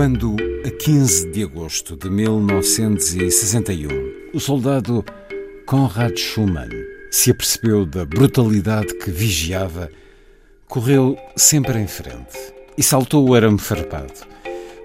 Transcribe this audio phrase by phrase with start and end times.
[0.00, 0.34] Quando,
[0.66, 3.88] a 15 de agosto de 1961,
[4.32, 5.04] o soldado
[5.66, 6.70] Konrad Schumann
[7.10, 9.90] se apercebeu da brutalidade que vigiava,
[10.66, 12.34] correu sempre em frente
[12.78, 14.14] e saltou o arame farpado.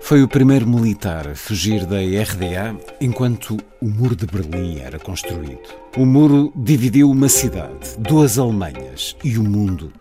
[0.01, 5.73] Foi o primeiro militar a fugir da RDA enquanto o Muro de Berlim era construído.
[5.95, 9.93] O muro dividiu uma cidade, duas Alemanhas e o mundo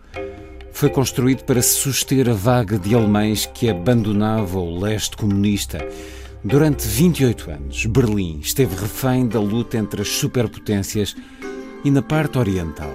[0.75, 5.77] foi construído para suster a vaga de alemães que abandonava o leste comunista.
[6.43, 11.15] Durante 28 anos, Berlim esteve refém da luta entre as superpotências
[11.85, 12.91] e na parte oriental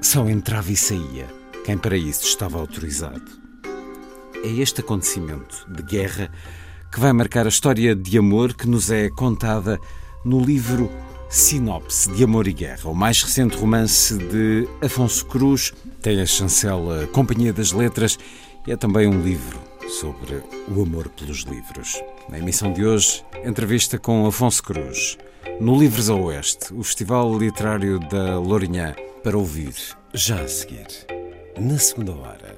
[0.00, 1.26] só entrava e saía
[1.64, 3.24] quem para isso estava autorizado.
[4.44, 6.30] É este acontecimento de guerra
[6.92, 9.80] que vai marcar a história de amor que nos é contada
[10.24, 10.88] no livro
[11.34, 17.08] Sinopse de Amor e Guerra, o mais recente romance de Afonso Cruz, tem a chancela
[17.08, 18.16] Companhia das Letras
[18.64, 19.58] e é também um livro
[19.88, 22.00] sobre o amor pelos livros.
[22.28, 25.18] Na emissão de hoje, entrevista com Afonso Cruz.
[25.60, 28.94] No Livros a Oeste, o Festival Literário da Lourinhã,
[29.24, 29.74] para ouvir
[30.14, 30.86] já a seguir.
[31.58, 32.56] Na segunda hora,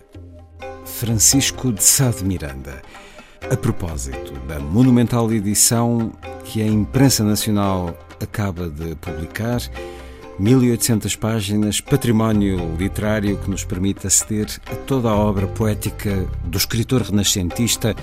[0.84, 2.82] Francisco de Sá de Miranda.
[3.50, 6.12] A propósito da monumental edição
[6.44, 9.60] que a imprensa nacional acaba de publicar,
[10.38, 17.02] 1800 páginas, património literário que nos permite aceder a toda a obra poética do escritor
[17.02, 17.94] renascentista,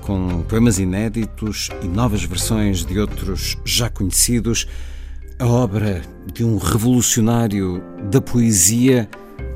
[0.00, 4.68] com poemas inéditos e novas versões de outros já conhecidos,
[5.38, 9.08] a obra de um revolucionário da poesia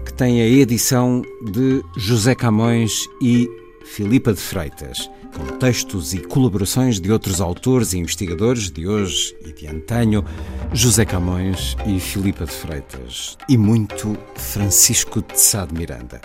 [0.04, 1.22] que tem a edição
[1.52, 3.48] de José Camões e
[3.84, 9.52] Filipa de Freitas com textos e colaborações de outros autores e investigadores de hoje e
[9.52, 10.24] de antanho,
[10.72, 16.20] José Camões e Filipa de Freitas, e muito Francisco de Sá de Miranda.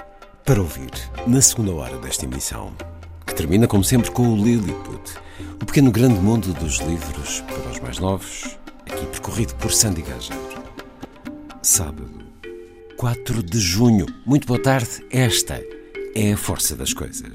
[0.46, 0.92] Para ouvir,
[1.26, 2.74] na segunda hora desta emissão,
[3.26, 5.14] que termina como sempre com o Lilliput,
[5.62, 8.58] o pequeno grande mundo dos livros para os mais novos,
[8.90, 10.54] aqui percorrido por Sandy Gageiro.
[11.62, 12.24] Sábado,
[12.98, 14.06] 4 de junho.
[14.26, 15.06] Muito boa tarde.
[15.10, 15.62] Esta
[16.16, 17.34] é a força das coisas.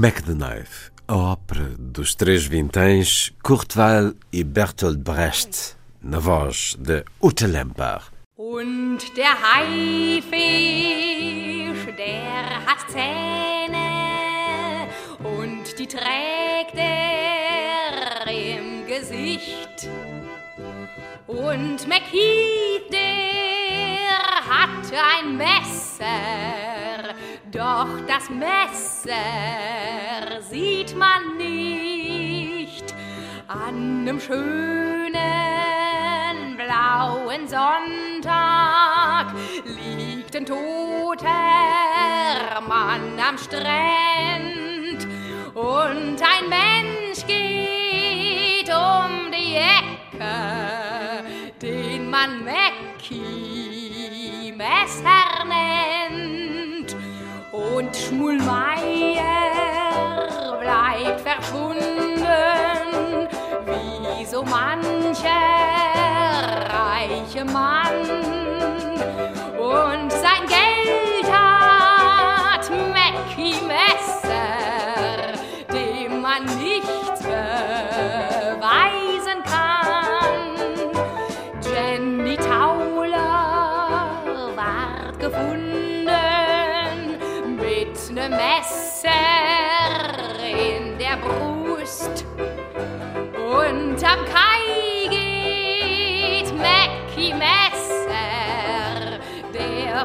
[0.00, 0.34] Mac the
[1.08, 8.02] a ópera dos três vinténs, Courteval e Bertolt Brecht, na voz de Ute Lemper.
[8.36, 10.32] Und der Haifisch,
[11.96, 14.86] der hat Zähne
[15.18, 19.88] und die trägt er im Gesicht.
[21.26, 27.16] Und McKeith, der hat ein Messer,
[27.58, 29.10] doch das Messer
[30.48, 32.94] sieht man nicht
[33.48, 35.16] an einem schönen
[36.56, 39.34] blauen Sonntag.
[39.64, 41.26] Liegt ein toter
[42.68, 45.08] Mann am Strand
[45.54, 51.24] und ein Mensch geht um die Ecke,
[51.60, 53.24] den man Mackie
[54.56, 56.37] Messer nennt
[57.76, 59.24] und Schmulmeier
[60.60, 62.22] bleibt verschwunden,
[63.66, 65.30] wie so mancher
[66.70, 68.28] reiche Mann.
[69.88, 70.07] man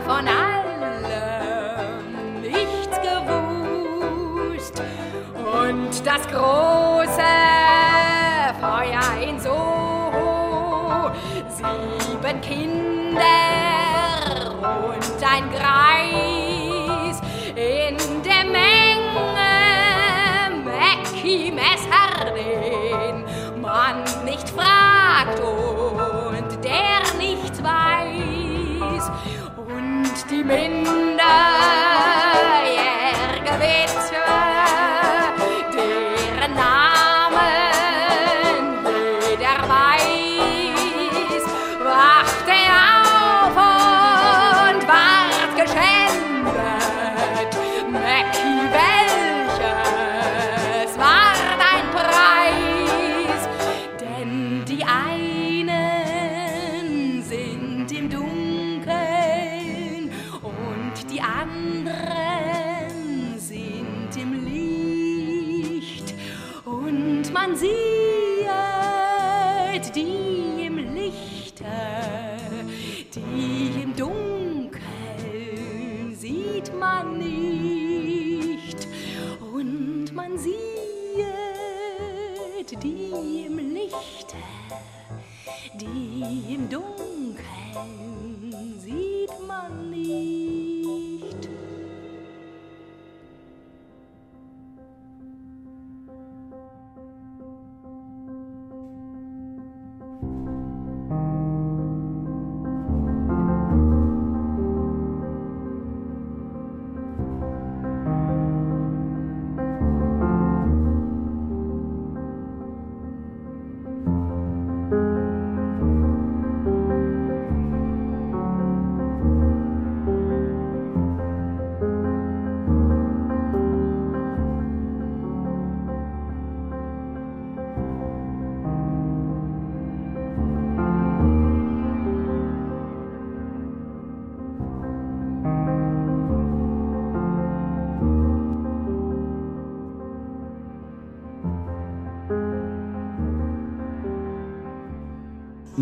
[0.06, 1.02] von allem
[2.42, 4.82] nichts gewusst.
[5.36, 7.34] Und das große
[8.60, 11.12] Feuer in Soho,
[11.48, 13.22] sieben Kinder
[14.62, 17.22] und ein Greis
[17.56, 18.94] in der Menge
[20.66, 26.13] Mackie Messer, den man nicht fragt und
[30.46, 31.20] Und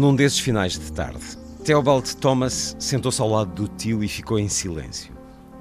[0.01, 4.49] Num desses finais de tarde, Theobald Thomas sentou-se ao lado do tio e ficou em
[4.49, 5.13] silêncio.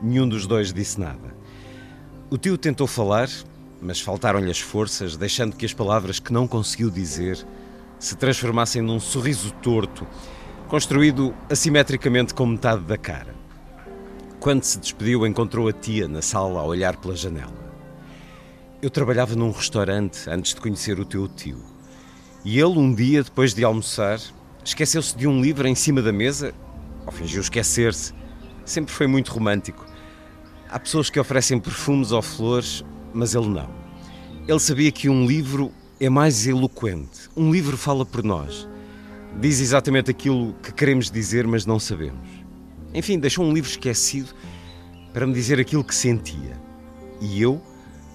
[0.03, 1.37] Nenhum dos dois disse nada.
[2.31, 3.29] O tio tentou falar,
[3.83, 7.47] mas faltaram-lhe as forças, deixando que as palavras que não conseguiu dizer
[7.99, 10.07] se transformassem num sorriso torto,
[10.69, 13.35] construído assimetricamente com metade da cara.
[14.41, 17.53] Quando se despediu, encontrou a tia na sala a olhar pela janela.
[18.81, 21.70] Eu trabalhava num restaurante antes de conhecer o teu tio.
[22.45, 24.19] E ele, um dia, depois de almoçar,
[24.65, 26.55] esqueceu-se de um livro em cima da mesa,
[27.05, 28.15] ou fingiu esquecer-se.
[28.65, 29.87] Sempre foi muito romântico.
[30.69, 33.69] Há pessoas que oferecem perfumes ou flores, mas ele não.
[34.49, 35.71] Ele sabia que um livro
[36.01, 37.29] é mais eloquente.
[37.37, 38.67] Um livro fala por nós.
[39.39, 42.29] Diz exatamente aquilo que queremos dizer, mas não sabemos.
[42.95, 44.35] Enfim, deixou um livro esquecido
[45.13, 46.59] para me dizer aquilo que sentia.
[47.21, 47.61] E eu,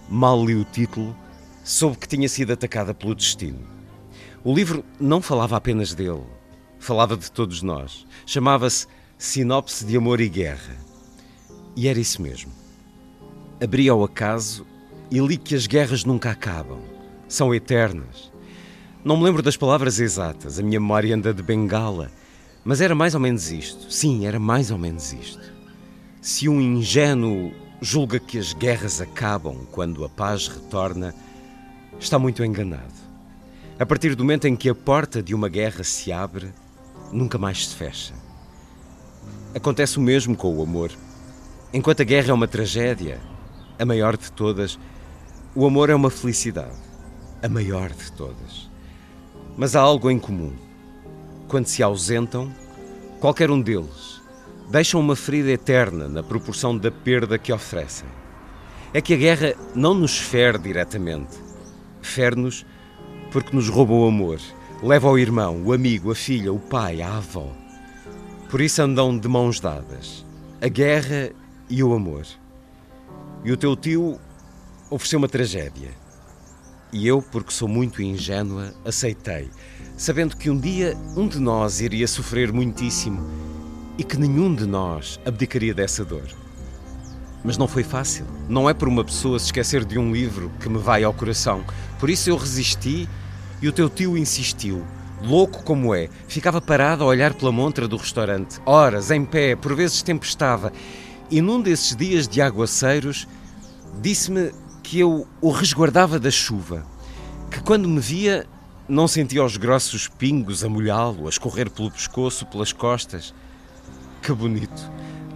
[0.09, 1.15] mal li o título,
[1.63, 3.74] soube que tinha sido atacada pelo destino.
[4.45, 6.21] O livro não falava apenas dele,
[6.77, 8.05] falava de todos nós.
[8.27, 8.85] Chamava-se
[9.17, 10.77] Sinopse de Amor e Guerra.
[11.75, 12.51] E era isso mesmo.
[13.59, 14.63] Abri ao acaso
[15.09, 16.77] e li que as guerras nunca acabam,
[17.27, 18.31] são eternas.
[19.03, 22.11] Não me lembro das palavras exatas, a minha memória anda de bengala,
[22.63, 23.91] mas era mais ou menos isto.
[23.91, 25.41] Sim, era mais ou menos isto.
[26.21, 31.15] Se um ingênuo julga que as guerras acabam quando a paz retorna,
[31.99, 33.04] está muito enganado.
[33.77, 36.53] A partir do momento em que a porta de uma guerra se abre,
[37.11, 38.13] nunca mais se fecha.
[39.53, 40.91] Acontece o mesmo com o amor.
[41.73, 43.19] Enquanto a guerra é uma tragédia,
[43.77, 44.79] a maior de todas,
[45.53, 46.77] o amor é uma felicidade,
[47.43, 48.71] a maior de todas.
[49.57, 50.53] Mas há algo em comum.
[51.49, 52.49] Quando se ausentam,
[53.19, 54.21] qualquer um deles
[54.71, 58.07] deixa uma ferida eterna na proporção da perda que oferecem.
[58.93, 61.37] É que a guerra não nos fere diretamente,
[62.01, 62.65] fere-nos
[63.35, 64.39] porque nos rouba o amor,
[64.81, 67.51] leva o irmão, o amigo, a filha, o pai, a avó.
[68.49, 70.25] Por isso andam de mãos dadas,
[70.61, 71.31] a guerra
[71.69, 72.25] e o amor.
[73.43, 74.17] E o teu tio
[74.89, 75.89] ofereceu uma tragédia.
[76.93, 79.49] E eu, porque sou muito ingênua, aceitei,
[79.97, 83.19] sabendo que um dia um de nós iria sofrer muitíssimo
[83.97, 86.29] e que nenhum de nós abdicaria dessa dor.
[87.43, 88.25] Mas não foi fácil.
[88.47, 91.65] Não é por uma pessoa se esquecer de um livro que me vai ao coração.
[91.99, 93.09] Por isso eu resisti
[93.61, 94.85] e o teu tio insistiu.
[95.21, 99.75] Louco como é, ficava parado a olhar pela montra do restaurante, horas, em pé, por
[99.75, 100.71] vezes tempestava.
[101.31, 103.27] E num desses dias de aguaceiros,
[104.01, 104.51] disse-me
[104.83, 106.85] que eu o resguardava da chuva,
[107.49, 108.45] que quando me via
[108.87, 113.33] não sentia os grossos pingos a molhá-lo, a escorrer pelo pescoço, pelas costas.
[114.21, 114.91] Que bonito!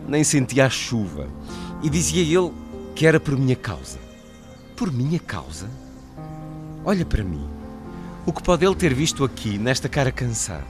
[0.07, 1.27] Nem sentia a chuva.
[1.81, 2.53] E dizia ele
[2.95, 3.97] que era por minha causa.
[4.75, 5.69] Por minha causa?
[6.85, 7.58] Olha para mim.
[8.29, 10.63] O que pode ele ter visto aqui, nesta cara cansada?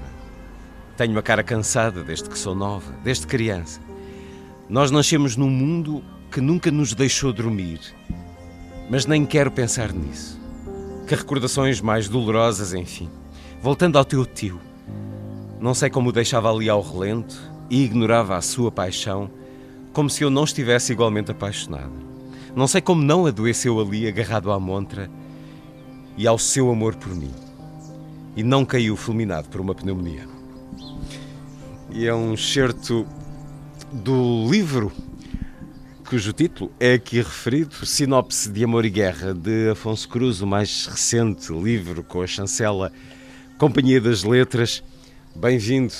[0.96, 3.82] Tenho uma cara cansada desde que sou nova, desde criança.
[4.70, 6.02] Nós nascemos num mundo
[6.32, 7.82] que nunca nos deixou dormir.
[8.90, 10.40] Mas nem quero pensar nisso.
[11.06, 13.10] Que recordações mais dolorosas, enfim.
[13.62, 14.58] Voltando ao teu tio.
[15.60, 17.38] Não sei como o deixava ali ao relento
[17.70, 19.30] e ignorava a sua paixão
[19.92, 21.92] como se eu não estivesse igualmente apaixonada.
[22.56, 25.12] Não sei como não adoeceu ali, agarrado à montra
[26.16, 27.49] e ao seu amor por mim.
[28.36, 30.28] E não caiu fulminado por uma pneumonia.
[31.92, 33.06] E é um excerto
[33.92, 34.92] do livro
[36.10, 40.88] cujo título é aqui referido, Sinopse de Amor e Guerra, de Afonso Cruz, o mais
[40.88, 42.92] recente livro com a chancela
[43.60, 44.84] Companhia das Letras.
[45.36, 45.94] Bem-vindo,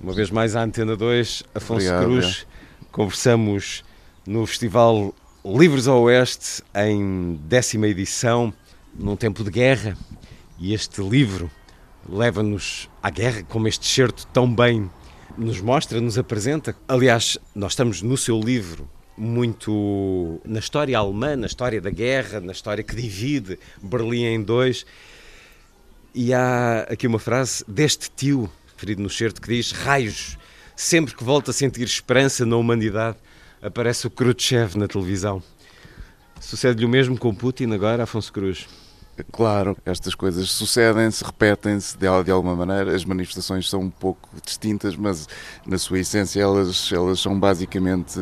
[0.00, 2.46] uma vez mais à Antena 2, Afonso Obrigado, Cruz.
[2.90, 3.84] Conversamos
[4.26, 8.52] no Festival Livros ao Oeste, em décima edição,
[8.98, 9.96] num tempo de guerra,
[10.58, 11.48] e este livro
[12.08, 14.90] leva-nos à guerra, como este certo tão bem
[15.36, 16.76] nos mostra, nos apresenta.
[16.86, 22.52] Aliás, nós estamos no seu livro muito na história alemã, na história da guerra, na
[22.52, 24.86] história que divide Berlim em dois.
[26.14, 30.36] E há aqui uma frase deste tio, referido no certo, que diz: Raios,
[30.76, 33.16] sempre que volto a sentir esperança na humanidade,
[33.62, 35.42] aparece o Khrushchev na televisão.
[36.40, 38.66] Sucede-lhe o mesmo com Putin agora, Afonso Cruz?
[39.30, 42.94] Claro, estas coisas sucedem-se, repetem-se de, de, alguma maneira.
[42.94, 45.28] As manifestações são um pouco distintas, mas
[45.66, 48.18] na sua essência elas, elas são basicamente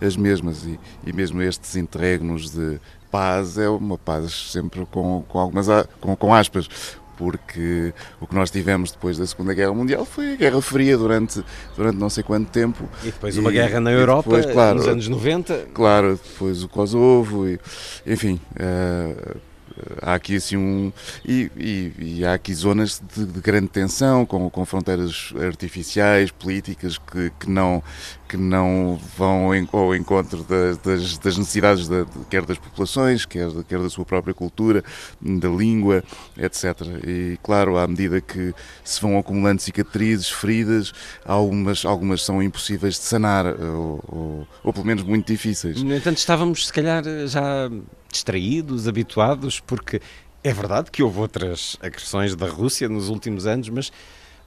[0.00, 0.64] as mesmas.
[0.64, 2.80] E, e mesmo estes interregnos de
[3.10, 5.66] paz é uma paz sempre com, com algumas
[6.00, 10.36] com, com aspas porque o que nós tivemos depois da Segunda Guerra Mundial foi a
[10.36, 11.44] Guerra Fria durante,
[11.76, 12.88] durante não sei quanto tempo.
[13.02, 15.66] E depois uma guerra na Europa depois, claro, nos anos 90.
[15.72, 17.60] Claro, depois o Kosovo, e,
[18.04, 18.40] enfim.
[18.56, 19.51] Uh,
[20.00, 20.92] há aqui assim um.
[21.24, 26.98] E, e, e há aqui zonas de, de, grande tensão, com, com fronteiras artificiais, políticas
[26.98, 27.82] que, que, não,
[28.28, 33.48] que não vão em, ao encontro das, das, das necessidades da, quer das populações, quer,
[33.68, 34.82] quer da sua própria cultura,
[35.20, 36.02] da língua,
[36.36, 36.80] etc.
[37.06, 40.92] E claro, à medida que se vão acumulando cicatrizes, feridas,
[41.24, 45.82] algumas, algumas são impossíveis de sanar, ou, ou, ou pelo menos muito difíceis.
[45.82, 47.70] No entanto, estávamos se calhar já
[48.12, 50.00] distraídos, habituados, porque
[50.44, 53.92] é verdade que houve outras agressões da Rússia nos últimos anos, mas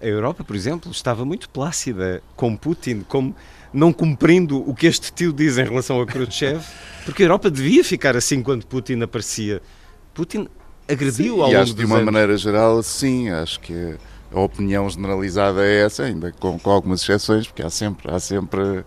[0.02, 3.36] a Europa, por exemplo, estava muito plácida com Putin, como
[3.74, 6.64] não cumprindo o que este tio diz em relação a Khrushchev,
[7.04, 9.62] porque a Europa devia ficar assim quando Putin aparecia.
[10.14, 10.48] Putin
[10.88, 12.06] agrediu sim, ao longo e acho de uma anos.
[12.06, 13.98] maneira geral, sim, acho que é
[14.36, 18.84] a opinião generalizada é essa, ainda com, com, algumas exceções, porque há sempre, há, sempre,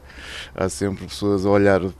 [0.54, 1.94] há sempre pessoas a olhar de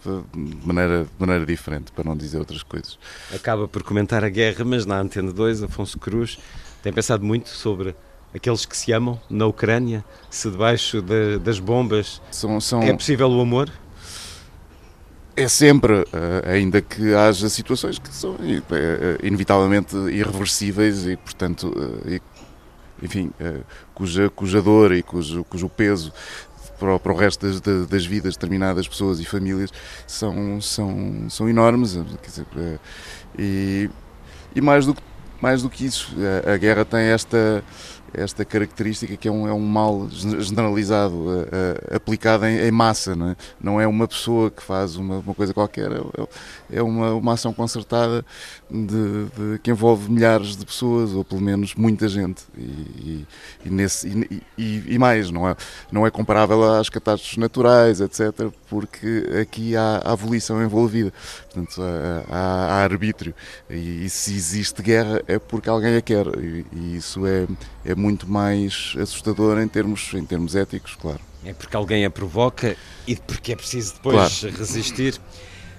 [0.63, 2.99] maneira, de maneira diferente, para não dizer outras coisas.
[3.35, 6.39] Acaba por comentar a guerra, mas na Antena 2, Afonso Cruz
[6.83, 7.97] tem pensado muito sobre
[8.35, 12.83] aqueles que se amam na Ucrânia, se debaixo de, das bombas são, são...
[12.83, 13.73] é possível o amor?
[15.35, 16.05] É sempre,
[16.53, 18.37] ainda que haja situações que são
[19.23, 21.73] inevitavelmente irreversíveis e, portanto,
[23.03, 23.31] enfim,
[23.95, 26.13] cuja, cuja dor e cujo, cujo peso
[26.79, 29.71] para o, para o resto das, das, vidas de determinadas pessoas e famílias
[30.07, 31.99] são, são, são enormes.
[32.23, 32.47] Dizer,
[33.39, 33.91] e,
[34.55, 34.97] e mais, do
[35.41, 36.15] mais do que isso,
[36.47, 37.63] a, a guerra tem esta
[38.15, 43.15] esta característica que é um, é um mal generalizado, uh, uh, aplicado em, em, massa,
[43.15, 43.37] não é?
[43.61, 47.53] não é uma pessoa que faz uma, uma coisa qualquer, é, é uma, uma ação
[47.53, 48.25] concertada
[48.71, 52.45] de, de, que envolve milhares de pessoas, ou pelo menos muita gente.
[52.57, 53.27] E,
[53.65, 54.09] e, nesse,
[54.57, 55.57] e, e, mais, não é,
[55.91, 61.13] não é comparável às catástrofes naturais, etc., porque aqui há, há volição envolvida,
[61.53, 61.81] portanto,
[62.29, 63.35] há, há arbítrio.
[63.69, 67.47] E, se existe guerra é porque alguém a quer, e, isso é,
[67.85, 71.21] é muito mais assustador em termos, em termos éticos, claro.
[71.45, 72.77] É porque alguém a provoca
[73.07, 74.57] e porque é preciso depois claro.
[74.57, 75.21] resistir.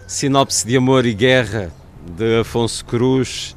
[0.07, 1.71] Sinopse de Amor e Guerra
[2.17, 3.55] de Afonso Cruz,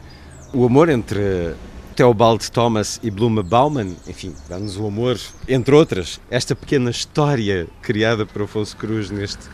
[0.53, 1.55] O amor entre
[1.97, 6.21] Theobald Thomas e Bluma Bauman, enfim, dá-nos o amor, entre outras.
[6.31, 9.49] Esta pequena história criada por Afonso Cruz neste,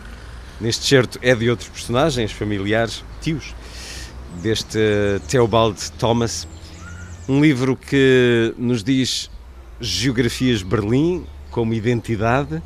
[0.60, 3.54] neste certo é de outros personagens familiares, tios,
[4.42, 4.78] deste
[5.28, 6.48] Theobald Thomas.
[7.28, 9.30] Um livro que nos diz
[9.80, 12.62] geografias de Berlim como identidade.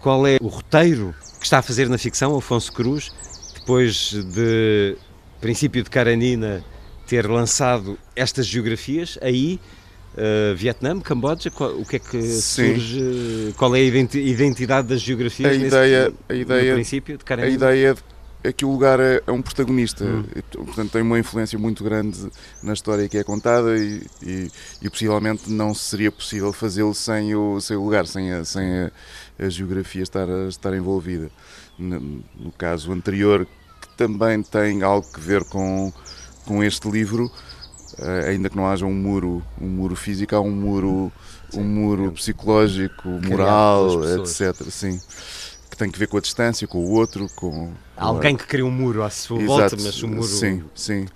[0.00, 3.12] Qual é o roteiro que está a fazer na ficção Afonso Cruz,
[3.54, 4.96] depois de
[5.40, 6.64] Princípio de Karanina
[7.06, 9.60] ter lançado estas geografias, aí
[10.14, 12.74] uh, Vietnã, Camboja, qual, o que é que Sim.
[12.74, 13.54] surge?
[13.56, 17.32] Qual é a identi- identidade das geografias A nesse- ideia- a no ideia- princípio de
[17.32, 17.94] A ideia
[18.44, 20.24] é que o lugar é, é um protagonista, Hum.
[20.34, 22.28] e, portanto tem uma influência muito grande
[22.62, 24.50] na história que é contada e, e-
[24.82, 28.90] e possivelmente não seria possível fazê-lo sem o, sem o lugar, sem a, sem a,
[29.38, 31.30] a geografia estar, a- estar envolvida.
[31.78, 33.46] No, no caso anterior,
[33.80, 35.92] que também tem algo que ver com,
[36.44, 37.30] com este livro,
[37.98, 41.12] eh, ainda que não haja um muro, um muro físico, há um muro,
[41.54, 43.86] um muro psicológico, moral,
[44.20, 44.54] etc.
[44.70, 45.00] Sim,
[45.72, 48.64] que tem que ver com a distância, com o outro, com Há Alguém que cria
[48.64, 50.22] um muro à sua Exato, volta, mas um muro.
[50.24, 51.06] Sim, sim.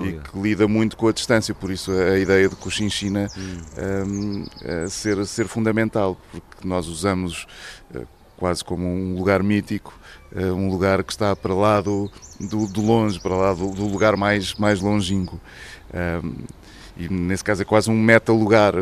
[0.00, 3.60] E que lida muito com a distância, por isso a ideia de Cochinchina Hum.
[4.06, 7.46] um, é ser, ser fundamental, porque nós usamos
[7.94, 8.04] eh,
[8.38, 9.92] quase como um lugar mítico,
[10.34, 12.10] eh, um lugar que está para lá do,
[12.40, 15.38] do, do longe, para lá do, do lugar mais, mais longínquo.
[15.92, 16.34] Um,
[16.96, 18.74] e nesse caso é quase um meta-lugar,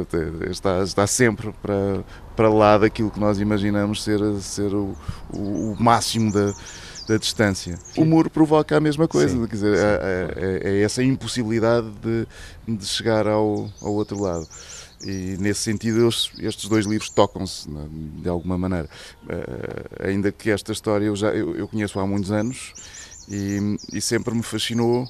[0.50, 2.02] está, está sempre para,
[2.36, 4.94] para lá daquilo que nós imaginamos ser, ser o,
[5.32, 6.54] o, o máximo da,
[7.08, 7.78] da distância.
[7.96, 12.26] O muro provoca a mesma coisa, Sim, quer dizer, é, é- é essa impossibilidade de,
[12.76, 14.46] de chegar ao, ao outro lado.
[15.02, 17.68] E nesse sentido, estes dois livros tocam-se
[18.22, 18.88] de alguma maneira.
[19.28, 22.72] Eh, ainda que esta história eu, já, eu, eu conheço há muitos anos
[23.28, 25.06] e, e sempre me fascinou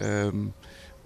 [0.00, 0.48] ehm,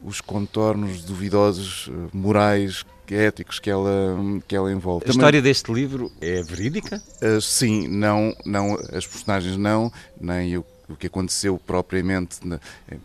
[0.02, 4.16] os contornos duvidosos, eh, morais, éticos que ela,
[4.46, 5.06] que ela envolve.
[5.06, 7.02] A história deste livro é verídica?
[7.22, 12.96] Uh, sim, não, não, as personagens não, nem o, o que aconteceu propriamente, eh,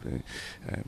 [0.68, 0.80] eh,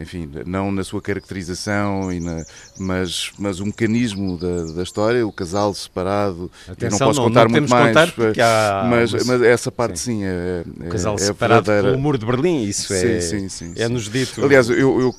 [0.00, 2.44] enfim, não na sua caracterização, e na-
[2.78, 7.44] mas, mas o mecanismo da, da história, o casal separado, Atenção, não posso não- contar
[7.44, 11.18] não muito mais, contar há mas, mas essa parte sim, é, O é- casal é
[11.18, 11.90] separado verdadeira.
[11.92, 13.92] pelo muro de Berlim, isso é, Sim, sim, sim, é sim.
[13.92, 14.44] nos dito.
[14.44, 15.14] Aliás, eu, eu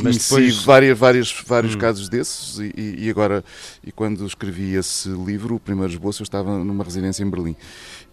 [0.00, 1.78] conheci depois- várias, várias, vários Hum.
[1.78, 3.44] casos desses e, e agora,
[3.84, 7.56] e quando escrevi esse livro, o primeiro esboço, eu estava numa residência em Berlim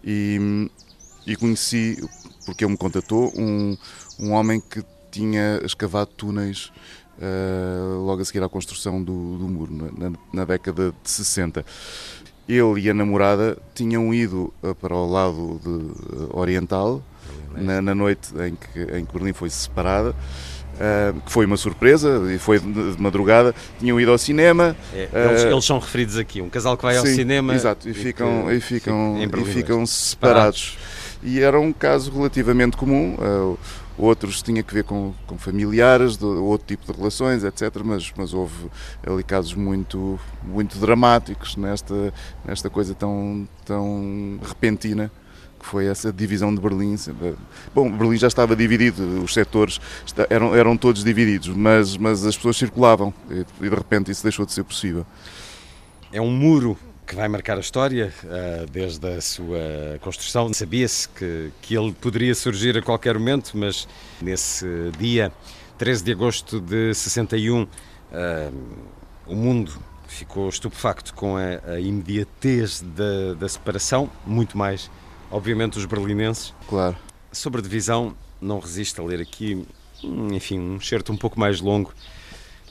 [0.04, 0.68] e,
[1.26, 2.02] e conheci,
[2.44, 3.76] porque ele me contatou, um,
[4.18, 6.72] um homem que tinha escavado túneis
[7.20, 11.64] eh, logo a seguir à construção do, do muro, na, na- década de 60.
[12.48, 17.00] Ele e a namorada tinham ido eh, para o lado de- eh, oriental
[17.54, 20.14] na, na noite em que, em que Berlim foi separada.
[20.80, 23.54] eh, que foi uma surpresa e foi de, madrugada.
[23.78, 24.74] Tinham ido ao cinema.
[24.92, 26.40] É, eles, eh, eles são referidos aqui.
[26.40, 29.86] Um casal que vai ao Sim, cinema Exato, e ficam, que e ficam, e ficam
[29.86, 30.78] separados.
[31.22, 33.16] E era um caso relativamente comum.
[33.20, 33.56] eh,
[34.02, 37.70] outros tinha que ver com, com familiares, de outro tipo de relações, etc.
[37.84, 38.68] Mas, mas houve
[39.06, 42.12] ali casos muito, muito dramáticos nesta,
[42.44, 45.10] nesta coisa tão, tão repentina
[45.58, 46.96] que foi essa divisão de Berlim.
[47.72, 49.80] Bom, Berlim já estava dividido, os setores
[50.28, 54.52] eram, eram todos divididos, mas, mas as pessoas circulavam e de repente isso deixou de
[54.52, 55.06] ser possível.
[56.12, 56.76] É um muro
[57.12, 60.50] que vai marcar a história ah, desde a sua construção.
[60.54, 63.86] Sabia-se que, que ele poderia surgir a qualquer momento, mas
[64.20, 64.66] nesse
[64.98, 65.30] dia,
[65.76, 67.66] 13 de agosto de 61,
[68.12, 68.50] ah,
[69.26, 69.72] o mundo
[70.08, 74.90] ficou estupefacto com a, a imediatez da, da separação, muito mais,
[75.30, 76.54] obviamente, os berlinenses.
[76.66, 76.96] Claro.
[77.30, 79.66] Sobre a divisão, não resisto a ler aqui,
[80.02, 81.92] hum, enfim, um certo um pouco mais longo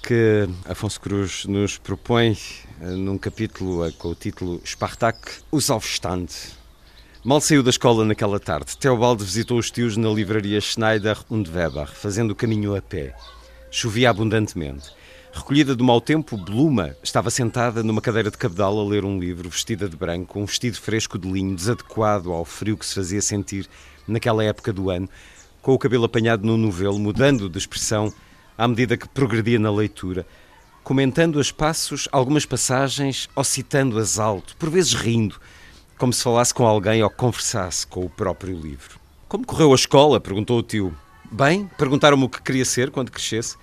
[0.01, 5.17] que Afonso Cruz nos propõe eh, num capítulo eh, com o título Spartak,
[5.51, 6.27] os Aufstand.
[7.23, 11.87] Mal saiu da escola naquela tarde, Teobaldo visitou os tios na livraria Schneider und Weber,
[11.87, 13.15] fazendo o caminho a pé.
[13.69, 14.89] Chovia abundantemente.
[15.31, 19.49] Recolhida do mau tempo, Bluma estava sentada numa cadeira de cabedal a ler um livro,
[19.49, 23.69] vestida de branco, um vestido fresco de linho, desadequado ao frio que se fazia sentir
[24.07, 25.07] naquela época do ano,
[25.61, 28.11] com o cabelo apanhado no novelo, mudando de expressão
[28.57, 30.25] à medida que progredia na leitura,
[30.83, 35.39] comentando a passos algumas passagens ou citando-as alto, por vezes rindo,
[35.97, 38.99] como se falasse com alguém ou conversasse com o próprio livro.
[39.27, 40.19] Como correu a escola?
[40.19, 40.95] perguntou o tio.
[41.31, 43.55] Bem, perguntaram-me o que queria ser quando crescesse.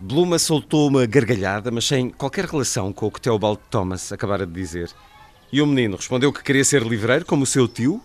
[0.00, 4.52] Bluma soltou uma gargalhada, mas sem qualquer relação com o que Theobald Thomas acabara de
[4.52, 4.90] dizer.
[5.52, 8.00] E o menino respondeu que queria ser livreiro, como o seu tio?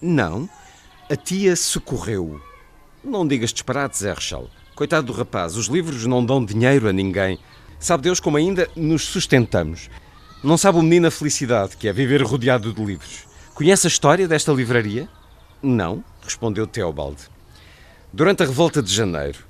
[0.00, 0.48] Não.
[1.08, 2.40] A tia socorreu-o.
[3.04, 4.50] Não digas disparates, Herschel.
[4.74, 7.38] Coitado do rapaz, os livros não dão dinheiro a ninguém.
[7.82, 9.90] Sabe Deus como ainda nos sustentamos.
[10.40, 13.26] Não sabe o menino a felicidade que é viver rodeado de livros.
[13.54, 15.08] Conhece a história desta livraria?
[15.60, 17.16] Não, respondeu Teobald.
[18.12, 19.40] Durante a revolta de janeiro,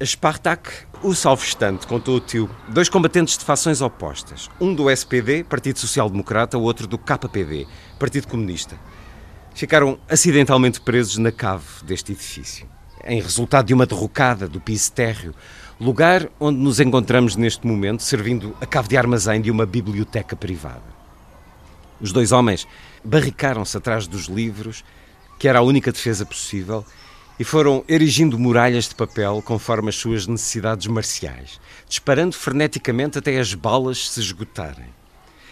[0.00, 0.70] a Spartak,
[1.02, 6.08] o salvestante, contou o tio, dois combatentes de fações opostas, um do SPD, Partido Social
[6.08, 7.66] Democrata, o outro do KPD,
[7.98, 8.78] Partido Comunista.
[9.52, 12.68] Ficaram acidentalmente presos na cave deste edifício,
[13.04, 15.34] em resultado de uma derrocada do piso térreo,
[15.80, 20.82] lugar onde nos encontramos neste momento, servindo a cave de armazém de uma biblioteca privada.
[21.98, 22.68] Os dois homens
[23.02, 24.84] barricaram-se atrás dos livros,
[25.38, 26.84] que era a única defesa possível,
[27.38, 33.54] e foram erigindo muralhas de papel conforme as suas necessidades marciais, disparando freneticamente até as
[33.54, 34.88] balas se esgotarem.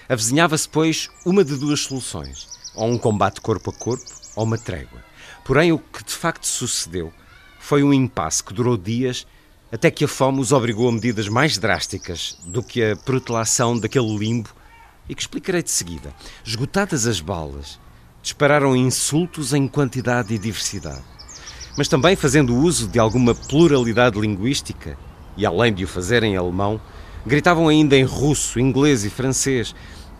[0.06, 4.04] Avizinhava-se, pois, uma de duas soluções: ou um combate corpo a corpo,
[4.36, 5.02] ou uma trégua.
[5.42, 7.10] Porém, o que de facto sucedeu
[7.58, 9.26] foi um impasse que durou dias
[9.70, 14.16] até que a fome os obrigou a medidas mais drásticas do que a protelação daquele
[14.16, 14.50] limbo
[15.08, 16.14] e que explicarei de seguida.
[16.44, 17.78] Esgotadas as balas,
[18.22, 21.18] dispararam insultos em quantidade e diversidade
[21.78, 24.98] mas também fazendo uso de alguma pluralidade linguística,
[25.36, 26.80] e além de o fazer em alemão,
[27.24, 29.76] gritavam ainda em russo, inglês e francês,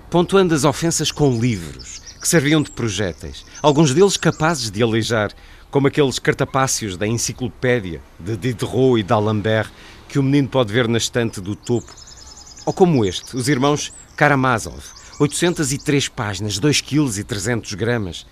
[0.08, 5.32] pontuando as ofensas com livros, que serviam de projéteis, alguns deles capazes de aleijar,
[5.70, 9.70] como aqueles cartapácios da enciclopédia de Diderot e d'Alembert
[10.09, 11.92] que o menino pode ver na estante do topo,
[12.64, 14.83] ou como este, os irmãos Karamazov,
[15.20, 18.26] 803 páginas, 2 kg e 300 gramas,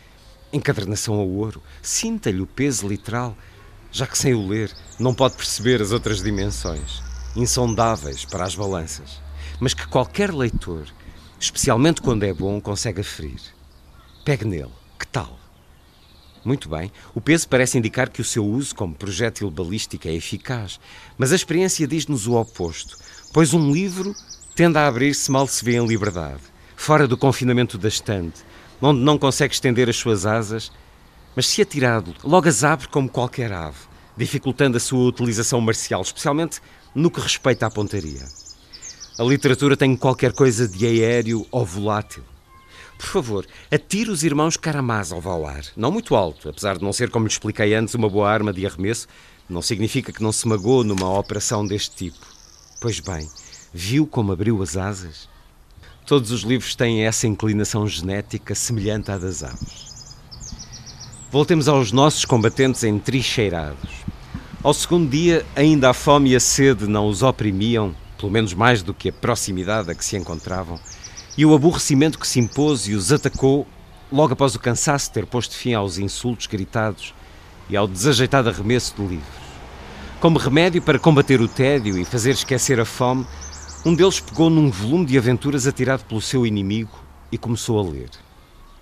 [0.53, 3.37] encadernação a ouro, sinta-lhe o peso literal,
[3.93, 7.03] já que sem o ler não pode perceber as outras dimensões,
[7.35, 9.21] insondáveis para as balanças,
[9.61, 10.87] mas que qualquer leitor,
[11.39, 13.41] especialmente quando é bom, consegue aferir.
[14.25, 15.46] Pegue nele, que tal?
[16.47, 20.79] Muito bem, o peso parece indicar que o seu uso como projétil balístico é eficaz,
[21.19, 22.97] mas a experiência diz-nos o oposto,
[23.33, 24.15] pois um livro
[24.55, 26.41] tende a abrir-se mal se vê em liberdade,
[26.77, 28.45] fora do confinamento da estante,
[28.81, 30.71] onde não consegue estender as suas asas,
[31.35, 33.81] mas se atirado, logo as abre como qualquer ave,
[34.17, 36.61] dificultando a sua utilização marcial, especialmente
[36.95, 38.25] no que respeita à pontaria.
[39.19, 42.23] A literatura tem qualquer coisa de aéreo ou volátil.
[42.99, 45.65] Por favor, atire os irmãos Karamazov ao ar.
[45.77, 48.67] Não muito alto, apesar de não ser, como lhe expliquei antes, uma boa arma de
[48.67, 49.07] arremesso,
[49.49, 52.27] não significa que não se magoou numa operação deste tipo.
[52.81, 53.29] Pois bem,
[53.73, 55.29] viu como abriu as asas?
[56.07, 60.17] Todos os livros têm essa inclinação genética semelhante à das aves.
[61.31, 63.91] Voltemos aos nossos combatentes entrincheirados.
[64.63, 68.83] Ao segundo dia, ainda a fome e a sede não os oprimiam, pelo menos mais
[68.83, 70.79] do que a proximidade a que se encontravam,
[71.37, 73.67] e o aborrecimento que se impôs e os atacou
[74.11, 77.13] logo após o cansaço ter posto fim aos insultos gritados
[77.69, 79.47] e ao desajeitado arremesso de livros.
[80.21, 83.27] Como remédio para combater o tédio e fazer esquecer a fome,
[83.85, 86.99] um deles pegou num volume de aventuras atirado pelo seu inimigo
[87.31, 88.09] e começou a ler.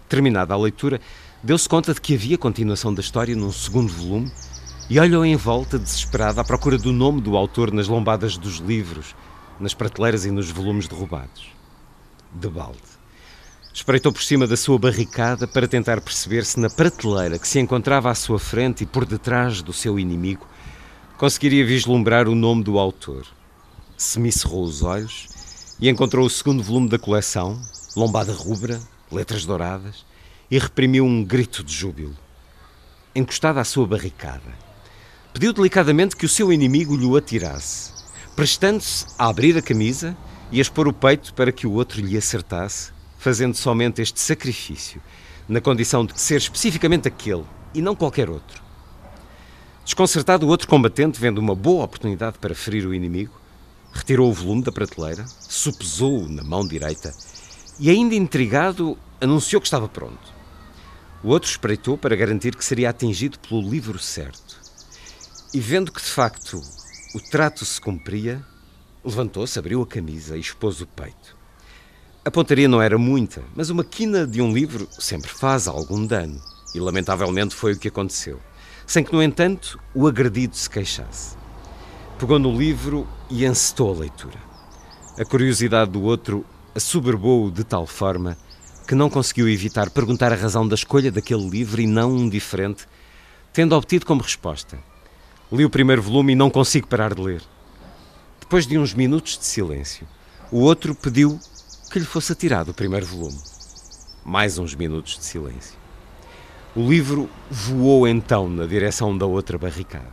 [0.09, 1.01] Terminada a leitura,
[1.43, 4.31] deu-se conta de que havia continuação da história num segundo volume
[4.88, 9.17] e olhou em volta desesperado à procura do nome do autor nas lombadas dos livros,
[9.59, 11.54] nas prateleiras e nos volumes derrubados.
[12.35, 12.81] De balde.
[13.73, 18.11] Espreitou por cima da sua barricada para tentar perceber se na prateleira que se encontrava
[18.11, 20.47] à sua frente e por detrás do seu inimigo
[21.16, 23.25] conseguiria vislumbrar o nome do autor
[23.97, 25.29] semicerrou os olhos
[25.81, 27.61] e encontrou o segundo volume da coleção,
[27.97, 30.05] lombada rubra, letras douradas,
[30.51, 32.16] e reprimiu um grito de júbilo.
[33.14, 34.53] Encostado à sua barricada,
[35.33, 37.92] pediu delicadamente que o seu inimigo lhe o atirasse,
[38.37, 40.16] prestando-se a abrir a camisa
[40.55, 45.03] e expor o peito para que o outro lhe acertasse, fazendo somente este sacrifício,
[45.49, 47.43] na condição de ser especificamente aquele
[47.75, 48.62] e não qualquer outro.
[49.85, 53.35] Desconcertado, o outro combatente, vendo uma boa oportunidade para ferir o inimigo,
[53.93, 57.12] retirou o volume da prateleira, supesou-o na mão direita
[57.81, 60.33] e, ainda intrigado, anunciou que estava pronto.
[61.25, 64.61] O outro espreitou para garantir que seria atingido pelo livro certo.
[65.53, 66.62] E vendo que de facto
[67.12, 68.40] o trato se cumpria,
[69.05, 71.37] levantou-se, abriu a camisa e expôs o peito.
[72.25, 76.40] A pontaria não era muita, mas uma quina de um livro sempre faz algum dano,
[76.75, 78.40] e lamentavelmente foi o que aconteceu,
[78.87, 81.37] sem que, no entanto, o agredido se queixasse.
[82.19, 84.38] Pegou no livro e encetou a leitura.
[85.19, 88.37] A curiosidade do outro assoberbou-o de tal forma
[88.88, 92.87] que não conseguiu evitar perguntar a razão da escolha daquele livro e não um diferente,
[93.53, 94.79] tendo obtido como resposta:
[95.53, 97.43] Li o primeiro volume e não consigo parar de ler.
[98.55, 100.07] Depois de uns minutos de silêncio,
[100.49, 101.40] o outro pediu
[101.90, 103.37] que lhe fosse atirado o primeiro volume.
[104.25, 105.77] Mais uns minutos de silêncio.
[106.73, 110.07] O livro voou então na direção da outra barricada.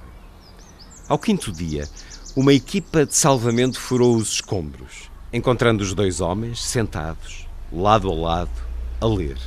[1.07, 1.87] Ao quinto dia,
[2.35, 8.63] uma equipa de salvamento furou os escombros, encontrando os dois homens sentados, lado a lado,
[8.99, 9.37] a ler.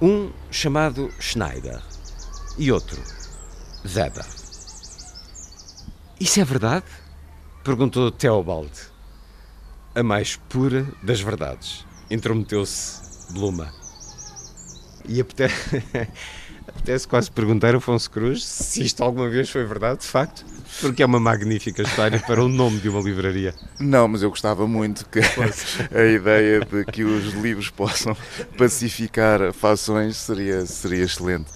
[0.00, 1.82] Um chamado Schneider
[2.56, 3.02] e outro
[3.84, 4.24] Weber.
[6.20, 6.86] Isso é verdade?
[7.66, 8.70] Perguntou Theobald.
[9.92, 11.84] A mais pura das verdades.
[12.08, 13.74] Intrometeu-se Bluma.
[15.08, 15.82] E apetece,
[16.68, 20.46] apetece quase perguntar a Afonso Cruz se isto alguma vez foi verdade, de facto,
[20.80, 23.52] porque é uma magnífica história para o nome de uma livraria.
[23.80, 28.16] Não, mas eu gostava muito que a ideia de que os livros possam
[28.56, 31.50] pacificar fações seria, seria excelente.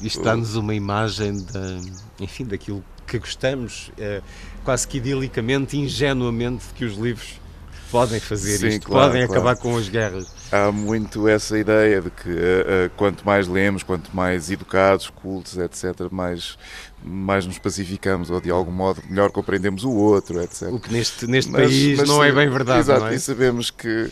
[0.00, 1.80] Isto dá-nos uma imagem da,
[2.20, 4.20] enfim, daquilo que gostamos, é,
[4.64, 7.40] quase que idilicamente, ingenuamente, de que os livros
[7.90, 9.40] podem fazer Sim, isto, claro, podem claro.
[9.40, 10.26] acabar com as guerras.
[10.52, 15.56] Há muito essa ideia de que eh, eh, quanto mais lemos, quanto mais educados, cultos,
[15.58, 16.58] etc., mais,
[17.02, 20.68] mais nos pacificamos ou de algum modo melhor compreendemos o outro, etc.
[20.70, 23.14] O que neste, neste Mas- país mas não é bem verdade, Exato, é?
[23.14, 24.10] e sabemos que,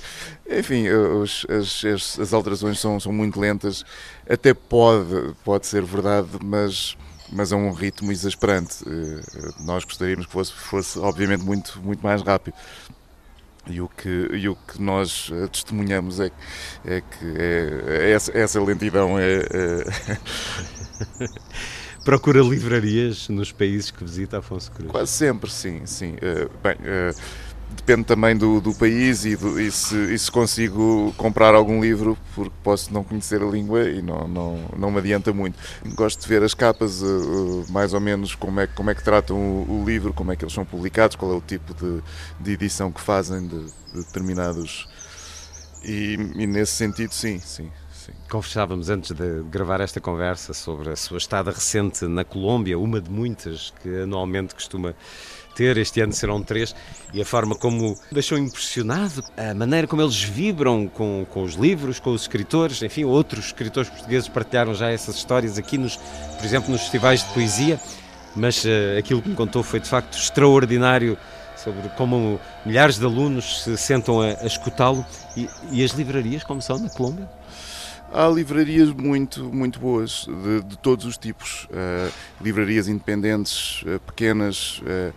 [0.51, 3.85] enfim, os- as, as, as alterações são, são muito lentas.
[4.29, 6.97] Até pode, pode ser verdade, mas,
[7.33, 8.85] mas a um ritmo exasperante.
[8.87, 12.55] Eh, Nós gostaríamos que fosse, fosse obviamente, muito, muito mais rápido.
[13.69, 16.37] E o que, e o que nós eh, testemunhamos é, que-
[16.85, 20.19] é que é, é essa, essa lentidão é, é
[22.05, 24.91] Procura livrarias nos países que visita Afonso Cruz.
[24.93, 26.17] Quase sempre, sim, sim.
[26.23, 27.11] Eh, bem, eh,
[27.87, 32.19] depende também do, do país e, do- e se, e se consigo comprar algum livro,
[32.35, 35.57] porque posso não conhecer a língua e não, não, não me adianta muito.
[35.95, 39.37] Gosto de ver as capas, eh, mais ou menos como é, como é que tratam
[39.37, 42.03] o, o livro, como é que eles são publicados, qual é o tipo de,
[42.41, 43.71] de edição que fazem de, de
[44.05, 44.89] determinados.
[45.85, 47.71] E, e nesse sentido, sim, sim.
[47.93, 48.13] sim.
[48.29, 53.11] Conversávamos antes de gravar esta conversa sobre a sua estada recente na Colômbia, uma de
[53.11, 54.95] muitas que anualmente costuma
[55.57, 56.75] ter, este ano serão três,
[57.15, 61.99] e a forma como deixou impressionado, a maneira como eles vibram com, com os livros,
[61.99, 66.71] com os escritores, enfim, outros escritores portugueses partilharam já essas histórias aqui, nos, por exemplo,
[66.71, 67.81] nos festivais de poesia,
[68.37, 71.17] mas eh, aquilo que me contou foi de facto extraordinário
[71.57, 76.61] sobre como milhares de alunos se sentam a, a escutá-lo e, e as livrarias como
[76.61, 77.27] são na Colômbia?
[78.13, 81.67] Há livrarias muito, muito boas, de, de todos os tipos.
[81.73, 82.09] Eh,
[82.41, 85.13] livrarias independentes, eh, pequenas, eh,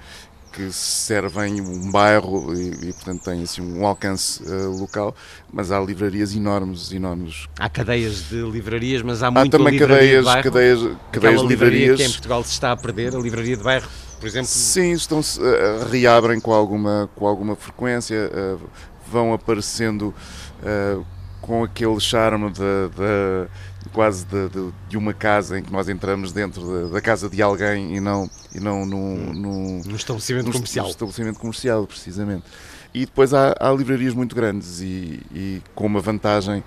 [0.60, 5.16] que servem um bairro e, e, portanto, têm assim, um alcance eh, local,
[5.54, 7.48] mas há livrarias enormes, enormes.
[7.58, 10.44] Há cadeias de livrarias, mas há Há muito também livraria cadeias, bairro.
[10.44, 10.80] cadeias,
[11.14, 11.98] cadeias de livraria livrarias.
[11.98, 13.88] que em Portugal se está a perder, a livraria de bairro,
[14.20, 14.50] por exemplo.
[14.50, 18.58] Sim, estão -se, eh, reabrem com alguma, com alguma frequência, eh,
[19.10, 20.14] vão aparecendo
[20.62, 20.98] eh,
[21.42, 22.60] com aquele charme de-
[23.94, 27.42] quase de, de- de uma casa em que nós entramos dentro da, da casa de
[27.42, 30.88] alguém e não, e não num, num, No estabelecimento num comercial.
[30.90, 32.44] estabelecimento comercial, precisamente.
[32.94, 36.64] E depois há, há livrarias muito grandes e, e com uma vantagem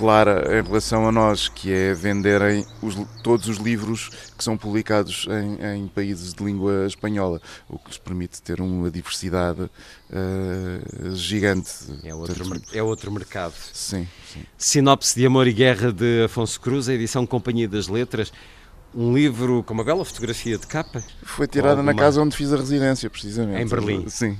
[0.00, 5.26] clara em relação a nós, que é venderem os- todos os livros que são publicados
[5.28, 9.70] em, em países de língua espanhola, o que lhes permite ter uma diversidade
[10.10, 10.80] eh,
[11.12, 11.70] gigante.
[12.02, 13.52] É outro, Portanto, é outro mercado.
[13.74, 14.40] Sim, sim.
[14.56, 18.32] Sinopse de Amor e Guerra de Afonso Cruz, a edição Companhia das Letras.
[18.94, 21.00] Um livro com uma bela fotografia de capa.
[21.22, 23.62] Foi tirada na alguma- casa onde fiz a residência, precisamente.
[23.62, 24.08] Em Berlim.
[24.08, 24.36] Sim.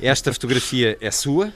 [0.00, 1.50] Esta fotografia é sua,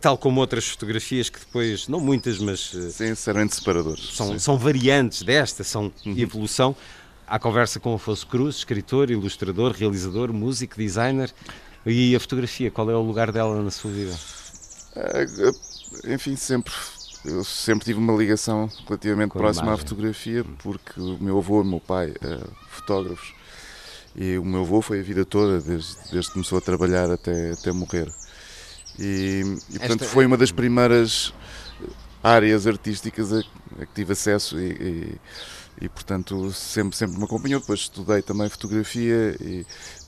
[0.00, 3.12] tal como outras fotografias que depois, não muitas, mas eh, Sim,
[3.46, 4.14] de separadores.
[4.14, 4.38] são, sim.
[4.38, 6.74] são variantes desta, são evolução.
[7.26, 11.32] Há conversa com Afonso Cruz, escritor, ilustrador, realizador, músico, designer.
[11.86, 14.14] E a fotografia, qual é o lugar dela na sua vida?
[14.96, 16.72] Ah, enfim, sempre
[17.24, 21.62] eu sempre tive uma ligação relativamente Com próxima à fotografia, porque o meu avô e
[21.62, 22.14] o meu pai
[22.68, 23.34] fotógrafos
[24.16, 27.52] e o meu avô foi a vida toda, desde, desde que começou a trabalhar até,
[27.52, 28.12] até morrer.
[28.98, 31.32] E, e, portanto Esta- foi uma das primeiras
[32.22, 33.38] áreas artísticas a,
[33.80, 37.60] a que tive acesso e, e, e, portanto sempre, sempre me acompanhou.
[37.60, 39.36] Depois estudei também fotografia,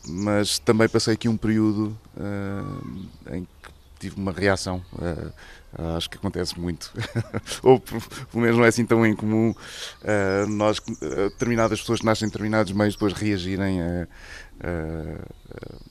[0.09, 4.83] mas também passei aqui um período ah, em que tive uma reação.
[4.99, 6.93] ah, acho que acontece muito,
[7.63, 8.03] ou pelo
[8.43, 9.55] menos não é assim tão incomum
[10.03, 10.81] ah, nós,
[11.31, 14.09] determinadas pessoas que nascem em determinados meios depois reagirem a-
[14.65, 15.25] a-
[15.55, 15.90] a-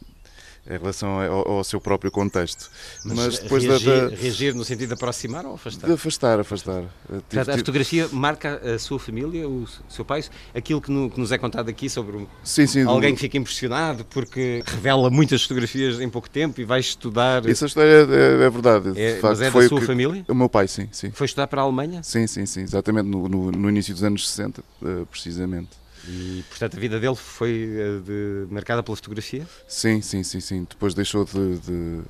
[0.69, 2.69] em relação ao, ao seu próprio contexto.
[3.03, 5.87] Mas, depois da- reagir, da, reagir no sentido de aproximar ou afastar?
[5.87, 6.83] de afastar, afastar.
[7.11, 11.09] Ah, tive- a tive- fotografia marca a sua família, o seu pai, aquilo que, no-
[11.09, 15.09] que nos é contado aqui sobre Sim, sim, do- alguém que fica impressionado porque revela
[15.09, 17.45] muitas fotografias em pouco tempo e vai estudar.
[17.49, 18.91] Essa história é, é verdade.
[18.93, 20.23] de É, facto, mas é da sua que- família?
[20.27, 21.09] O meu pai, sim, sim.
[21.11, 22.03] Foi estudar para a Alemanha?
[22.03, 25.69] Sim, sim, sim, exatamente no, no, no início dos anos 60, eh, precisamente.
[26.11, 29.45] E, portanto, a vida dele foi eh, de, marcada pela fotografia?
[29.67, 30.65] Sim, sim, sim, sim.
[30.67, 32.01] Depois deixou de, de,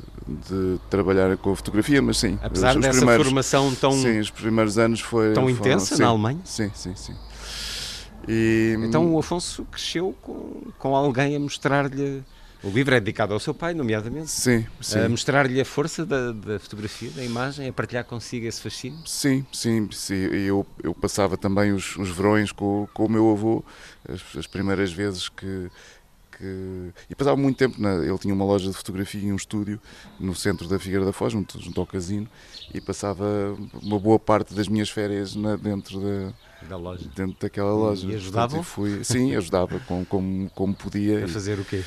[0.47, 2.39] de trabalhar com a fotografia, mas sim.
[2.41, 5.33] Apesar os dessa formação tão, Sim, os primeiros anos foi...
[5.33, 6.39] tão foram- intensa sim, na Alemanha?
[6.45, 7.13] Sim, sim, sim.
[8.27, 12.23] E, Então o Afonso cresceu com, com alguém a mostrar-lhe.
[12.61, 14.29] O livro é dedicado ao seu pai, nomeadamente.
[14.29, 14.99] Sim, sim.
[14.99, 18.99] A mostrar-lhe a força da, da fotografia, da imagem, a partilhar consigo esse fascínio.
[19.05, 20.15] Sim, sim, sim.
[20.15, 23.63] Eu, eu passava também os, os verões com, com o meu avô,
[24.07, 25.69] as, as primeiras vezes que,
[26.37, 26.91] que.
[27.09, 27.79] E passava muito tempo.
[27.81, 29.79] Na, ele tinha uma loja de fotografia e um estúdio
[30.19, 32.27] no centro da Figueira da Foz, junto, junto ao casino,
[32.73, 33.25] e passava
[33.81, 36.33] uma boa parte das minhas férias na- dentro, da,
[36.67, 37.05] Da loja.
[37.15, 38.05] dentro daquela loja.
[38.05, 38.59] E ajudavam?
[38.63, 41.23] Portanto, eu fui, sim, ajudava com, como, como podia.
[41.23, 41.81] A fazer o quê?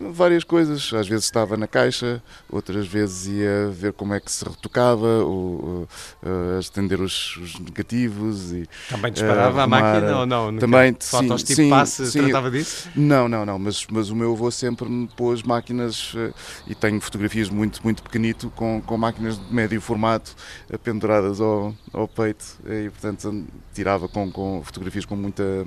[0.00, 4.44] Várias coisas, às vezes estava na caixa, outras vezes ia ver como é que se
[4.44, 5.88] retocava, ou, ou,
[6.22, 10.52] eh, estender os, os negativos e Também disparava a arrumar, máquina ou não?
[10.52, 10.60] Nunca?
[10.60, 12.22] também, Fotos sim, tipo sim, passe sim.
[12.22, 12.88] tratava disso?
[12.94, 16.32] não, não, não, mas, mas o meu avô sempre me pôs máquinas eh,
[16.68, 20.34] e tenho fotografias muito, muito pequenito com, com máquinas de médio formato
[20.70, 25.66] eh, penduradas ao, ao peito e portanto tirava com, com fotografias com muita,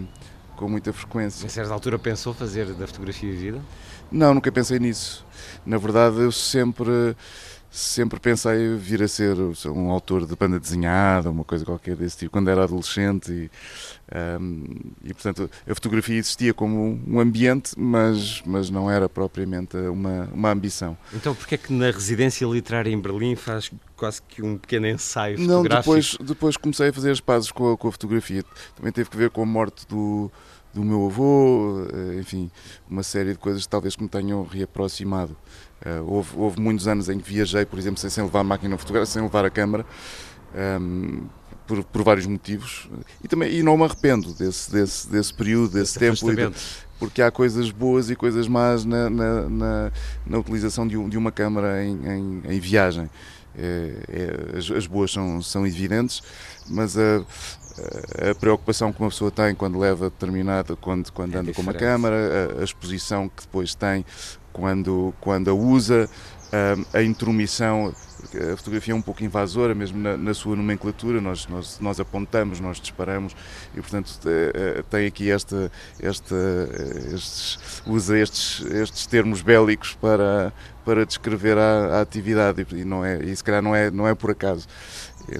[0.55, 1.45] com muita frequência.
[1.45, 3.61] A certa altura pensou fazer da fotografia vida?
[4.11, 5.25] Não, nunca pensei nisso.
[5.65, 7.15] Na verdade, eu sempre,
[7.69, 9.35] sempre pensei vir a ser
[9.67, 13.31] um autor de banda desenhada, uma coisa qualquer desse tipo, quando era adolescente.
[13.31, 13.51] E,
[14.13, 14.65] ahm,
[15.03, 20.51] e, portanto, a fotografia existia como um ambiente, mas, mas não era propriamente uma, uma
[20.51, 20.97] ambição.
[21.13, 25.37] Então porquê é que na residência literária em Berlim faz quase que um pequeno ensaio
[25.39, 25.95] Não, fotográfico?
[25.95, 28.43] depois, depois comecei a fazer as pazes com a, com a fotografia.
[28.75, 30.29] Também teve que ver com a morte do,
[30.73, 32.49] do meu avô, eh, enfim,
[32.89, 35.35] uma série de coisas talvez que me tenham reaproximado.
[35.83, 38.77] Eh, houve, houve muitos anos em que viajei, por exemplo, sem, sem levar a máquina
[38.77, 39.85] fotográfica, sem levar a câmara,
[40.55, 41.23] ehm,
[41.67, 42.89] por, por vários motivos.
[43.23, 46.55] E, também, e não me arrependo desse, desse, desse período, desse Esse tempo.
[46.99, 49.91] porque há coisas boas e coisas más na, na, na,
[50.25, 53.09] na utilização de, um- de uma câmara em, em, em viagem.
[53.57, 53.93] É,
[54.53, 56.21] é, as, as boas são, são evidentes,
[56.69, 57.21] mas a,
[58.31, 61.71] a- preocupação que uma pessoa tem quando leva determinada, quando, quando É anda com uma
[61.73, 61.91] diferente.
[61.91, 62.15] câmara,
[62.57, 64.05] a, a exposição que depois tem
[64.53, 66.09] quando, quando a usa,
[66.93, 67.93] a, a intromissão,
[68.53, 72.59] a fotografia é um pouco invasora, mesmo na, na sua nomenclatura, nós, nós, nós apontamos,
[72.59, 73.33] nós disparamos
[73.73, 79.93] e, portanto, eh, eh, tem aqui esta, esta, eh, estes, usa estes, estes termos bélicos
[79.95, 80.51] para,
[80.85, 84.13] para descrever a, a atividade e, não é, e se calhar não é, não é
[84.13, 84.67] por acaso.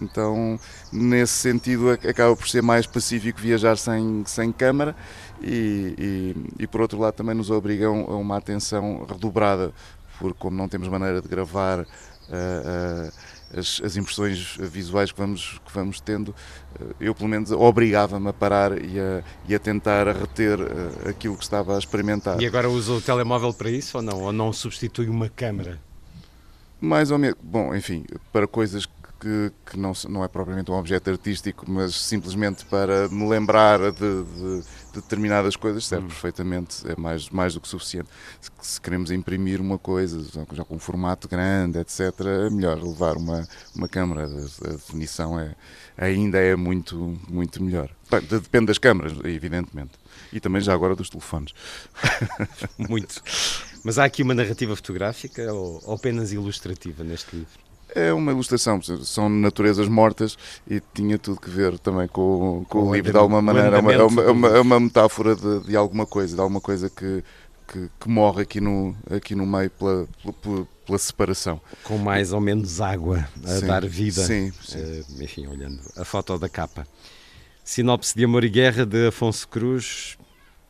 [0.02, 0.60] Então,
[0.92, 4.96] nesse sentido, ac- acaba por ser mais pacífico viajar sem, sem câmara
[5.42, 9.72] e, e, e, por outro lado, também nos obrigam a uma atenção redobrada,
[10.20, 11.80] porque, como não temos maneira de gravar
[12.30, 13.12] ah, ah,
[13.60, 16.34] as, as impressões visuais que vamos, que vamos tendo,
[16.80, 21.36] ah, eu, pelo menos, obrigava-me a parar e a, e a tentar reter ah, aquilo
[21.36, 22.40] que estava a experimentar.
[22.42, 24.22] E agora usa o telemóvel para isso ou não?
[24.22, 25.80] Ou não substitui uma câmara?
[26.80, 27.38] Mais ou menos.
[27.44, 28.94] Bom, enfim, para coisas que,
[29.66, 34.24] que não, se- não é propriamente um objeto artístico, mas simplesmente para me lembrar de,
[34.24, 38.10] de- de determinadas coisas, serve perfeitamente, é mais, mais do que suficiente.
[38.42, 40.22] Se, se queremos imprimir uma coisa,
[40.54, 42.00] já, com um formato grande, etc.,
[42.48, 44.24] é melhor levar uma, uma câmara.
[44.28, 45.56] A, a definição é,
[45.98, 47.90] ainda é muito, muito melhor.
[48.30, 49.92] Depende das câmaras, evidentemente.
[50.34, 51.54] E também já agora dos telefones.
[52.78, 53.22] Muito.
[53.84, 57.71] Mas há aqui uma narrativa fotográfica ou apenas ilustrativa neste livro?
[57.94, 60.38] É uma ilustração, são naturezas mortas
[60.70, 63.78] e tinha tudo que ver também com, com o o livro de alguma maneira.
[63.78, 66.90] É uma, é uma, é uma- é metáfora de, de alguma coisa, de alguma coisa
[66.90, 67.24] que,
[67.68, 70.08] que, que morre aqui no, aqui no meio pela,
[70.42, 71.60] pela, pela separação.
[71.84, 74.26] Com mais ou menos água a Sim, dar vida.
[74.26, 74.80] sim, sim.
[74.80, 76.88] Eh, enfim, olhando a foto da capa.
[77.64, 80.18] Sinopse de Amor e Guerra de Afonso Cruz,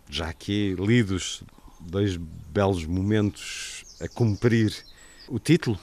[0.09, 1.43] já aqui lidos
[1.79, 4.75] dois belos momentos a cumprir.
[5.27, 5.79] O título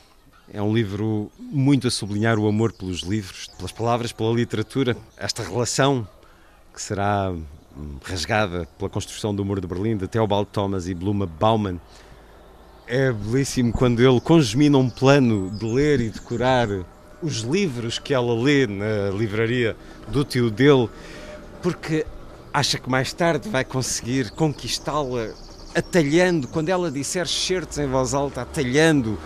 [0.53, 4.97] é um livro muito a sublinhar o amor pelos livros, pelas palavras, pela literatura.
[5.17, 6.09] Esta relação
[6.75, 11.27] que será hum, rasgada pela construção do Muro de Berlim de Theobald Thomas e Bluma
[11.27, 11.79] Bauman.
[12.87, 16.69] É belíssimo quando ele congemina um plano de ler e decorar
[17.23, 19.77] os livros que ela lê na livraria
[20.09, 20.89] do tio dele,
[21.63, 22.07] porque
[22.55, 25.35] acha que mais tarde vai conseguir conquistá-la
[25.75, 29.19] atalhando, quando ela disser certos em voz alta, atalhando,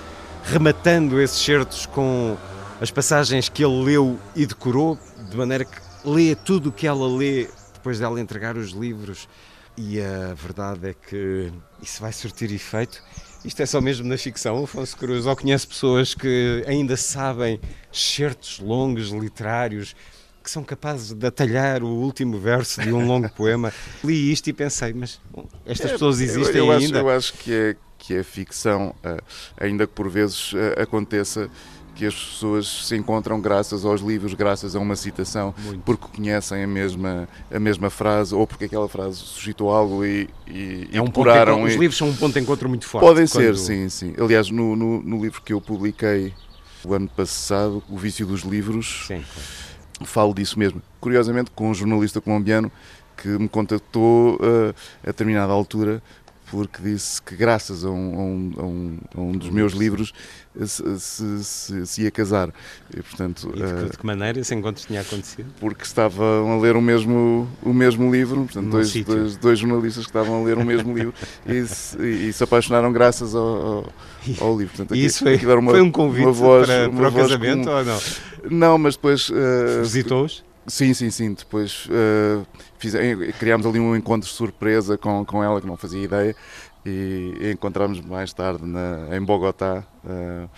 [0.45, 2.37] rematando esses certos com
[2.81, 4.99] as passagens que ele leu e decorou,
[5.31, 9.29] de maneira que lê tudo o que ela lê depois dela entregar os livros.
[9.77, 13.03] E a verdade é que isso vai surtir efeito.
[13.45, 15.27] Isto é só mesmo na ficção, Afonso Cruz.
[15.27, 17.59] Ou conhece pessoas que ainda sabem
[17.91, 19.97] certos longos literários
[20.43, 23.73] que são capazes de atalhar o último verso de um longo poema.
[24.05, 26.99] Li isto e pensei, mas bom, estas É, pessoas existem eu, eu ainda.
[26.99, 29.19] Acho, eu acho que é, que é ficção, eh,
[29.61, 31.49] ainda que por vezes eh, aconteça
[31.95, 35.83] que as pessoas se encontram graças aos livros, graças a uma citação, Muito.
[35.85, 40.89] porque conhecem a mesma, a mesma frase ou porque aquela frase suscitou algo e, e,
[40.91, 41.53] e É um ponto de decoraram.
[41.53, 43.05] encontro- os e- livros são um ponto de encontro muito forte.
[43.07, 44.15] Podem ser, quando- sim, sim.
[44.19, 46.33] Aliás, no, no, no livro que eu publiquei
[46.85, 49.23] o ano passado, O Vício dos Livros, Sim,
[50.05, 50.83] falo disso mesmo.
[51.01, 52.73] Curiosamente, com um jornalista colombiano
[53.17, 54.75] que me contactou eh,
[55.05, 56.03] a determinada altura
[56.53, 60.13] porque disse que graças a um, a um- a um- dos meus livros
[60.67, 62.51] se, se- se- se ia casar.
[62.95, 65.47] E, portanto, E de, eh, que- de que maneira esse encontro tinha acontecido?
[65.59, 70.11] porque estavam a ler o mesmo, o mesmo livro, portanto, dois, dois, dois jornalistas que
[70.11, 71.15] estavam a ler o mesmo livro
[71.47, 73.93] e se, e se apaixonaram graças ao, ao,
[74.41, 74.75] ao livro.
[74.77, 77.99] Portanto, aqui- isso foi, uma- foi um convite voz- para, para o casamento ou não?
[78.51, 79.31] Não, mas depois.
[79.35, 80.45] eh, Visitou-os?
[80.67, 81.35] Sim, sim, sim.
[81.35, 82.45] Depois eh,
[82.79, 86.37] fiz- eh, criámos ali um encontro de surpresa com, com ela, que não fazia ideia,
[86.87, 90.49] e encontramos mais tarde na, em Bogotá eh,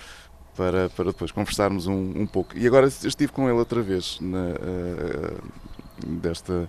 [0.56, 2.56] para, para depois conversarmos um, um pouco.
[2.56, 5.34] E agora estive com ele outra vez na, eh,
[6.06, 6.68] desta,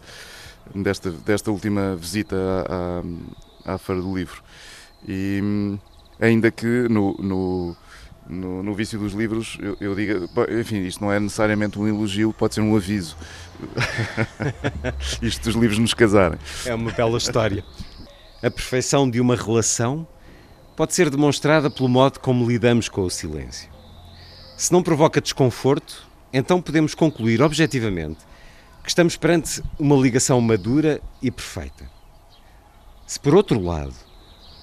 [0.73, 2.35] desta, desta última visita
[3.65, 4.41] à, à, à Feira do Livro.
[5.07, 5.77] E hum,
[6.19, 7.75] ainda que no, no,
[8.27, 11.87] no, no vício dos livros eu, eu diga, bom, enfim, isto não é necessariamente um
[11.87, 13.15] elogio, pode ser um aviso.
[15.21, 16.39] isto dos livros nos casarem.
[16.65, 17.63] É uma bela história.
[18.43, 20.07] A perfeição de uma relação
[20.75, 23.69] pode ser demonstrada pelo modo como lidamos com o silêncio.
[24.57, 28.19] Se não provoca desconforto, então podemos concluir objetivamente
[28.83, 31.89] que estamos perante uma ligação madura e perfeita.
[33.07, 33.93] Se por outro lado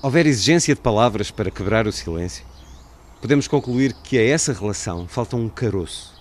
[0.03, 2.45] houver exigência de palavras para quebrar o silêncio,
[3.23, 6.13] podemos concluir que a essa relação falta um caroço,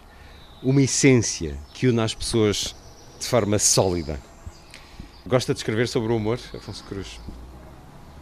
[0.61, 2.75] uma essência que une as pessoas
[3.19, 4.19] de forma sólida.
[5.25, 7.19] Gosta de escrever sobre o humor, Afonso Cruz?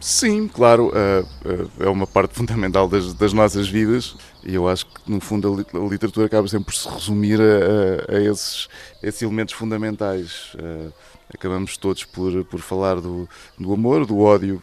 [0.00, 4.86] Sim, claro, eh, eh, é uma parte fundamental das, das nossas vidas e eu acho
[4.86, 8.66] que, no fundo, a, li- a literatura acaba sempre por se resumir a, a- esses,
[9.02, 10.52] esses elementos fundamentais.
[10.58, 10.88] Eh,
[11.34, 13.28] acabamos todos por, por falar do,
[13.58, 14.62] do amor, do ódio,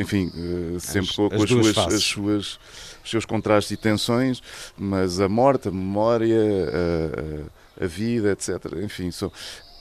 [0.00, 2.58] enfim, eh, sempre As- com, as as, suas, as suas-
[3.04, 4.42] os seus contrastes e tensões,
[4.76, 8.50] mas a morte, a memória, a, a- a vida, etc.
[8.82, 9.30] Enfim, são,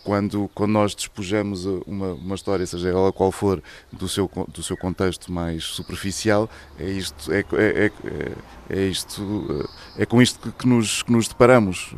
[0.03, 3.61] quando, quando nós despojamos uma, uma história, seja ela qual for,
[3.91, 8.31] do seu, do seu contexto mais superficial, é isto, é, é, é,
[8.69, 11.93] é isto, é com isto que, que nos, que nos deparamos.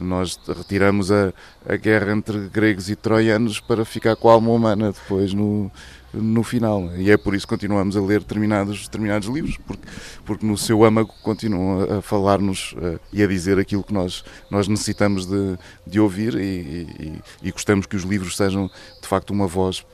[0.00, 1.32] Nós retiramos a,
[1.68, 5.70] a guerra entre gregos e troianos para ficar com a alma humana depois no,
[6.12, 6.94] no final.
[6.96, 9.82] E é por isso que continuamos a ler determinados, determinados livros, porque,
[10.24, 14.68] porque no seu âmago continuam a, falar-nos eh, e a dizer aquilo que nós, nós
[14.68, 19.46] necessitamos de, de ouvir e, e- e gostamos que os livros sejam de facto uma
[19.46, 19.84] voz,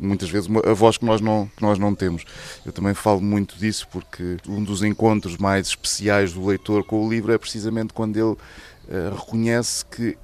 [0.00, 2.24] muitas vezes a voz que nós, não, que nós não temos.
[2.64, 7.10] Eu também falo muito disso porque um dos encontros mais especiais do leitor com o
[7.10, 8.36] livro é precisamente quando ele
[8.88, 10.16] eh, reconhece que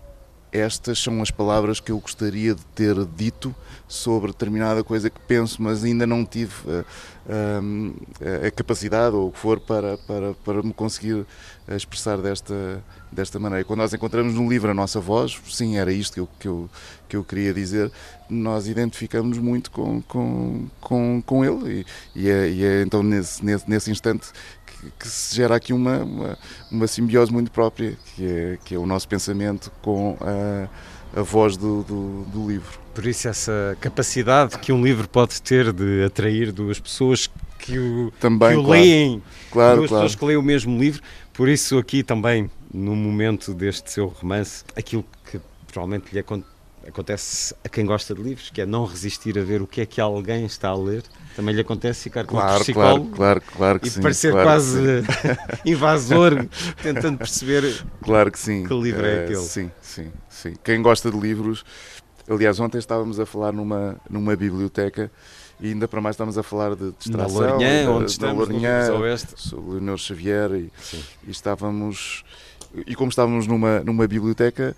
[0.53, 3.55] estas são as palavras que eu gostaria de ter dito
[3.91, 6.55] sobre determinada coisa que penso, mas ainda não tive
[7.29, 11.27] eh, hum, a, a capacidade ou o que for para, para, para me conseguir
[11.69, 13.65] expressar desta, desta maneira.
[13.65, 16.71] Quando nós encontramos no livro a nossa voz, sim, era isto que eu, que eu,
[17.09, 17.91] que eu queria dizer,
[18.29, 21.85] nós identificamos muito com, com, com, com ele
[22.15, 24.29] e, e, é, e é então nesse, nesse, nesse instante
[24.99, 26.39] que se gera aqui uma, uma,
[26.71, 31.57] uma simbiose muito própria, que é, que é o nosso pensamento com a, a voz
[31.57, 32.80] do, do, do livro.
[32.95, 37.29] Por isso, essa capacidade que um livro pode ter de atrair duas pessoas
[37.59, 38.81] que o, Também, que o claro.
[38.81, 40.05] leem, Claro, duas claro.
[40.05, 41.03] pessoas que leem o mesmo livro.
[41.33, 45.41] Por isso, aqui também, no momento deste seu romance, aquilo que
[45.73, 46.43] provavelmente lhe acon-
[46.87, 49.87] acontece a quem gosta de livros, que é não resistir a ver o que é
[49.87, 51.03] que alguém está a ler,
[51.37, 54.01] também lhe acontece ficar com Claro, psicólogo claro, claro, claro e sim.
[54.03, 54.79] parecer claro quase
[55.65, 56.47] invasor,
[56.83, 57.63] tentando perceber
[58.03, 58.65] Claro que sim.
[58.67, 59.37] Que livro é Eh, aquele?
[59.43, 60.55] Sim, sim, sim.
[60.65, 61.65] Quem gosta de livros.
[62.29, 65.11] Aliás, ontem estávamos a falar numa, numa biblioteca
[65.61, 67.41] e ainda para mais estávamos a falar de na distração.
[67.41, 69.35] Lourinhã, e da- onde estamos, no Lourinhã, ao Oeste.
[69.37, 70.73] sobre Leonor Xavier e,
[71.27, 72.25] e estávamos
[72.87, 74.77] e como estávamos numa numa biblioteca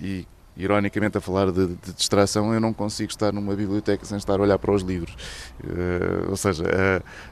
[0.00, 0.26] e
[0.56, 4.42] ironicamente a falar de, de distração eu não consigo estar numa biblioteca sem estar a
[4.42, 5.14] olhar para os livros
[5.64, 6.64] Eh, ou seja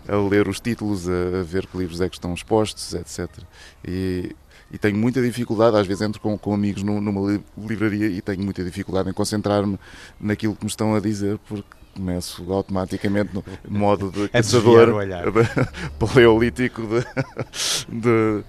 [0.08, 3.28] a, a ler os títulos a, a ver que livros é que estão expostos etc
[3.86, 4.34] e
[4.72, 8.20] e tenho muita dificuldade, às vezes entro com, com amigos nu- numa li- livraria e
[8.20, 9.78] tenho muita dificuldade em concentrar-me
[10.20, 11.64] naquilo que me estão a dizer, porque
[11.94, 14.86] começo automaticamente no modo de caçador
[15.32, 17.00] de- paleolítico de,
[17.88, 18.44] de-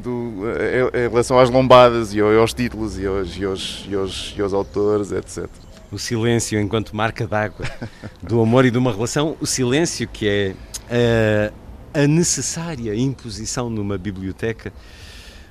[0.00, 0.42] do,
[0.94, 4.34] em, em relação às lombadas e ao- aos títulos e aos, e aos, e aos,
[4.36, 5.48] e aos autores, etc.
[5.90, 7.64] O silêncio enquanto marca d'água
[8.22, 9.36] do amor e de uma relação.
[9.40, 10.54] O silêncio que é
[10.90, 11.52] eh,
[11.92, 14.72] a necessária imposição numa biblioteca.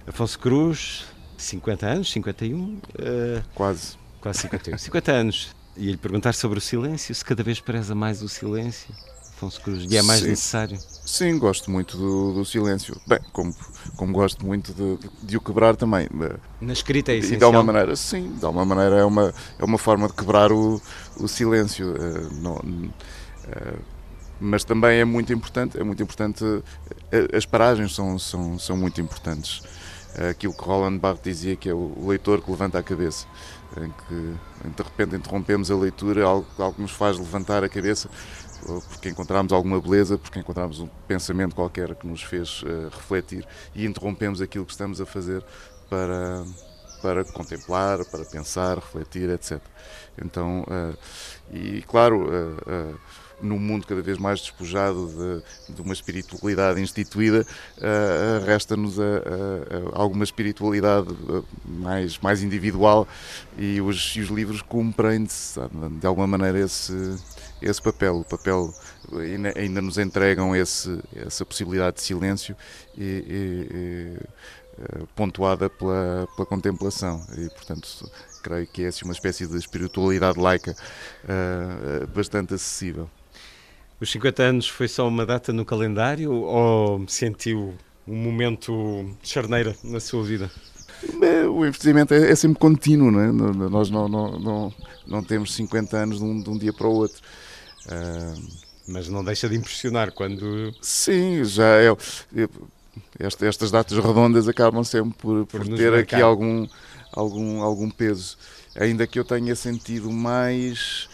[0.07, 1.05] Afonso Cruz,
[1.37, 3.97] 50 anos, 51, eh, Quase.
[4.21, 5.55] quase 51, 50 anos.
[5.75, 8.93] E lhe perguntar sobre o silêncio, se cada vez preza mais o silêncio,
[9.35, 10.27] Afonso Cruz, e é mais Sim.
[10.29, 10.79] necessário.
[11.05, 12.95] Sim, gosto muito do, do silêncio.
[13.07, 13.55] Bem, como,
[13.97, 16.07] como gosto muito de, de o quebrar também.
[16.61, 17.47] Na escrita é E de essencial.
[17.53, 20.81] alguma maneira, sim, de alguma maneira é uma, é uma forma de quebrar o,
[21.17, 21.93] o silêncio.
[22.41, 22.61] não-
[23.47, 23.73] eh,
[24.39, 26.43] mas também é muito importante, é muito importante,
[27.33, 29.61] as paragens são, são, são muito importantes.
[30.15, 33.27] Eh, Aquilo que Roland Barthes dizia que é o leitor que levanta a cabeça,
[33.77, 38.09] em que de repente interrompemos a leitura, algo, algo que nos faz levantar a cabeça,
[38.89, 43.45] porque encontramos alguma beleza, porque encontramos um pensamento qualquer que nos fez eh, refletir
[43.75, 45.43] e interrompemos aquilo que estamos a fazer
[45.89, 46.45] para,
[47.01, 49.59] para contemplar, para pensar, refletir, etc.
[50.23, 50.95] Então, eh,
[51.51, 52.95] e claro, eh,
[53.41, 55.07] num mundo cada vez mais despojado
[55.67, 57.45] de, de uma espiritualidade instituída,
[57.77, 63.07] eh, resta-nos a- a- a alguma espiritualidade eh, mais, mais individual
[63.57, 65.31] e os, e os livros cumprem de,
[65.99, 66.93] de alguma maneira esse,
[67.61, 68.19] esse papel.
[68.19, 68.73] O papel
[69.19, 72.55] ainda, ainda nos entregam esse, essa possibilidade de silêncio
[72.97, 74.17] e- e- e,
[74.79, 78.09] eh, pontuada pela, pela contemplação e portanto
[78.41, 80.75] creio que é assim, uma espécie de espiritualidade laica
[81.27, 83.09] eh, bastante acessível.
[84.03, 87.73] Os 50 anos foi só uma data no calendário ou sentiu
[88.05, 90.51] um momento de charneira na sua vida?
[91.19, 93.31] Bem, O investimento é, é sempre contínuo, não é?
[93.69, 94.73] Nós não, não, não,
[95.07, 97.21] não temos 50 anos de um, de um dia para o outro.
[97.87, 98.33] Ah,
[98.87, 101.87] Mas não deixa de impressionar quando sim, já é.
[102.35, 102.49] é-
[103.19, 106.67] esta- estas datas redondas acabam sempre por, Por por ter aqui algum,
[107.13, 108.37] algum, algum peso.
[108.75, 111.07] Ainda que eu tenha sentido mais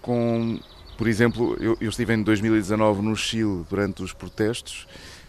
[0.00, 0.58] com.
[0.98, 4.86] Por exemplo, eu, eu estive em 2019 no Chile durante os protestos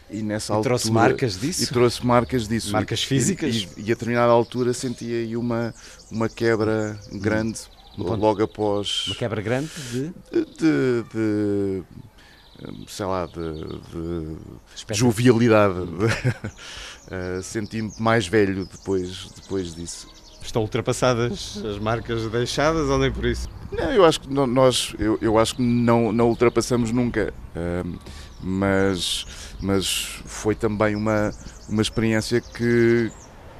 [0.09, 0.69] e nessa e altura.
[0.75, 1.71] trouxe marcas E disso.
[1.71, 2.71] trouxe marcas disso.
[2.73, 3.55] Marcas E- físicas?
[3.55, 5.73] E, e a determinada altura senti aí uma,
[6.11, 7.59] uma quebra grande,
[7.97, 9.05] Um logo após.
[9.07, 10.11] Uma quebra grande de
[10.59, 11.03] De.
[11.13, 11.83] de-
[12.87, 13.33] sei lá, de,
[14.89, 15.75] de jovialidade.
[17.11, 20.07] Eh, Senti-me mais velho depois, depois disso.
[20.41, 23.47] Estão ultrapassadas as marcas deixadas ou nem por isso?
[23.71, 27.97] Não, eu acho que no- nós, eu, eu acho que não, não ultrapassamos nunca, Ahm,
[28.41, 29.25] mas,
[29.61, 31.33] mas foi também uma,
[31.67, 33.11] uma experiência que,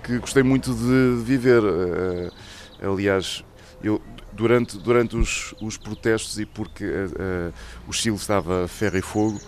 [0.04, 1.62] que gostei muito de viver.
[1.64, 3.44] Ah, aliás,
[3.84, 4.02] eu
[4.32, 7.52] durante, durante os, os protestos e porque ah,
[7.88, 9.40] o Chile estava a ferro e fogo,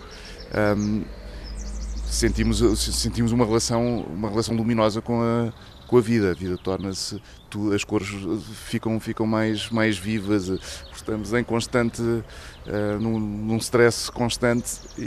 [0.54, 1.02] ahm,
[2.04, 5.52] sentimos, sentimos uma relação, uma relação luminosa com a,
[5.92, 6.30] com a vida.
[6.30, 7.20] A vida torna-se,
[7.74, 8.08] as cores
[8.66, 10.56] ficam, ficam mais, mais vivas, eh,
[10.96, 12.00] estamos em constante,
[12.66, 15.02] eh, num, num stress constante e,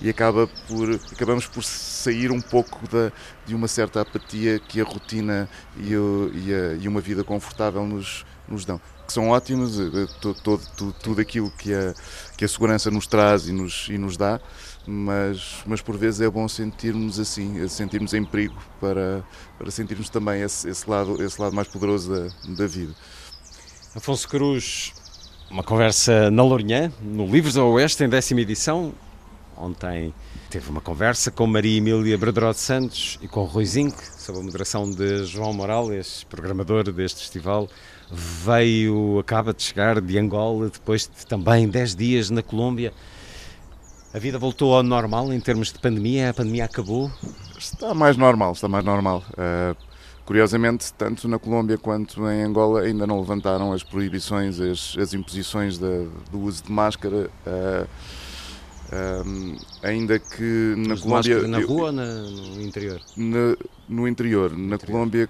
[0.00, 3.10] e- e acaba por, acabamos por sair um pouco da,
[3.44, 7.84] de uma certa apatia que a rotina e, o- e a- e uma vida confortável
[7.84, 8.80] nos, nos dão.
[9.04, 11.92] Que são ótimas, eh, to- todo, tu- tudo aquilo que a,
[12.36, 14.40] que a segurança nos traz e nos, e nos dá,
[14.86, 19.24] mas, mas por vezes é bom sentirmos assim, sentirmos em perigo para,
[19.58, 22.94] para sentirmos também esse, esse lado, esse lado mais poderoso da, da vida.
[23.94, 24.92] Afonso Cruz,
[25.50, 28.92] uma conversa na Lourinhã, no Livros ao Oeste, em décima edição.
[29.56, 30.12] Ontem
[30.50, 34.42] teve uma conversa com Maria Emília Bradaró de Santos e com Rui Zinc, sob a
[34.42, 37.68] moderação de João Morales, programador deste festival.
[38.10, 42.92] Veio, acaba de chegar de Angola, depois de também 10 dias na Colômbia.
[44.14, 46.30] A vida voltou ao normal em termos de pandemia?
[46.30, 47.10] A pandemia acabou?
[47.58, 49.24] Está mais normal, está mais normal.
[49.32, 49.76] Uh,
[50.24, 55.78] curiosamente, tanto na Colômbia quanto em Angola ainda não levantaram as proibições, as, as imposições
[55.78, 57.28] da- do uso de máscara.
[57.46, 57.88] uh,
[59.26, 61.48] um, ainda que na Mas Colômbia.
[61.48, 63.00] na eu- rua ou na- no interior?
[63.16, 63.56] na-
[63.88, 64.56] no interior.
[64.56, 65.28] Na Colômbia,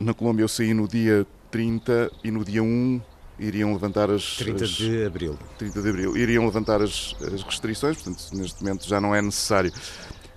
[0.00, 3.00] na Colômbia eu saí no dia 30 e no dia 1
[3.38, 5.38] iriam levantar as 30 as- de Abril.
[5.58, 9.72] 30 de Abril, iriam levantar as, as restrições, portanto neste momento já não é necessário.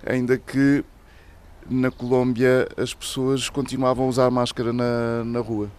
[0.06, 0.84] Ainda que
[1.68, 5.70] na Colômbia as pessoas continuavam a usar máscara na, na rua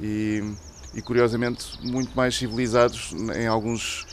[0.00, 0.42] e,
[0.94, 4.06] e curiosamente muito mais civilizados em alguns,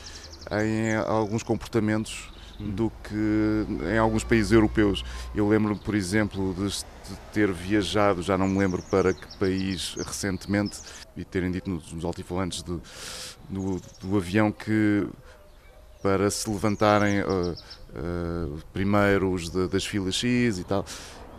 [0.64, 2.30] em alguns comportamentos
[2.60, 5.04] do que em alguns países europeus.
[5.36, 10.78] Eu lembro, por exemplo, de ter viajado, já não me lembro para que país recentemente,
[11.18, 12.82] e terem dito nos, nos altifalantes do,
[13.50, 15.08] do, do, avião que
[16.02, 20.86] para se levantarem uh, uh, primeiro os de, das filas X e tal,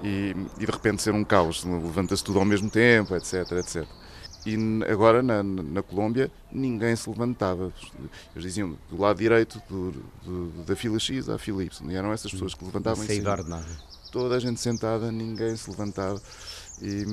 [0.02, 3.86] e, e de repente ser um caos, levanta-se tudo ao mesmo tempo, etc, etc.
[4.46, 4.56] E
[4.90, 7.72] agora na, na Colômbia ninguém se levantava.
[8.34, 9.92] Eles diziam do lado direito do,
[10.24, 11.90] do, da fila X à fila Y.
[11.90, 13.04] E eram essas pessoas que levantavam.
[13.04, 13.66] Sair ordenada.
[14.10, 16.20] Toda a gente sentada, ninguém se levantava.
[16.80, 17.04] E,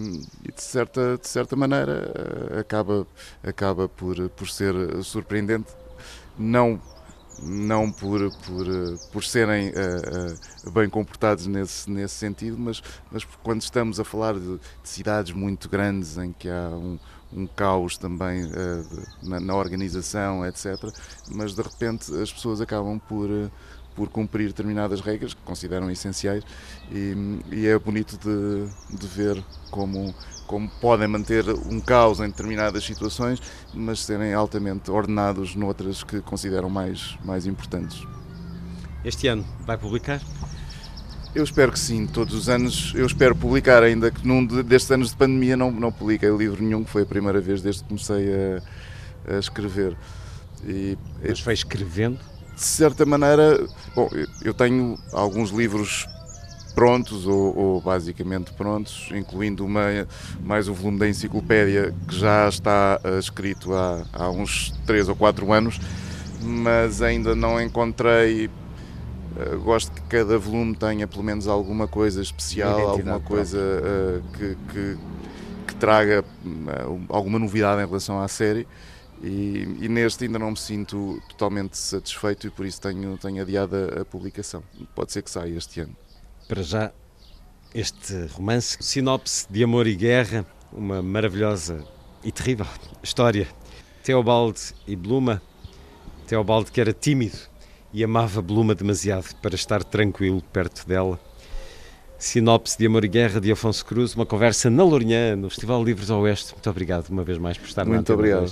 [0.44, 2.12] e, de, certa, de certa maneira
[2.52, 3.08] eh, acaba,
[3.44, 5.74] acaba por, por ser surpreendente.
[6.38, 6.80] Não
[7.42, 8.66] não por, por,
[9.12, 14.36] por serem uh, uh, bem comportados nesse, nesse sentido, mas, mas quando estamos a falar
[14.36, 16.98] de, de cidades muito grandes em que há um,
[17.34, 18.50] um caos também uh,
[19.22, 20.66] de, na, na, organização, etc.
[21.30, 23.30] Mas de repente as pessoas acabam por,
[23.96, 26.44] por cumprir determinadas regras que consideram essenciais
[26.92, 27.16] e,
[27.52, 30.14] e é bonito de, de ver como
[30.48, 33.42] como podem manter um caos em determinadas situações,
[33.74, 38.06] mas serem altamente ordenados noutras que consideram mais, mais importantes.
[39.04, 40.22] Este ano vai publicar?
[41.34, 45.10] Eu espero que sim, todos os anos eu espero publicar, ainda que num destes anos
[45.10, 48.34] de pandemia não, não publiquei livro nenhum, que foi a primeira vez desde que comecei
[48.34, 49.98] a, a escrever.
[50.64, 52.20] E, Mas foi escrevendo?
[52.56, 54.10] De certa maneira, bom,
[54.44, 56.08] eu tenho alguns livros
[56.76, 60.08] prontos ou, ou, basicamente prontos, incluindo uma,
[60.42, 65.16] mais o volume da enciclopédia que já está uh, escrito há, há uns 3 ou
[65.16, 65.80] 4 anos,
[66.44, 68.48] mas ainda não encontrei.
[68.48, 74.58] Uh, gosto que cada volume tenha pelo menos alguma coisa especial, alguma coisa uh, que,
[74.72, 74.98] que,
[75.68, 76.24] que, traga
[77.10, 78.68] alguma novidade em relação à série.
[79.24, 83.76] E, e, neste ainda não me sinto totalmente satisfeito e por isso tenho, tenho adiado
[83.76, 84.62] a, a publicação.
[84.94, 85.96] Pode ser que saia este ano
[86.48, 86.92] para já
[87.74, 91.84] este romance, sinopse de amor e guerra, uma maravilhosa
[92.24, 92.68] e terrível
[93.04, 93.48] história.
[94.04, 95.42] Teobaldo e Bluma.
[96.28, 97.38] Teobaldo que era tímido
[97.92, 101.20] e amava Bluma demasiado para estar tranquilo perto dela.
[102.18, 106.10] Sinopse de Amor e Guerra de Afonso Cruz, uma conversa na Lourinhã, no Festival Livros
[106.10, 106.54] ao Oeste.
[106.54, 108.52] Muito obrigado uma vez mais por estar Muito obrigado.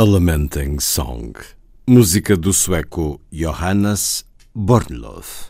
[0.00, 1.34] A Lamenting Song,
[1.86, 4.24] música do sueco Johannes
[4.54, 5.49] Bornloth.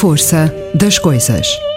[0.00, 1.69] Força das coisas.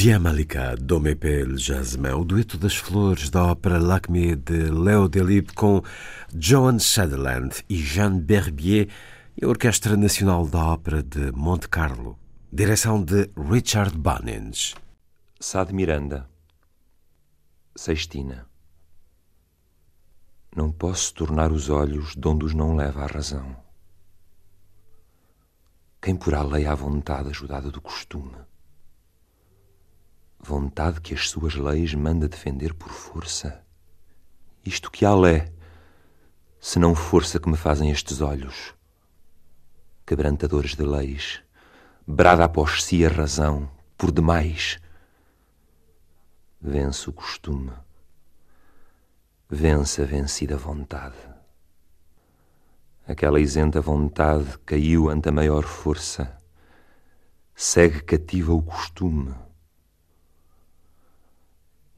[0.00, 5.52] Via Malika, do Mepel Jasmin, o dueto das flores da ópera L'acme de Léo Delibes
[5.56, 5.82] com
[6.32, 8.88] Joan Sutherland e Jean Berbier
[9.36, 12.16] e a Orquestra Nacional da Ópera de Monte Carlo,
[12.52, 14.76] direção de Richard Bunnings.
[15.40, 16.30] Sá de Miranda,
[17.74, 18.46] Sextina.
[20.54, 23.56] Não posso tornar os olhos de onde os não leva a razão.
[26.00, 28.47] Quem por lei à vontade ajudada do costume?
[30.40, 33.62] Vontade que as suas leis manda defender por força.
[34.64, 35.52] Isto que há é,
[36.60, 38.72] se não força que me fazem estes olhos.
[40.06, 41.42] Quebrantadores de leis,
[42.06, 44.78] brada após si a razão, por demais.
[46.60, 47.72] Vence o costume,
[49.50, 51.18] vence a vencida vontade.
[53.06, 56.38] Aquela isenta vontade caiu ante a maior força,
[57.54, 59.34] segue cativa o costume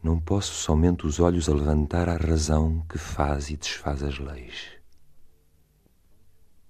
[0.02, 4.70] não posso somente os olhos a levantar à razão que faz e desfaz as leis.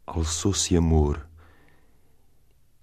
[0.06, 1.28] Alçou-se amor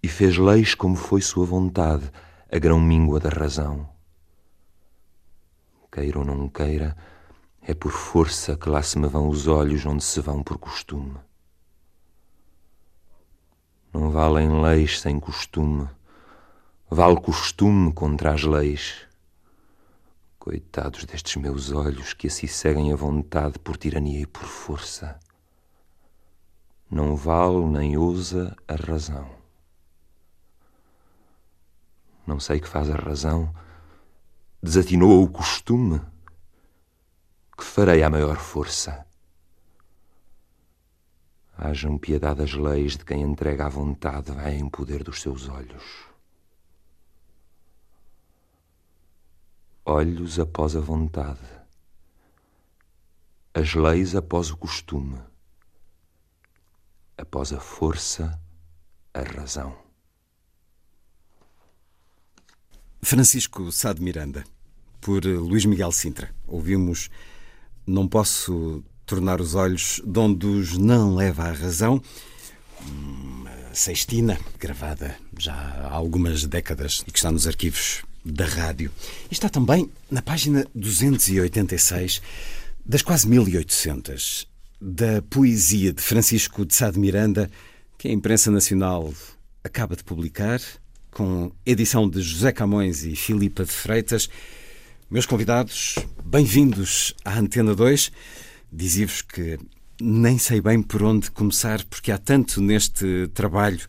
[0.02, 2.10] e fez leis como foi sua vontade,
[2.50, 3.90] a grão míngua da razão.
[5.92, 6.96] Queira ou não queira,
[7.62, 11.18] é por força que lá se me vão os olhos onde se vão por costume.
[13.92, 15.90] Não valem leis sem costume,
[16.90, 19.07] vale costume contra as leis.
[20.48, 25.20] Coitados destes meus olhos que assim seguem a vontade por tirania e por força.
[26.90, 29.30] Não vale nem ousa a razão.
[32.26, 33.54] Não sei que faz a razão.
[34.64, 36.00] Desatinou o costume.
[37.58, 39.06] Que farei à maior força?
[41.58, 46.07] Hajam piedade as leis de quem entrega a vontade em poder dos seus olhos.
[49.90, 51.40] Olhos após a vontade,
[53.54, 55.18] as leis após o costume,
[57.18, 58.38] após a força,
[59.14, 59.74] a razão.
[63.02, 64.44] Francisco Sá de Miranda,
[65.00, 66.36] por Luís Miguel Sintra.
[66.46, 67.10] Ouvimos
[67.86, 72.02] Não Posso Tornar os Olhos de onde os não leva a razão.
[72.82, 78.92] Uma sextina, gravada já há algumas décadas e que está nos arquivos da rádio.
[79.30, 82.22] E está também na página 286
[82.86, 84.48] das quase 1800
[84.80, 87.50] da poesia de Francisco de Sá de Miranda,
[87.98, 89.12] que a imprensa nacional
[89.64, 90.62] acaba de publicar,
[91.10, 94.30] com edição de José Camões e Filipa de Freitas.
[95.10, 98.12] Meus convidados, bem-vindos à Antena 2.
[98.72, 99.58] Dizia-vos que
[100.00, 103.82] nem sei bem por onde começar, porque há tanto neste trabalho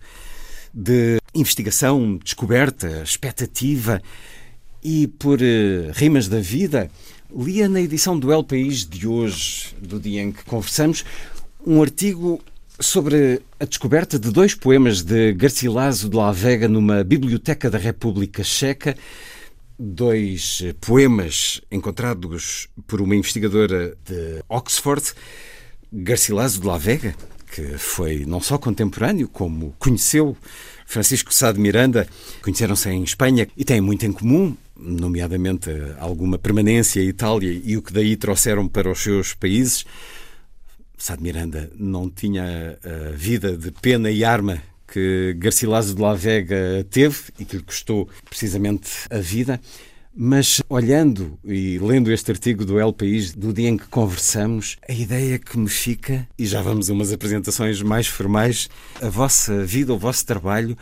[0.78, 4.00] de investigação, descoberta, expectativa
[4.82, 6.88] e por uh, rimas da vida,
[7.36, 11.04] lia na edição do El País de hoje, do dia em que conversamos,
[11.66, 12.40] um artigo
[12.78, 18.44] sobre a descoberta de dois poemas de Garcilaso de la Vega numa biblioteca da República
[18.44, 18.96] Checa.
[19.76, 25.12] Dois poemas encontrados por uma investigadora de Oxford,
[25.92, 27.16] Garcilaso de la Vega,
[27.50, 30.36] que foi não só contemporâneo, como conheceu
[30.86, 32.08] Francisco Sá de Miranda,
[32.42, 37.82] conheceram-se em Espanha e têm muito em comum, nomeadamente alguma permanência em Itália e o
[37.82, 39.84] que daí trouxeram para os seus países.
[40.96, 46.14] Sá de Miranda não tinha a vida de pena e arma que Garcilaso de la
[46.14, 49.60] Vega teve e que lhe custou precisamente a vida.
[50.20, 54.92] Mas olhando e lendo este artigo do El País, do dia em que conversamos, a
[54.92, 58.68] ideia que me fica, e já vamos a umas apresentações mais formais,
[59.00, 60.76] a vossa vida, o vosso trabalho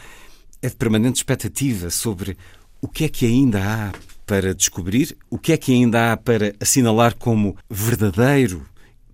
[0.63, 2.35] é de permanente expectativa sobre
[2.81, 3.93] o que é que ainda há
[4.25, 8.67] para descobrir, o que é que ainda há para assinalar como verdadeiro,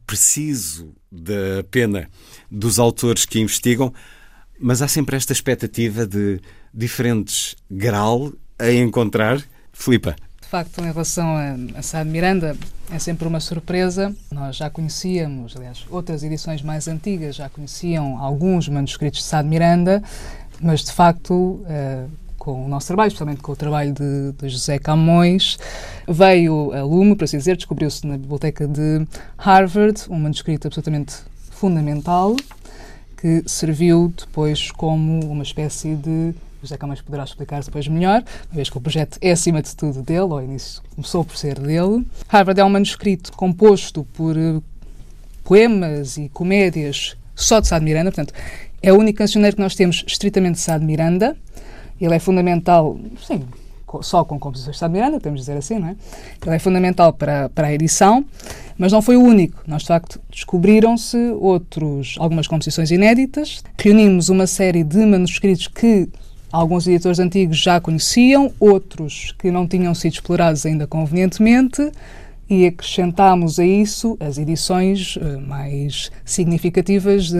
[0.07, 2.09] preciso da pena
[2.49, 3.93] dos autores que investigam,
[4.61, 6.41] mas há sempre esta expectativa de
[6.73, 9.43] diferentes grau a encontrar
[9.73, 10.14] Filipa.
[10.41, 12.57] De facto, em relação a, a Sá de Miranda,
[12.91, 14.14] é sempre uma surpresa.
[14.31, 19.49] Nós já conhecíamos, aliás, outras edições mais antigas já conheciam alguns manuscritos de Sá de
[19.49, 20.03] Miranda,
[20.61, 22.05] mas de facto, eh,
[22.39, 25.59] com o nosso trabalho, especialmente com o trabalho de, de, José Camões,
[26.07, 29.07] veio a lume, por assim dizer, descobriu-se na biblioteca de
[29.39, 31.14] Harvard um manuscrito absolutamente
[31.51, 32.37] fundamental
[33.16, 38.70] que serviu depois como uma espécie de José Camões poderá explicar depois melhor, uma vez
[38.70, 42.06] que o projeto é acima de tudo dele, ao início começou por ser dele.
[42.28, 44.62] Harvard é um manuscrito composto por uh,
[45.42, 48.32] poemas e comédias só de Sá de Miranda, portanto,
[48.80, 51.36] é o único cancioneiro que nós temos estritamente de Sá de Miranda.
[52.00, 53.44] Ele é fundamental, sim,
[54.00, 55.96] só com composições de Sá de Miranda, podemos dizer assim, não é?
[56.44, 58.24] Ele é fundamental para, para a edição,
[58.78, 59.62] mas não foi o único.
[59.66, 63.62] Nós, de facto, descobriram-se outros, algumas composições inéditas.
[63.78, 66.08] Reunimos uma série de manuscritos que
[66.53, 71.90] alguns editores antigos já conheciam, outros que não tinham sido explorados ainda convenientemente
[72.48, 77.32] e acrescentámos a isso as edições uh, mais significativas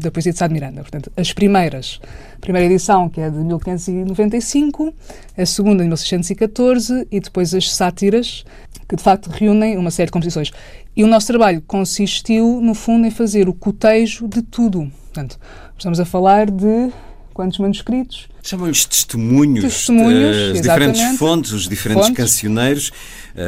[0.00, 0.80] da poesia de Sá de Miranda.
[0.80, 2.00] Portanto, as primeiras,
[2.36, 4.92] a primeira edição, que é de 1595,
[5.38, 8.44] a segunda de 1614 e depois as sátiras,
[8.88, 10.50] que de facto reúnem uma série de composições.
[10.96, 14.90] E o nosso trabalho consistiu, no fundo, em fazer o cotejo de tudo.
[15.12, 15.38] Portanto,
[15.76, 16.90] estamos a falar de
[17.36, 18.28] quantos manuscritos?
[18.42, 22.16] Chamam-lhes testemunhos, testemunhos as diferentes fontes, os diferentes fontes.
[22.16, 22.92] cancioneiros,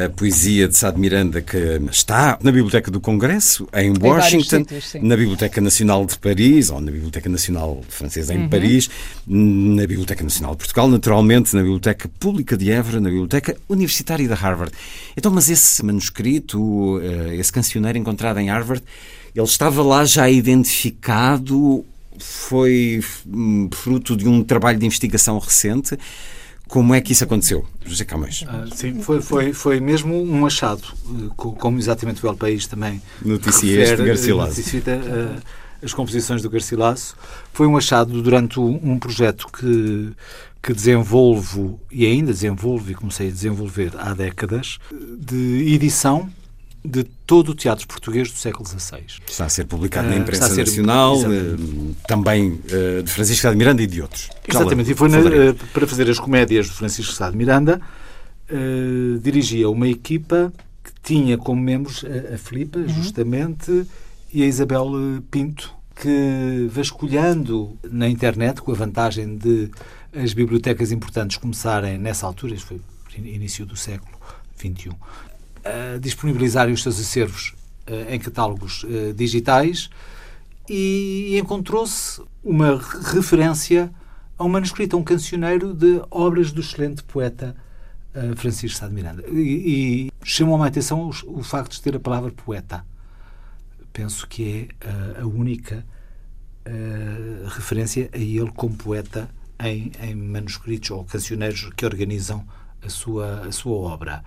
[0.05, 1.57] a poesia de Sá de Miranda que
[1.89, 6.91] está na Biblioteca do Congresso, em Washington, sítios, na Biblioteca Nacional de Paris, ou na
[6.91, 8.49] Biblioteca Nacional Francesa em uhum.
[8.49, 8.91] Paris,
[9.25, 14.33] na Biblioteca Nacional de Portugal, naturalmente, na Biblioteca Pública de Évora, na Biblioteca Universitária de
[14.35, 14.71] Harvard.
[15.17, 18.83] Então, mas esse manuscrito, eh, esse cancioneiro encontrado em Harvard,
[19.35, 21.83] ele estava lá já identificado
[22.19, 25.97] foi hum, fruto de um trabalho de investigação recente.
[26.67, 28.45] Como é que isso aconteceu, José Camões?
[28.47, 33.01] Ah, sim, foi, foi, foi mesmo um achado, eh, como exatamente o El País também
[33.25, 34.61] noticia este Garcilaso.
[34.61, 35.41] Uh,
[35.81, 37.15] as composições do Garcilaso.
[37.53, 40.11] Foi um achado durante um projeto que,
[40.61, 46.29] que desenvolvo e ainda desenvolvo e comecei a desenvolver há décadas, de edição
[46.83, 49.03] de todo o teatro português do século XVI.
[49.27, 53.51] Está a ser publicado na ah, imprensa uh, nacional, uh, também uh, de Francisco Sá
[53.51, 54.29] de Miranda e de outros.
[54.47, 57.81] Exatamente, e foi na, eh, para fazer as comédias de Francisco Sá de Miranda,
[59.21, 60.51] dirigia uma equipa
[60.83, 62.89] que tinha como membros a, a Filipa, uhum.
[62.89, 63.85] justamente,
[64.33, 64.87] e a Isabel
[65.29, 69.69] Pinto, que vasculhando na internet, com a vantagem de
[70.15, 72.81] as bibliotecas importantes começarem nessa altura, isso foi
[73.17, 74.17] início do século
[74.57, 74.91] XXI,
[75.99, 77.53] disponibilizarem os seus acervos
[77.89, 79.89] uh, em catálogos uh, digitais
[80.69, 82.79] e, encontrou-se uma
[83.11, 83.91] referência
[84.37, 87.55] a um manuscrito, a um cancioneiro de obras do excelente poeta
[88.13, 89.23] uh, Francisco Sá de Miranda.
[89.27, 92.85] E, e chamou-me a atenção o, o, facto de ter a palavra poeta.
[93.91, 95.83] Penso que é a única
[97.47, 99.27] referência a ele como poeta
[99.59, 102.45] em, em manuscritos ou cancioneiros que organizam
[102.85, 104.23] a sua, a sua obra.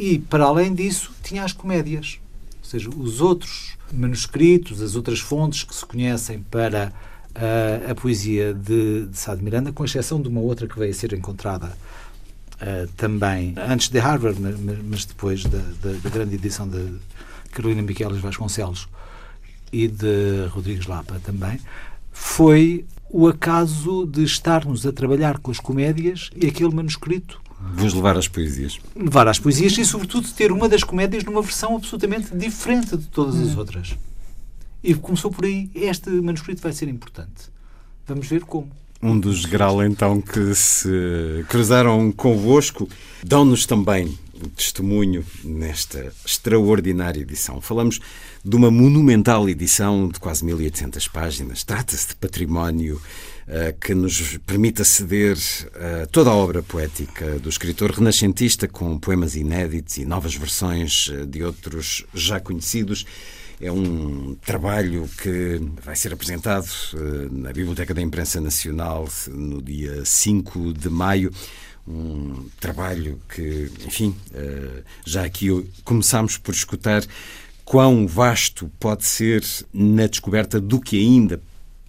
[0.00, 2.18] E, para além disso, tinha as comédias.
[2.60, 6.90] Ou seja, os outros manuscritos, as outras fontes que se conhecem para
[7.36, 10.90] uh, a poesia de, de Sá de Miranda, com exceção de uma outra que veio
[10.90, 11.76] a ser encontrada
[12.54, 16.94] uh, também antes de Harvard, mas, mas depois da, da, da, grande edição de
[17.50, 18.88] Carolina Miquelis Vasconcelos
[19.70, 21.60] e de Rodrigues Lapa também,
[22.10, 27.38] foi o acaso de estarmos a trabalhar com as comédias e aquele manuscrito
[27.74, 28.78] Vos levar às poesias.
[28.96, 33.36] Levar às poesias e, sobretudo, ter uma das comédias numa versão absolutamente diferente de todas
[33.36, 33.58] as hum.
[33.58, 33.96] outras.
[34.82, 35.70] E começou por aí.
[35.74, 37.50] Este manuscrito vai ser importante.
[38.06, 38.70] Vamos ver como.
[39.02, 42.88] Um dos Graal, então, que se cruzaram convosco,
[43.24, 47.60] dão-nos também testemunho nesta extraordinária edição.
[47.60, 48.00] Falamos
[48.44, 51.64] de uma monumental edição de quase 1800 páginas.
[51.64, 53.00] Trata-se de património
[53.80, 55.36] que nos permite aceder
[56.02, 61.26] a toda a obra poética do escritor renascentista, com poemas inéditos e novas versões eh,
[61.26, 63.04] de outros já conhecidos.
[63.60, 66.66] É um trabalho que vai ser apresentado
[67.30, 71.30] na Biblioteca da Imprensa Nacional no dia 5 de maio
[71.86, 74.14] um trabalho que, enfim,
[75.04, 75.48] já aqui
[75.84, 77.02] começamos por escutar
[77.64, 79.44] quão vasto pode ser
[79.74, 81.40] na descoberta do que ainda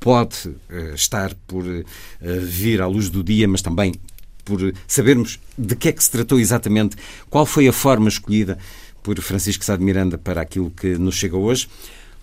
[0.02, 1.86] pode uh, estar por uh,
[2.42, 3.94] vir à luz do dia, mas também
[4.44, 6.98] por sabermos de que é que se tratou exatamente,
[7.30, 8.58] qual foi a forma escolhida
[9.04, 11.70] por Francisco Sá de Miranda para aquilo que nos chega hoje.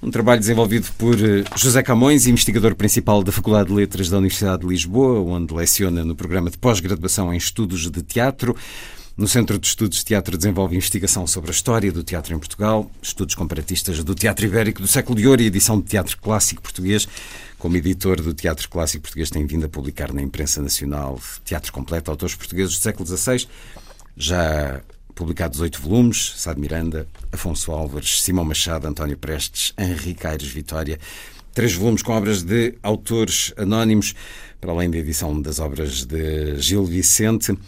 [0.01, 4.63] Um trabalho desenvolvido por eh, José Camões, investigador principal da Faculdade de Letras da Universidade
[4.63, 8.55] de Lisboa, onde leciona no programa de pós-graduação em Estudos de Teatro.
[9.17, 12.89] No Centro de Estudos de Teatro desenvolve investigação sobre a história do teatro em Portugal,
[13.03, 17.09] estudos comparatistas do teatro ibérico do século de ouro e edição de teatro clássico português.
[17.59, 22.11] Como editor do Teatro Clássico Português, tem vindo a publicar na imprensa nacional teatro completo,
[22.11, 23.49] autores portugueses do século XVI.
[24.17, 24.81] Já
[25.13, 31.01] publicados oito volumes, Sá de Miranda, Afonso Álvares, Simão Machado, António Prestes, Henrique Aires Vitória.
[31.53, 34.15] Três volumes com obras de autores anónimos,
[34.61, 37.59] para além da edição das obras de Gil Vicente.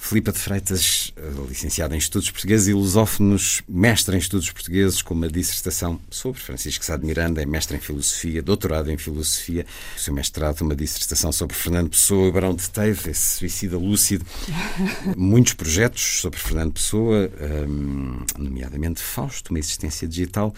[0.00, 5.12] Filipa de Freitas, eh, licenciada em Estudos Portugueses e lusófonos, mestre em Estudos Portugueses, com
[5.12, 10.00] uma dissertação sobre Francisco Sá de Miranda, é mestre em Filosofia, doutorado em Filosofia, o
[10.00, 14.24] seu mestrado, uma dissertação sobre Fernando Pessoa, Barão de Teve, esse suicida lúcido,
[15.16, 17.30] muitos projetos sobre Fernando Pessoa,
[17.68, 20.54] hum, nomeadamente Fausto, uma existência digital,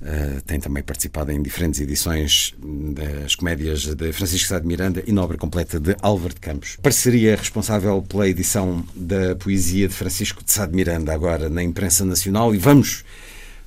[0.00, 5.12] Uh, tem também participado em diferentes edições das comédias de Francisco Sá de Miranda e
[5.12, 6.76] na obra completa de Álvaro de Campos.
[6.82, 12.04] Parceria responsável pela edição da poesia de Francisco de Sá de Miranda, agora na imprensa
[12.04, 13.04] nacional, e vamos,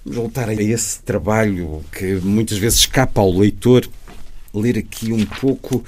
[0.06, 3.90] vamos voltar a esse trabalho que muitas vezes escapa ao leitor.
[4.52, 5.84] Ler aqui um pouco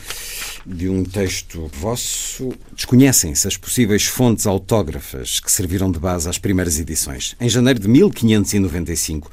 [0.65, 2.53] de um texto vosso.
[2.75, 7.35] Desconhecem-se as possíveis fontes autógrafas que serviram de base às primeiras edições.
[7.39, 9.31] Em janeiro de 1595,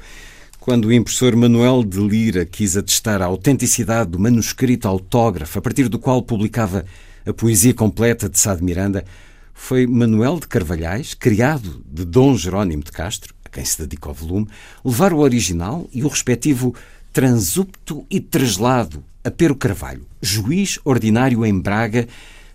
[0.59, 5.87] quando o impressor Manuel de Lira quis atestar a autenticidade do manuscrito autógrafo a partir
[5.87, 6.85] do qual publicava
[7.25, 9.05] a poesia completa de Sá de Miranda,
[9.53, 14.13] foi Manuel de Carvalhais, criado de Dom Jerónimo de Castro, a quem se dedica o
[14.13, 14.47] volume,
[14.83, 16.75] levar o original e o respectivo
[17.13, 22.07] transupto e traslado a Pero Carvalho, juiz ordinário em Braga,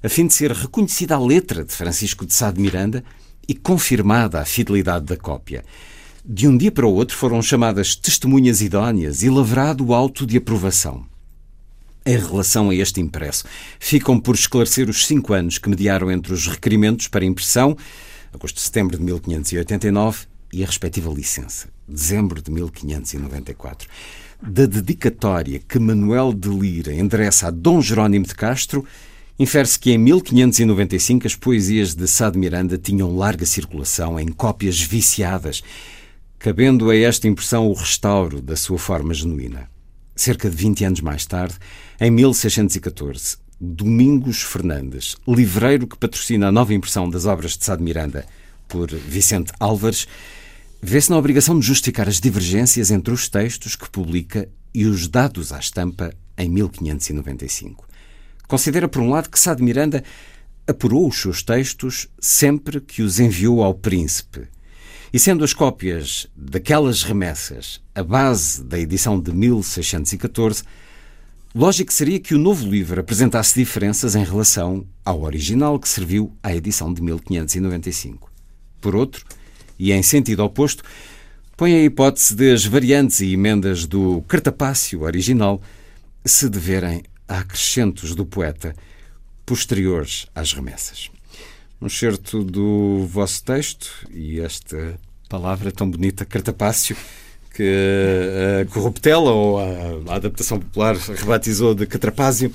[0.03, 3.03] a fim de ser reconhecida a letra de Francisco de Sá de Miranda
[3.49, 5.65] e confirmada a fidelidade da cópia
[6.27, 10.39] de um dia para o outro foram chamadas testemunhas idóneas e lavrado o auto de
[10.39, 11.05] aprovação.
[12.07, 13.45] Em relação a este impresso,
[13.79, 17.77] ficam por esclarecer os cinco anos que mediaram entre os requerimentos para impressão,
[18.33, 23.89] agosto-setembro de 1589, e a respectiva licença, dezembro de 1594.
[24.41, 28.85] Da dedicatória que Manuel de Lira endereça a Dom Jerónimo de Castro,
[29.39, 34.81] infere-se que em 1595 as poesias de Sá de Miranda tinham larga circulação em cópias
[34.81, 35.63] viciadas
[36.45, 39.67] cabendo a esta impressão o restauro da sua forma genuína.
[40.15, 41.55] Cerca de 20 anos mais tarde,
[41.99, 47.83] em 1614, Domingos Fernandes, livreiro que patrocina a nova impressão das obras de Sá de
[47.83, 48.27] Miranda
[48.69, 50.07] por Vicente Álvares,
[50.83, 55.51] vê-se na obrigação de justificar as divergências entre os textos que publica e os dados
[55.51, 57.87] à estampa em 1595.
[58.47, 60.05] Considera, por um lado, que Sá de Miranda
[60.67, 64.53] apurou os seus textos sempre que os enviou ao príncipe
[65.15, 70.65] e sendo as cópias daquelas remessas a base da edição de 1614,
[71.55, 76.53] lógico seria que o novo livro apresentasse diferenças em relação ao original que serviu à
[76.53, 78.29] edição de 1595.
[78.81, 79.25] Por outro,
[79.79, 80.83] e em sentido oposto,
[81.57, 85.63] põe a hipótese de as variantes e emendas do cartapácio original
[86.25, 88.75] se deverem a acrescentos do poeta
[89.47, 91.09] posteriores às remessas
[91.85, 94.99] um certo do vosso texto e esta
[95.29, 96.97] palavra tão bonita, cartapácio,
[97.55, 102.53] que a Corruptela, ou a, a adaptação popular, rebatizou de Catrapásio,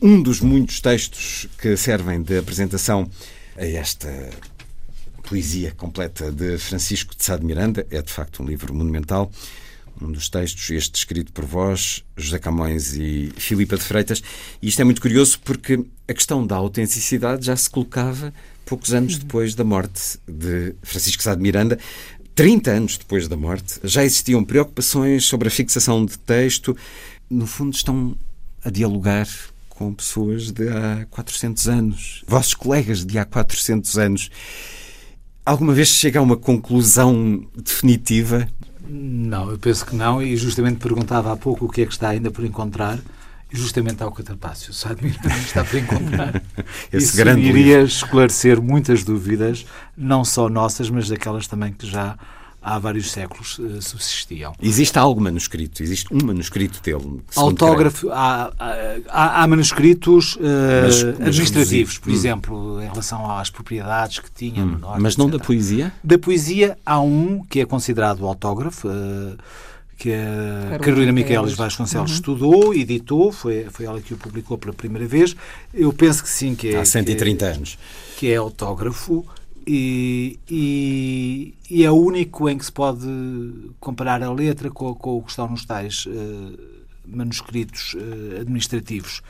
[0.00, 3.08] um dos muitos textos que servem de apresentação
[3.56, 4.30] a esta
[5.28, 7.86] poesia completa de Francisco de Sá de Miranda.
[7.90, 9.30] É, de facto, um livro monumental.
[10.00, 14.22] Um dos textos, este escrito por vós, José Camões e Filipa de Freitas.
[14.60, 18.34] E isto é muito curioso porque a questão da autenticidade já se colocava
[18.64, 21.78] poucos anos depois da morte de Francisco Sá de Miranda,
[22.34, 26.76] 30 anos depois da morte, já existiam preocupações sobre a fixação de texto.
[27.28, 28.16] No fundo, estão
[28.64, 29.28] a dialogar
[29.68, 34.30] com pessoas de há 400 anos, vossos colegas de há 400 anos.
[35.44, 38.48] Alguma vez chega a uma conclusão definitiva?
[38.88, 42.10] Não, eu penso que não, e justamente perguntava há pouco o que é que está
[42.10, 42.98] ainda por encontrar
[43.52, 44.72] justamente ao Catapácio.
[44.72, 46.42] Sá de Miranda está para encontrar.
[46.92, 47.84] Esse Isso grande iria livro.
[47.86, 49.64] esclarecer muitas dúvidas,
[49.96, 52.16] não só nossas, mas daquelas também que já
[52.64, 54.54] há vários séculos uh, subsistiam.
[54.62, 55.82] Existe algo manuscrito?
[55.82, 57.20] Existe um manuscrito dele?
[57.34, 58.52] Autógrafo, há,
[59.08, 60.40] há, há manuscritos uh,
[60.84, 62.14] Mas- mas administrativos, por Hum.
[62.14, 64.78] exemplo, em relação às propriedades que tinha no creio.
[64.78, 65.02] norte.
[65.02, 65.46] Mas não da etc.
[65.46, 65.92] poesia?
[66.04, 69.34] Da poesia há um que é considerado autógrafo, eh,
[70.02, 70.12] que
[70.74, 71.54] a Carolina Miquelis.
[71.54, 72.16] Vasconcelos Uhum.
[72.16, 75.36] estudou, editou, foi, foi ela que o publicou pela primeira vez.
[75.72, 77.78] Eu penso que sim, que é, Há 130 que é, anos.
[78.16, 79.24] que é autógrafo
[79.64, 83.06] e, e, e é o único em que se pode
[83.78, 86.58] comparar a letra com, com o que estão nos tais eh,
[87.06, 89.22] manuscritos eh, administrativos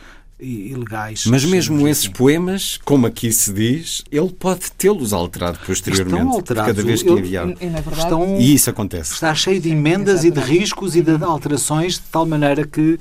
[0.43, 1.25] e, e legais.
[1.27, 2.13] Mas mesmo esses assim.
[2.13, 6.17] poemas, como aqui se diz, ele pode tê-los alterado posteriormente.
[6.17, 6.75] Estão alterados.
[6.75, 7.09] Cada vez que.
[7.11, 9.15] E, verdade, Estão- E isso acontece.
[9.15, 10.59] Está cheio de emendas e de Exatamente.
[10.59, 12.99] riscos e de alterações, de tal maneira que,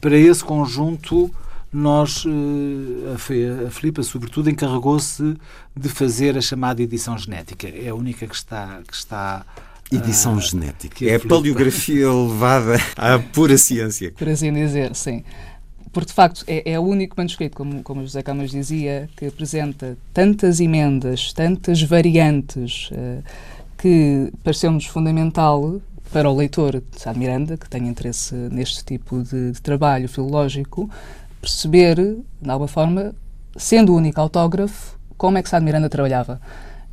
[0.00, 1.30] para esse conjunto,
[1.72, 3.14] nós, eh,
[3.66, 5.34] a Filipa, sobretudo, encarregou-se
[5.74, 7.66] de fazer a chamada edição genética.
[7.68, 8.80] É a única que está.
[8.86, 9.44] Que está
[9.90, 11.04] Edição ah, genética.
[11.04, 14.10] É a paleografia levada à pura ciência.
[14.16, 15.22] por assim dizer, sim.
[15.92, 19.96] Porque de facto é, é o único manuscrito, como, como José Camas dizia, que apresenta
[20.12, 23.22] tantas emendas, tantas variantes, uh,
[23.76, 25.80] que pareceu-nos fundamental
[26.12, 30.88] para o leitor de Sá Miranda, que tem interesse neste tipo de, de trabalho filológico,
[31.40, 33.14] perceber, de alguma forma,
[33.56, 36.40] sendo o único autógrafo, como é que Sá Miranda trabalhava.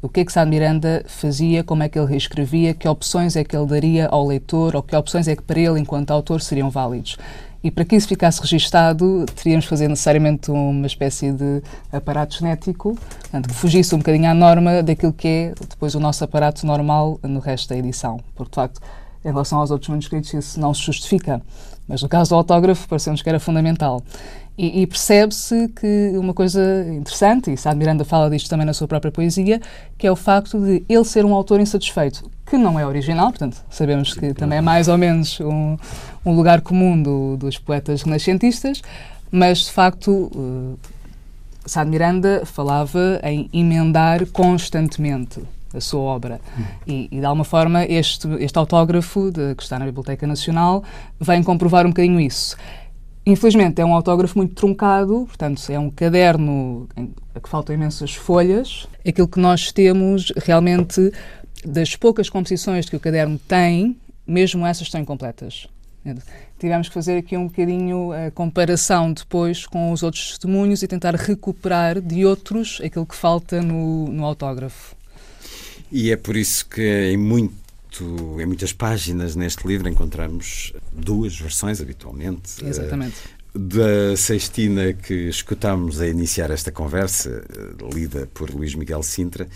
[0.02, 3.44] O que é que Sá Miranda fazia, como é que ele reescrevia, que opções é
[3.44, 6.70] que ele daria ao leitor, ou que opções é que para ele, enquanto autor, seriam
[6.70, 7.18] válidos.
[7.64, 11.61] E para que isso ficasse registado, teríamos que fazer necessariamente uma espécie de
[11.91, 16.23] aparato genético, portanto, que fugisse um bocadinho à norma daquilo que é depois o nosso
[16.23, 18.19] aparato normal no resto da edição.
[18.34, 18.81] Porque, de facto,
[19.26, 21.41] em relação aos outros manuscritos, isso não se justifica.
[21.86, 24.02] Mas no caso do autógrafo, pareceu-nos que era fundamental.
[24.61, 28.90] E, e percebe-se que uma coisa interessante, e Sá Miranda fala disto também na sua
[28.90, 29.61] própria poesia,
[29.98, 33.56] que é o facto de ele ser um autor insatisfeito, que não é original, portanto,
[33.69, 35.77] sabemos que também é mais ou menos um,
[36.26, 38.81] um lugar comum do, dos poetas renascentistas,
[39.31, 40.11] mas de facto.
[40.36, 40.77] Uh,
[41.65, 45.40] Sá Miranda falava em emendar constantemente
[45.72, 46.41] a sua obra.
[46.88, 50.84] E, e, de alguma forma, este, este autógrafo de, que está na Biblioteca Nacional
[51.19, 52.57] vem comprovar um bocadinho isso.
[53.30, 58.88] Infelizmente, é um autógrafo muito truncado, portanto, é um caderno em que faltam imensas folhas.
[59.07, 61.11] Aquilo que nós temos realmente,
[61.64, 63.95] das poucas composições que o caderno tem,
[64.26, 65.68] mesmo essas estão incompletas.
[66.57, 71.14] Tivemos que fazer aqui um bocadinho a comparação depois com os outros testemunhos e tentar
[71.14, 74.95] recuperar de outros aquilo que falta no, no autógrafo.
[75.91, 77.53] E é por isso que em muito
[78.40, 82.64] em muitas páginas neste livro encontramos duas versões habitualmente.
[82.64, 83.16] Exatamente.
[83.53, 89.48] Da Sextina que escutámos a iniciar esta conversa, eh, lida por Luís Miguel Sintra,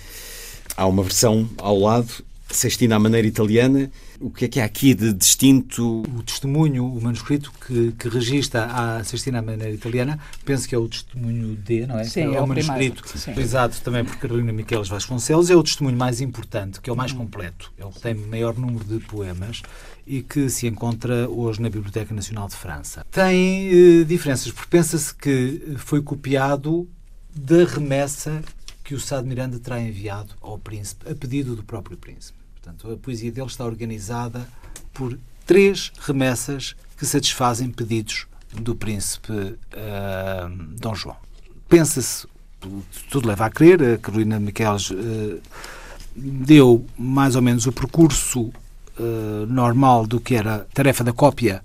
[0.76, 2.12] há uma versão ao lado,
[2.50, 6.02] Sextina à maneira italiana, o que é que há aqui de distinto?
[6.02, 10.78] O testemunho, o manuscrito que, que registra a Sextina à maneira italiana, penso que é
[10.78, 12.04] o testemunho D, não é?
[12.04, 16.22] Sim, é, é o, manuscrito utilizado também por Carolina Miqueles Vasconcelos, é o testemunho mais
[16.22, 19.62] importante, que é o mais completo, é o que tem maior número de poemas
[20.06, 23.06] e que se encontra hoje na Biblioteca Nacional de França.
[23.10, 26.88] Tem eh, diferenças, porque pensa-se que foi copiado
[27.34, 28.42] da remessa
[28.84, 32.43] que o Sá de Miranda terá enviado ao príncipe, a pedido do próprio príncipe.
[32.64, 34.48] Portanto, a poesia dele está organizada
[34.94, 40.50] por três remessas que satisfazem pedidos do príncipe uh,
[40.80, 41.18] Dom João.
[41.68, 42.26] Pensa-se,
[43.10, 45.42] tudo leva a crer, a Carolina Miqueles uh,
[46.16, 51.62] deu mais ou menos o percurso uh, normal do que era a tarefa da cópia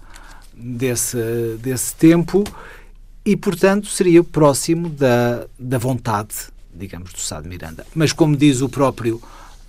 [0.52, 2.42] desse, desse tempo
[3.24, 6.34] e, portanto, seria próximo da, da vontade,
[6.74, 7.86] digamos, do Sá de Miranda.
[7.94, 9.22] Mas, como diz o próprio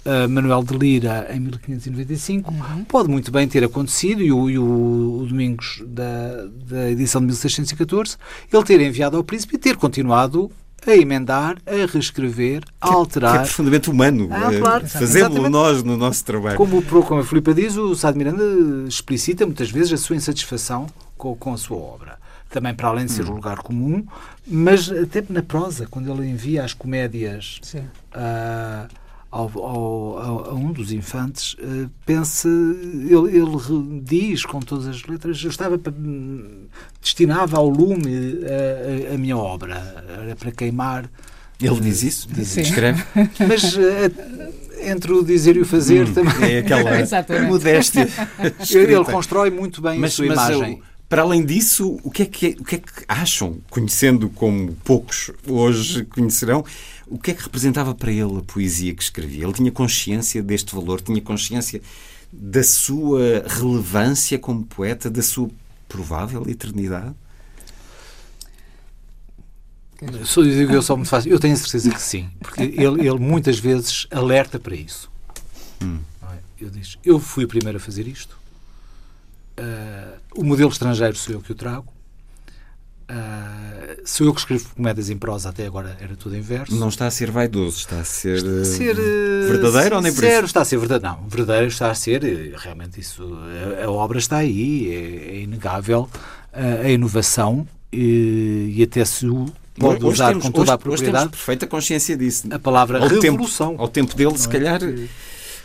[0.09, 2.83] uh, Manuel de Lira em 1595, uhum.
[2.85, 7.27] pode muito bem ter acontecido, e o, e o, o Domingos da, da edição de
[7.27, 8.17] 1614,
[8.51, 10.51] ele ter enviado ao príncipe e ter continuado
[10.87, 13.33] a emendar, a reescrever, a alterar.
[13.33, 14.29] Que é profundamente humano.
[14.31, 14.87] Ah, claro.
[14.87, 16.57] Fazemos-lo nós no nosso trabalho.
[16.57, 18.43] Como, como a Filipe diz, o Sá de Miranda
[18.87, 20.87] explicita muitas vezes a sua insatisfação
[21.17, 22.17] com, com a sua obra.
[22.49, 23.31] Também para além de ser hum.
[23.31, 24.05] um lugar comum,
[24.47, 28.87] mas até na prosa, quando ele envia as comédias uh,
[29.31, 35.41] ao, ao, a um dos infantes, uh, pense, ele, ele, diz com todas as letras,
[35.43, 35.79] eu estava
[37.01, 41.09] destinava ao lume a, a, a minha obra, era para queimar.
[41.61, 42.27] Ele diz isso?
[42.31, 43.03] Diz, escreve?
[43.47, 43.79] Mas uh,
[44.81, 46.53] entre o dizer e o fazer hum, também.
[46.53, 48.07] É aquela modéstia.
[48.73, 50.77] Ele constrói muito bem mas, a sua mas imagem.
[50.77, 54.73] Eu, para além disso, o que, é que, o que é que acham, conhecendo como
[54.83, 56.63] poucos hoje conhecerão,
[57.09, 59.43] o que é que representava para ele a poesia que escrevia?
[59.43, 61.81] Ele tinha consciência deste valor, tinha consciência
[62.31, 65.49] da sua relevância como poeta, da sua
[65.87, 67.15] provável eternidade?
[69.97, 71.27] Que eu só me faço.
[71.27, 75.11] Eu tenho a certeza que sim, porque ele, ele muitas vezes alerta para isso.
[75.81, 75.99] Hum.
[76.59, 78.37] Eu diz: Eu fui o primeiro a fazer isto.
[79.57, 81.91] Uh, o modelo estrangeiro sou eu que o trago.
[83.09, 86.75] Uh, sou eu que escrevo comédias em prosa, até agora era tudo em verso.
[86.75, 90.13] Não está a ser vaidoso, está a ser, está a ser uh, verdadeiro ou nem
[90.13, 90.45] por isso?
[90.45, 92.21] Está a ser verdadeiro, não, verdadeiro está a ser,
[92.55, 93.27] realmente isso,
[93.81, 96.07] a, a obra está aí, é, é inegável
[96.53, 99.47] a, a inovação e, e, até se o
[99.79, 101.29] pode hoje usar temos, com toda hoje, a propriedade.
[101.29, 102.47] Perfeita consciência disso.
[102.51, 103.71] A palavra ao revolução.
[103.71, 105.07] Tempo, ao tempo dele, se é?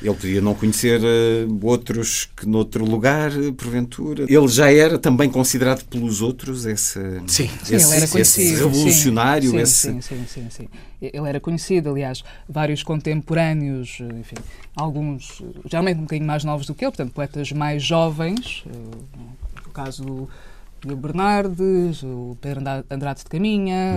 [0.04, 4.24] Ele podia não conhecer uh, outros que noutro lugar, eh, porventura.
[4.28, 7.48] Ele já era também considerado pelos outros esse, sim.
[7.62, 7.78] sim,
[8.18, 9.50] esse revolucionário.
[9.50, 9.92] Sim, esse...
[9.92, 10.68] Sim, sim, sim, sim,
[11.00, 14.36] Ele era conhecido, aliás, vários contemporâneos, eh, enfim,
[14.76, 18.62] alguns geralmente um bocadinho mais novos do que ele, portanto, poetas mais jovens,
[19.64, 20.28] no caso
[20.82, 23.94] do Bernardes, o Pedro Andrade de Caminha,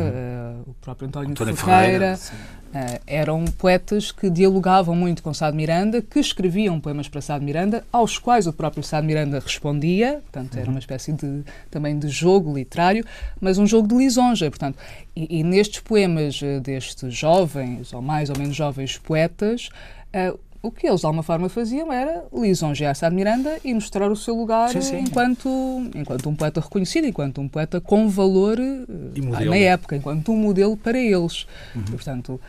[0.66, 2.16] uh, o próprio António, António Ferreira.
[2.16, 7.22] Ferreira Uh, eram poetas que dialogavam muito com Sá de Miranda, que escreviam poemas para
[7.22, 11.12] Sá de Miranda, aos quais o próprio Sá de Miranda respondia, portanto era uma espécie
[11.12, 13.04] de, também de jogo literário,
[13.42, 14.78] mas um jogo de lisonja, portanto.
[15.16, 19.70] E, e nestes poemas uh, destes jovens, ou mais ou menos jovens poetas,
[20.14, 24.12] uh, o que eles de alguma forma faziam era lisonjear Sá de Miranda e mostrar
[24.12, 25.00] o seu lugar sim, sim.
[25.00, 25.50] Enquanto,
[25.96, 31.00] enquanto um poeta reconhecido, enquanto um poeta com valor na época, enquanto um modelo para
[31.00, 31.48] eles.
[31.76, 31.84] Uhum.
[31.84, 32.42] Portanto,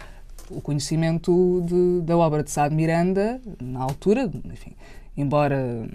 [0.50, 4.72] o conhecimento de, da obra de Sá de Miranda, na altura, enfim,
[5.16, 5.88] embora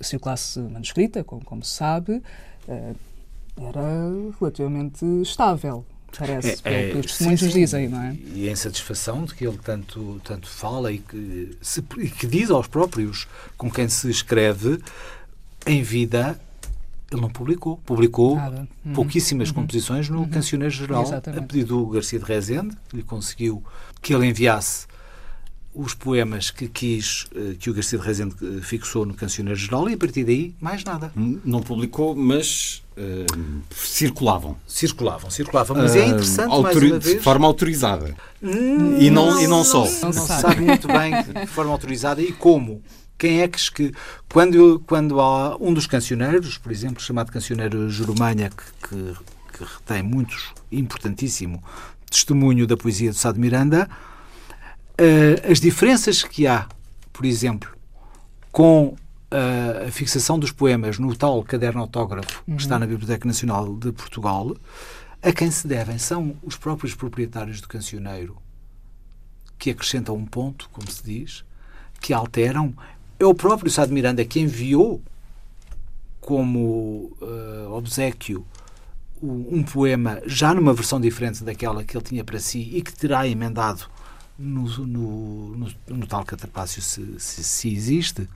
[0.00, 2.22] circulasse manuscrita, como, como se sabe,
[2.68, 2.96] uh,
[3.56, 5.84] era relativamente estável.
[6.18, 8.14] Parece, é, é, que os testemunhos nos dizem, não é?
[8.34, 12.50] E a insatisfação de que ele tanto, tanto fala e que, se, e que diz
[12.50, 13.26] aos próprios
[13.56, 14.78] com quem se escreve
[15.66, 16.38] em vida
[17.10, 17.76] ele não publicou.
[17.78, 18.92] Publicou uhum.
[18.94, 19.54] pouquíssimas uhum.
[19.56, 20.28] composições no uhum.
[20.28, 21.44] Cancioneiro Geral, Exatamente.
[21.44, 23.62] a pedido do Garcia de Rezende, que lhe conseguiu
[24.02, 24.86] que ele enviasse
[25.74, 29.88] os poemas que quis eh, que o Garcia de Rezende eh, fixou no Cancioneiro Geral
[29.88, 31.10] e a partir daí mais nada.
[31.16, 34.56] Não publicou, mas uh, circulavam.
[34.66, 35.76] Circulavam, circulavam.
[35.78, 37.02] Mas uh, é interessante, mais uma vez...
[37.04, 38.14] De forma autorizada.
[38.42, 39.86] Hum, e, não, não, e não só.
[39.86, 42.82] Não, não se sabe muito bem de forma autorizada e como.
[43.16, 43.94] Quem é que, que
[44.30, 49.14] quando, quando há um dos cancioneiros, por exemplo, chamado cancioneiro Jurumanha, que, que,
[49.56, 51.62] que retém muitos, importantíssimo,
[52.12, 53.88] testemunho da poesia de Sá de Miranda,
[55.00, 56.68] uh, as diferenças que há,
[57.12, 57.74] por exemplo,
[58.50, 62.56] com uh, a fixação dos poemas no tal caderno autógrafo uhum.
[62.56, 64.54] que está na Biblioteca Nacional de Portugal,
[65.22, 68.36] a quem se devem são os próprios proprietários do cancioneiro
[69.58, 71.44] que acrescentam um ponto, como se diz,
[72.00, 72.74] que alteram
[73.18, 75.00] é o próprio Sá de Miranda que enviou
[76.20, 78.44] como uh, obsequio
[79.22, 83.26] um poema já numa versão diferente daquela que ele tinha para si e que terá
[83.26, 83.86] emendado
[84.38, 88.28] no, no, no, no tal catrapácio se, se, se, existe.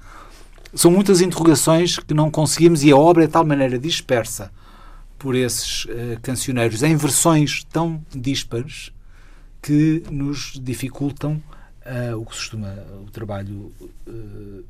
[0.72, 4.52] São muitas interrogações que não conseguimos e a obra é de tal maneira dispersa
[5.18, 8.92] por esses uh, cancioneiros em versões tão díspares
[9.60, 11.42] que nos dificultam
[11.84, 12.72] uh, o que costuma,
[13.04, 13.72] o trabalho
[14.06, 14.64] uh,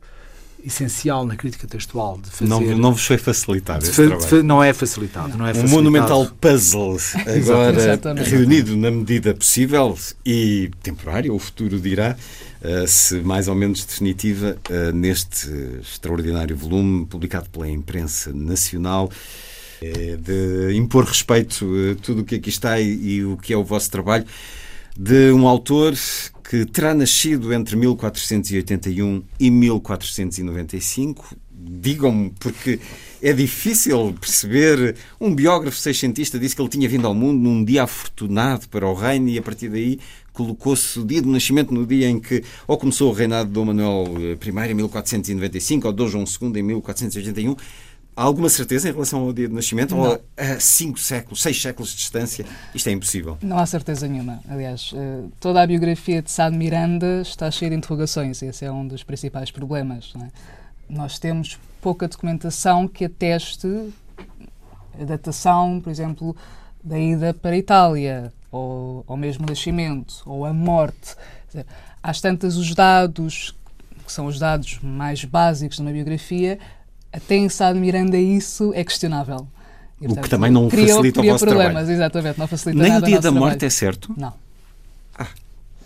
[0.67, 2.49] essencial na crítica textual de fazer...
[2.49, 4.43] Não, não vos foi facilitado esse trabalho.
[4.43, 5.29] Não é facilitado.
[5.29, 5.39] Não.
[5.39, 5.73] não é facilitado.
[5.73, 12.17] Um monumental puzzle agora reunido na medida possível e temporária, o futuro dirá,
[12.63, 14.57] uh, se mais ou menos definitiva,
[14.93, 15.49] neste
[15.81, 19.11] extraordinário volume publicado pela imprensa nacional
[19.81, 23.63] de impor respeito a tudo o que aqui está e, e o que é o
[23.63, 24.25] vosso trabalho
[24.99, 25.95] de um autor
[26.49, 31.37] que terá nascido entre 1481 e 1495.
[31.51, 32.79] Digam-me, porque
[33.21, 34.95] é difícil perceber.
[35.21, 38.95] Um biógrafo seiscentista disse que ele tinha vindo ao mundo num dia afortunado para o
[38.95, 39.99] reino e a partir daí
[40.33, 43.65] colocou-se o dia do nascimento no dia em que ou começou o reinado de Dom
[43.65, 47.57] Manuel I em 1495 ou Dom João II em 1481
[48.17, 50.05] Há alguma certeza em relação ao dia de nascimento não.
[50.05, 52.47] ou a cinco séculos, seis séculos de distância?
[52.75, 53.37] Isto é impossível.
[53.43, 54.41] Não há certeza nenhuma.
[54.49, 58.65] Aliás, eh, toda a biografia de Sá de Miranda está cheia de interrogações e esse
[58.65, 60.15] é um dos principais problemas.
[60.19, 60.29] É?
[60.89, 63.93] Nós temos pouca documentação que ateste
[64.99, 66.35] a datação, por exemplo,
[66.83, 71.15] da ida para a Itália, ou, ou mesmo o nascimento, ou a morte.
[71.49, 71.67] Dizer,
[72.03, 73.55] às tantas, os dados,
[74.07, 76.59] que são os dados mais básicos de uma biografia,
[77.17, 79.47] até em Sá de Miranda isso é questionável.
[80.01, 81.93] E, portanto, o que também não criou, facilita criou o vosso problemas, trabalho.
[81.93, 83.45] exatamente, não facilita Nem nada o dia da trabalho.
[83.45, 84.15] morte é certo?
[84.17, 84.35] Não.
[85.19, 85.29] Ah,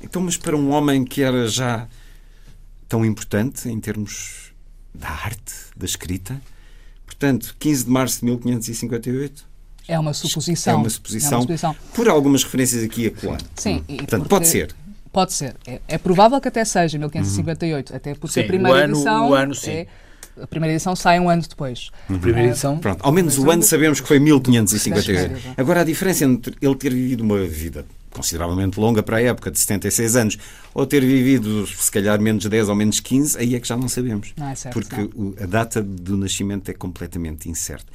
[0.02, 1.86] então, mas para um homem que era já
[2.88, 4.52] tão importante em termos
[4.92, 6.40] da arte, da escrita,
[7.06, 9.48] portanto, 15 de março de 1558...
[9.86, 10.74] É uma suposição.
[10.74, 11.76] É uma suposição, é uma suposição.
[11.94, 13.40] por algumas referências aqui a colar.
[13.56, 13.84] Sim.
[13.88, 14.74] E portanto, pode ser.
[15.12, 15.56] Pode ser.
[15.66, 17.96] É, é, provável que até seja 1558, uhum.
[17.96, 19.70] até porque sim, a primeira o ano, edição o ano, sim.
[19.70, 19.86] é
[20.42, 21.90] a primeira edição sai um ano depois.
[22.08, 22.78] A primeira edição.
[22.78, 25.54] Pronto, ao menos o ano sabemos que foi 1558.
[25.56, 29.58] Agora, a diferença entre ele ter vivido uma vida consideravelmente longa para a época, de
[29.58, 30.38] 76 anos,
[30.74, 33.88] ou ter vivido, se calhar, menos 10 ou menos 15, aí é que já não
[33.88, 34.32] sabemos.
[34.36, 35.34] Não é certo, porque não.
[35.40, 37.86] a data do nascimento é completamente incerta.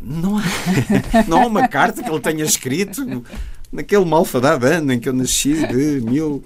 [0.00, 0.42] Não há,
[1.26, 3.24] não há uma carta que ele tenha escrito
[3.70, 6.44] naquele malfadado ano em que eu nasci de mil.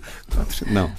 [0.70, 0.90] Não.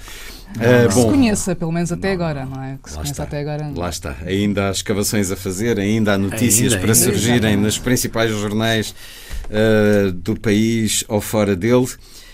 [0.56, 2.78] Uh, bom, se conheça, pelo menos até não, agora, não é?
[2.82, 3.72] Que se conheça está, até agora.
[3.76, 4.16] Lá está.
[4.24, 7.62] Ainda há escavações a fazer, ainda há notícias ainda, para ainda, surgirem ainda.
[7.62, 8.94] nos principais jornais
[9.44, 11.86] uh, do país ou fora dele.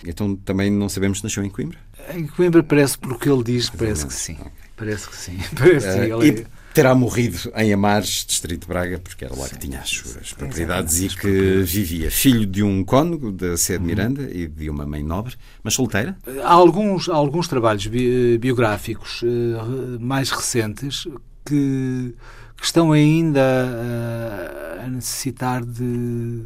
[0.07, 1.79] Então também não sabemos se nasceu em Coimbra?
[2.15, 4.37] Em Coimbra parece, porque ele diz, parece que sim.
[4.77, 5.39] Parece que sim.
[5.57, 9.79] Parece uh, e, terá morrido em Amares, distrito de Braga, porque era lá que tinha
[9.81, 12.11] as suas propriedades e que vivia.
[12.11, 16.17] Filho de um cônego da Sé de Miranda e de uma mãe nobre, mas solteira.
[16.43, 21.07] Há alguns, há alguns trabalhos bi- biográficos eh, mais recentes
[21.47, 22.15] que,
[22.57, 26.43] que estão ainda eh, a necessitar de,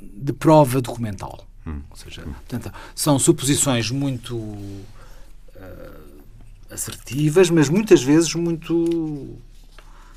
[0.00, 1.46] de prova documental.
[1.64, 4.36] Ou seja, portanto, são suposições muito
[5.54, 5.90] eh,
[6.72, 9.36] assertivas, mas muitas vezes muito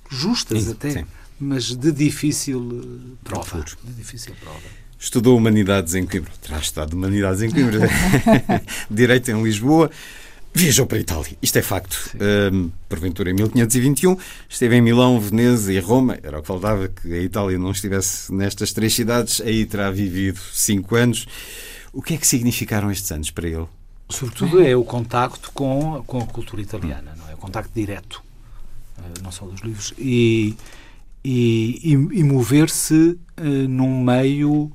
[0.09, 1.05] justas Sim, até, sim.
[1.39, 3.63] mas de difícil eh, prova.
[3.83, 4.59] De difícil prova.
[4.97, 6.31] Estudou Humanidades em Coimbra.
[6.41, 7.89] Terá estudado Humanidades em Coimbra.
[8.89, 9.91] Direito em Lisboa.
[10.53, 11.37] Viajou para a Itália.
[11.41, 12.15] Isto é facto.
[12.51, 14.17] Hum, porventura, em 1521,
[14.47, 16.17] esteve em Milão, Veneza e Roma.
[16.23, 19.41] Era o que faltava, que a Itália não estivesse nestas três cidades.
[19.41, 21.27] Aí terá vivido cinco anos.
[21.91, 23.67] O que é que significaram estes anos para ele?
[24.09, 27.33] Sobretudo é o contacto com, com a cultura italiana, não é?
[27.33, 28.21] O contacto direto,
[28.99, 30.55] eh, não só dos livros, e,
[31.23, 34.71] e, e- e mover-se eh, num meio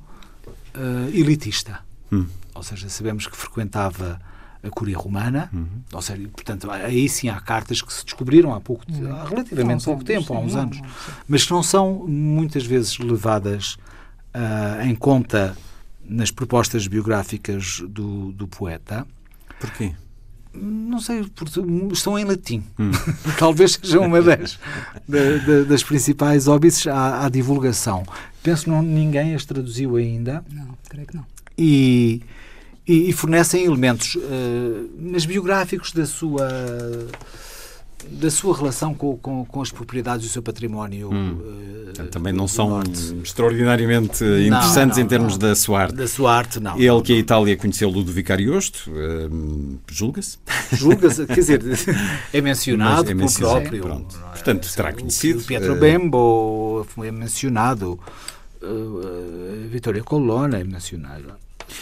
[0.73, 1.79] eh, elitista.
[2.11, 2.25] Hum.
[2.53, 4.19] Ou seja, sabemos que frequentava
[4.63, 5.49] a Curia Romana,
[5.91, 9.75] ou seja, portanto, aí sim há cartas que se descobriram há pouco, há relativamente Há
[9.77, 10.81] uns pouco anos, tempo, há sim, uns não, anos,
[11.27, 13.77] mas que não são muitas vezes levadas
[14.31, 15.57] ah, em conta
[16.05, 19.07] nas propostas biográficas do, do poeta.
[19.61, 19.93] Porquê?
[20.53, 21.61] Não sei, porque
[21.93, 22.61] estão em latim.
[23.39, 24.59] Talvez seja uma das,
[25.07, 28.03] da- da- das principais óbices à, à divulgação.
[28.43, 31.25] Penso que ninguém as traduziu ainda Não, creio que não.
[31.57, 32.21] e,
[32.85, 36.49] e, e fornecem elementos, eh, mas biográficos da sua
[38.09, 41.09] da sua relação com, com, com as propriedades do seu património.
[41.13, 43.15] eh, Portanto, também não são norte.
[43.23, 45.39] extraordinariamente interessantes não, em termos não.
[45.39, 45.95] da sua arte.
[45.95, 46.79] Da sua arte, não.
[46.79, 50.37] Ele que a Itália conheceu Ludovico Ariosto, hum, julga-se.
[50.71, 51.61] Julga-se, quer dizer,
[52.33, 53.83] é mencionado Mas é por próprio.
[53.83, 54.17] pronto.
[54.17, 54.31] não é?
[54.31, 57.99] Portanto, terá conhecido, O Pietro eh, Bembo foi mencionado,
[58.61, 61.33] uh, Vittorio Colonna é mencionado.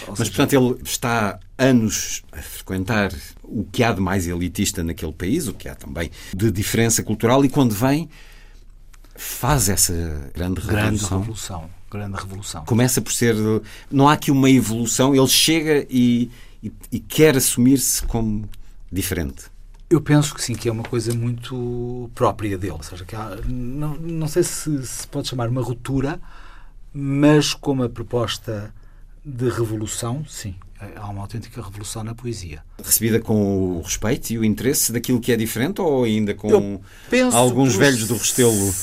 [0.07, 3.11] Mas, seja, portanto, ele está anos a frequentar
[3.51, 7.43] o que há de mais elitista naquele país, o que há também de diferença cultural,
[7.43, 8.09] e quando vem,
[9.15, 9.93] faz essa
[10.33, 11.19] grande grande revolução.
[11.19, 11.69] revolução.
[11.91, 12.65] Grande revolução.
[12.65, 13.35] Começa por ser.
[13.91, 16.29] Não há aqui uma evolução, ele chega e,
[16.63, 18.47] e, e quer assumir-se como
[18.91, 19.45] diferente.
[19.89, 22.73] Eu penso que sim, que é uma coisa muito própria dele.
[22.73, 26.21] Ou seja, que há, não, não sei se se pode chamar uma ruptura,
[26.93, 28.71] mas como a proposta
[29.25, 30.55] de revolução, sim.
[30.95, 32.63] Há uma autêntica revolução na poesia.
[32.81, 36.47] Recebida com o respeito e o interesse daquilo que é diferente ou ainda com
[37.33, 38.73] alguns pelos- velhos do Restelo?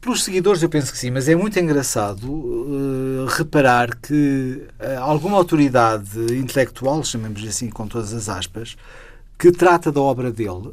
[0.00, 5.36] Pelos seguidores, eu penso que sim, mas é muito engraçado eh, reparar que eh, alguma
[5.36, 8.76] autoridade intelectual, chamemos assim com todas as aspas,
[9.38, 10.72] que trata da obra dele,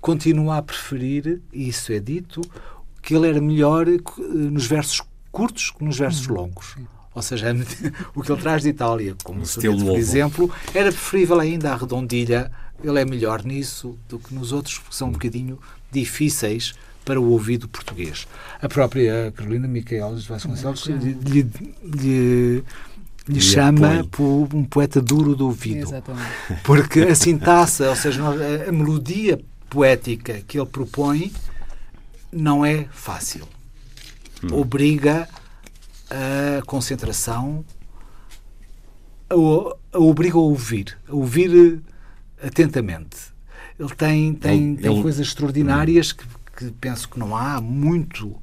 [0.00, 2.42] continua a preferir, e isso é dito,
[3.00, 5.00] que ele era melhor eh, nos versos
[5.32, 6.76] curtos que nos versos longos.
[7.14, 7.54] Ou seja,
[8.14, 11.76] o que ele traz de Itália, como o soneto, por exemplo, era preferível ainda à
[11.76, 12.50] redondilha.
[12.82, 15.58] Ele é melhor nisso do que nos outros, que são um bocadinho
[15.90, 16.74] difíceis
[17.04, 18.26] para o ouvido português.
[18.60, 21.50] A própria Carolina Micaelis de Vasconcelos lhe, lhe,
[21.84, 22.64] lhe,
[23.28, 25.86] lhe chama por um poeta duro de ouvido.
[25.86, 26.28] Exatamente.
[26.64, 29.38] Porque a sintaxe, ou seja, a, a melodia
[29.68, 31.32] poética que ele propõe
[32.32, 33.46] não é fácil.
[34.50, 35.28] Obriga
[36.10, 37.64] a concentração,
[39.30, 41.80] a, a obriga a ouvir, a ouvir
[42.40, 43.16] eh, atentamente.
[43.78, 46.24] Ele tem, tem, Ele- tem ele- coisas extraordinárias que,
[46.56, 48.36] que penso que não há muito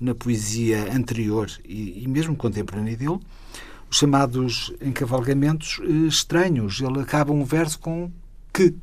[0.00, 3.18] na poesia anterior e, e mesmo contemporânea dele,
[3.90, 6.80] os chamados encavalgamentos eh, estranhos.
[6.80, 8.10] Ele acaba um verso com
[8.52, 8.74] que.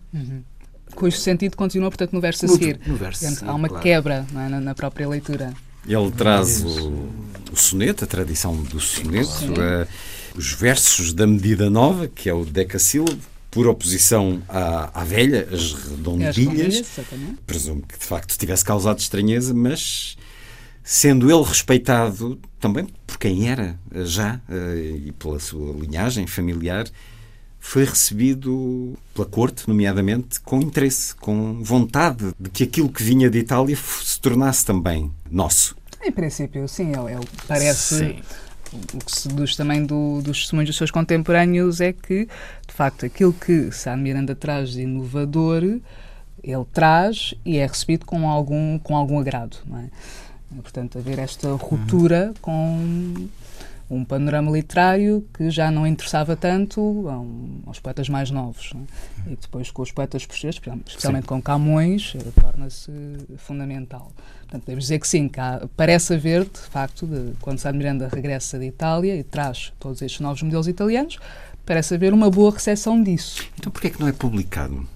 [0.95, 2.79] Cujo sentido continua, portanto, no verso a No- seguir.
[2.85, 3.83] no verso Portanto, seguir, há uma claro.
[3.83, 5.53] quebra não é, na, na própria leitura.
[5.87, 7.09] Ele traz o,
[7.51, 9.87] o soneto, a tradição do soneto, eh,
[10.35, 13.17] os versos da medida nova, que é o decassílabo,
[13.51, 16.83] por oposição à, à velha, as É as redondilhas.
[17.47, 20.17] Presumo que de facto tivesse causado estranheza, mas
[20.83, 26.85] sendo ele respeitado também por quem era já eh, e pela sua linhagem familiar,
[27.65, 33.39] foi recebido pela corte, nomeadamente, com interesse, com vontade de que aquilo que vinha de
[33.39, 35.75] Itália se tornasse também nosso.
[36.01, 37.97] Em princípio, sim, ele, ele parece.
[37.97, 38.21] Sim.
[38.93, 42.27] O que se deduz também do, dos testemunhos dos seus contemporâneos é que,
[42.67, 48.05] de facto, aquilo que Sá de Miranda traz de inovador, ele traz e é recebido
[48.05, 49.57] com algum, com algum agrado.
[49.65, 49.89] Não é?
[50.61, 53.27] Portanto, haver esta ruptura com,
[53.89, 57.05] um panorama literário que já não interessava tanto
[57.65, 58.73] aos poetas mais novos.
[59.27, 59.33] É?
[59.33, 61.27] E depois com os poetas posteriores, especialmente sim.
[61.27, 62.91] com Camões, eh, torna-se
[63.37, 64.11] fundamental.
[64.41, 68.09] Portanto, devemos dizer que sim, que há, parece haver, de facto, de, quando Sá Miranda
[68.11, 71.17] regressa de Itália e traz todos estes novos modelos italianos,
[71.65, 73.43] parece haver uma boa recepção disso.
[73.57, 74.87] Então porquê é que não é publicado?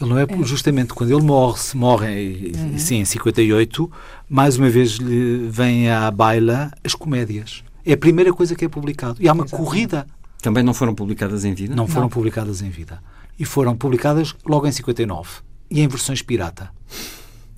[0.00, 0.42] Ele não é, é.
[0.44, 2.78] justamente quando ele morre, se morre uhum.
[2.78, 3.90] sim, em 58,
[4.28, 7.62] mais uma vez lhe vem à baila as comédias.
[7.84, 9.16] É a primeira coisa que é publicado.
[9.20, 9.66] E há uma Exatamente.
[9.66, 10.06] corrida.
[10.40, 11.74] Também não foram publicadas em vida?
[11.74, 12.08] Não foram não.
[12.08, 13.02] publicadas em vida.
[13.38, 15.28] E foram publicadas logo em 59.
[15.70, 16.70] E em versões pirata.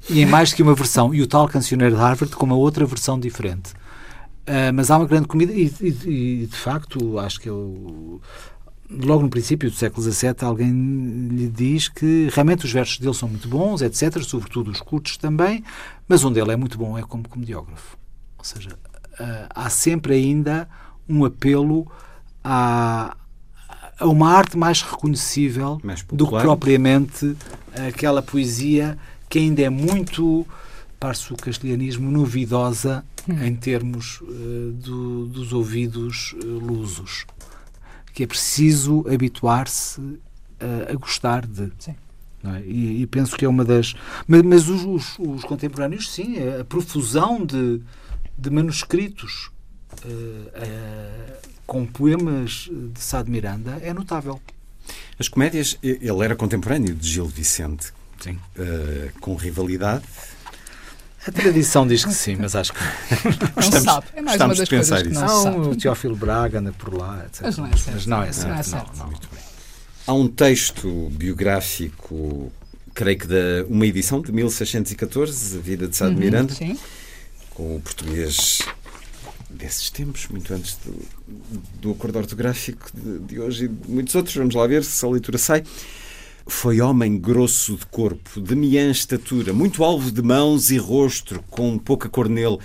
[0.08, 1.14] E em mais do que uma versão.
[1.14, 3.72] E o tal cancioneiro de Harvard com uma outra versão diferente.
[4.46, 8.20] Uh, mas há uma grande comida e, e, e, de facto acho que eu
[8.90, 10.70] logo no princípio do século XVII, alguém
[11.30, 15.64] lhe diz que realmente os versos dele são muito bons, etc., sobretudo os curtos também,
[16.06, 17.96] mas onde ele é muito bom é como comediógrafo.
[18.38, 18.78] Ou seja,
[19.50, 20.68] há sempre ainda
[21.08, 21.90] um apelo
[22.42, 23.16] a,
[23.98, 27.36] a uma arte mais reconhecível mais do que propriamente
[27.88, 30.46] aquela poesia que ainda é muito,
[31.00, 33.44] para o castelhanismo, novidosa hum.
[33.44, 37.26] em termos uh, do, dos ouvidos uh, lusos
[38.14, 40.00] que é preciso habituar-se
[40.60, 41.72] a, a, gostar de.
[41.78, 41.96] Sim.
[42.44, 42.60] É?
[42.60, 43.94] E, e, penso que é uma das.
[44.28, 47.80] Mas, mas os, os, os, contemporâneos, sim, a profusão de,
[48.36, 49.50] de manuscritos
[50.04, 54.40] uh, uh, com poemas de Sá de Miranda é notável.
[55.18, 57.92] As comédias, ele era contemporâneo de Gil Vicente.
[58.20, 58.38] Sim.
[58.56, 60.04] Uh, com rivalidade
[61.26, 64.06] a tradição diz que sim, mas acho que não estamos, sabe.
[64.14, 65.56] É mais uma das coisas que não, sabe.
[65.56, 67.42] O Teófilo Braga anda por lá, etc.
[67.42, 67.94] Mas não é certo.
[67.94, 68.48] Mas não é certo.
[68.48, 68.98] Não é certo.
[68.98, 69.18] Não, não.
[70.06, 72.52] Há um texto biográfico,
[72.92, 76.78] creio que da uma edição de 1614, A Vida de Sá de uhum, Miranda, sim.
[77.54, 78.60] Com o português
[79.48, 80.94] desses tempos, muito antes do,
[81.80, 84.34] do acordo ortográfico de, de hoje e de muitos outros.
[84.34, 85.64] Vamos lá ver se a leitura sai.
[86.46, 91.78] Foi homem grosso de corpo, de miã estatura, muito alvo de mãos e rosto, com
[91.78, 92.58] pouca cor nele.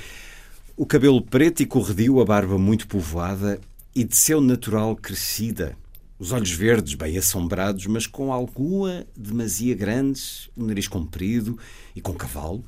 [0.76, 3.60] O cabelo preto e corredio, a barba muito povoada
[3.96, 5.78] e de seu natural crescida.
[6.18, 11.58] Os olhos verdes, bem assombrados, mas com alguma demasia grandes, o nariz comprido
[11.96, 12.66] e com cavalo.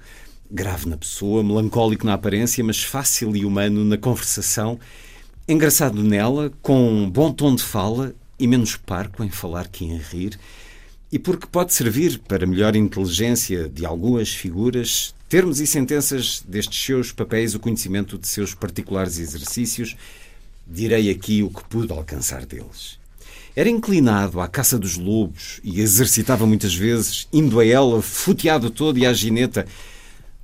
[0.51, 4.77] Grave na pessoa, melancólico na aparência, mas fácil e humano na conversação.
[5.47, 10.37] Engraçado nela, com bom tom de fala e menos parco em falar que em rir
[11.11, 17.11] e porque pode servir para melhor inteligência de algumas figuras, termos e sentenças destes seus
[17.11, 19.97] papéis, o conhecimento de seus particulares exercícios,
[20.65, 22.97] direi aqui o que pude alcançar deles.
[23.53, 28.97] Era inclinado à caça dos lobos e exercitava muitas vezes, indo a ela, futeado todo
[28.97, 29.67] e à gineta.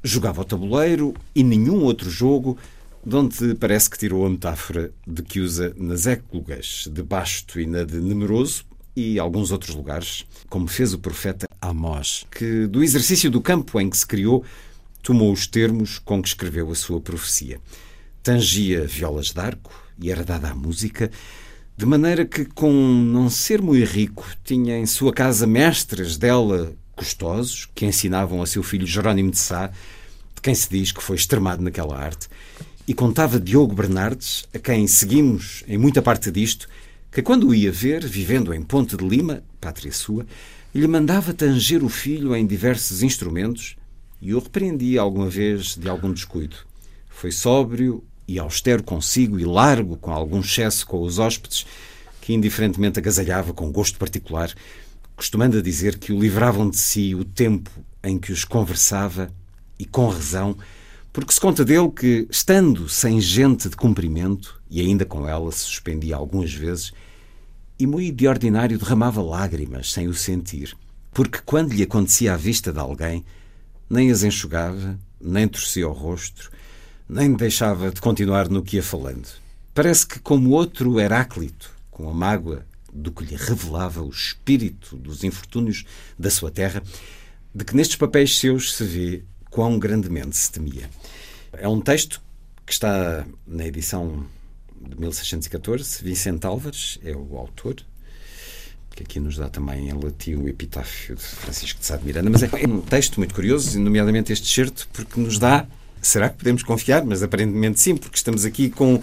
[0.04, 2.58] Jogava ao tabuleiro e nenhum outro jogo,
[3.06, 7.66] de onde parece que tirou a metáfora de que usa nas éclogas de Basto e
[7.66, 8.66] na de Numeroso,
[8.96, 13.90] e alguns outros lugares, como fez o profeta Amós, que do exercício do campo em
[13.90, 14.44] que se criou,
[15.04, 17.60] tomou os termos com que escreveu a sua profecia.
[18.24, 21.12] Tangia violas d'arco e era dada à música,
[21.78, 27.70] de maneira que, com não ser muito rico, tinha em sua casa mestres dela custosos
[27.74, 31.64] que ensinavam a seu filho Jerónimo de Sá, de quem se diz que foi extremado
[31.64, 32.28] naquela arte,
[32.88, 36.68] e contava Diogo Bernardes, a quem seguimos em muita parte disto,
[37.12, 40.26] que quando o ia ver, vivendo em Ponte de Lima, pátria sua,
[40.74, 43.76] lhe mandava tanger o filho em diversos instrumentos
[44.22, 46.58] e o repreendia alguma vez de algum descuido.
[47.10, 51.66] Foi sóbrio e austero consigo e largo com algum excesso com os hóspedes,
[52.22, 54.54] que indiferentemente agasalhava com gosto particular,
[55.18, 57.72] costumando a dizer que o livravam de si o tempo
[58.04, 59.34] em que os conversava
[59.80, 60.56] e com razão,
[61.12, 65.62] porque se conta dele que, estando sem gente de cumprimento, e ainda com ela se
[65.62, 66.94] suspendia algumas vezes,
[67.80, 70.78] e muito de ordinário derramava lágrimas sem o sentir,
[71.12, 73.26] porque quando lhe acontecia à vista de alguém,
[73.90, 76.52] nem as enxugava, nem torcia o rosto,
[77.10, 79.28] nem deixava de continuar no que ia falando.
[79.74, 82.64] Parece que, como outro Heráclito, com a mágoa
[82.98, 85.86] do que lhe revelava o espírito dos infortúnios
[86.18, 86.82] da sua terra,
[87.54, 90.90] de que nestes papéis seus se vê quão grandemente se temia.
[91.54, 92.22] É um texto
[92.66, 94.26] que está na edição
[94.82, 96.04] de 1614.
[96.04, 97.76] Vicente Álvares é o autor,
[98.96, 102.30] que aqui nos dá também em latim o epitáfio de Francisco de Sá de Miranda,
[102.30, 105.68] mas é um texto muito curioso, nomeadamente este certo, porque nos dá
[106.08, 107.04] Será que podemos confiar?
[107.04, 109.02] Mas aparentemente sim, porque estamos aqui com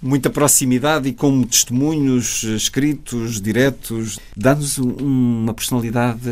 [0.00, 4.18] muita proximidade e com testemunhos escritos, diretos.
[4.34, 6.30] Dá-nos uma personalidade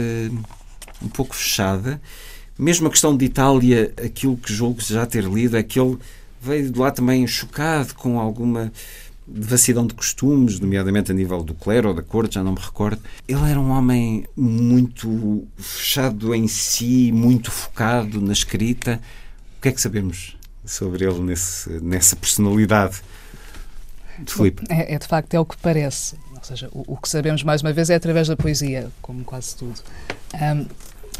[1.02, 2.01] um pouco fechada.
[2.59, 5.98] Mesmo a questão de Itália, aquilo que julgo já ter lido é que ele
[6.40, 8.72] veio de lá também chocado com alguma
[9.26, 13.02] devassidão de costumes, nomeadamente a nível do clero ou da corte, já não me recordo.
[13.28, 19.01] Ele era um homem muito fechado em si, muito focado na escrita.
[19.64, 23.00] Que é que sabemos sobre ele nesse, nessa personalidade?
[24.18, 24.62] De Filipe.
[24.68, 26.16] É, é, de facto é o que parece.
[26.36, 29.56] Ou seja, o, o, que sabemos mais uma vez é através da poesia, como quase
[29.56, 29.80] tudo.
[30.34, 30.66] Um,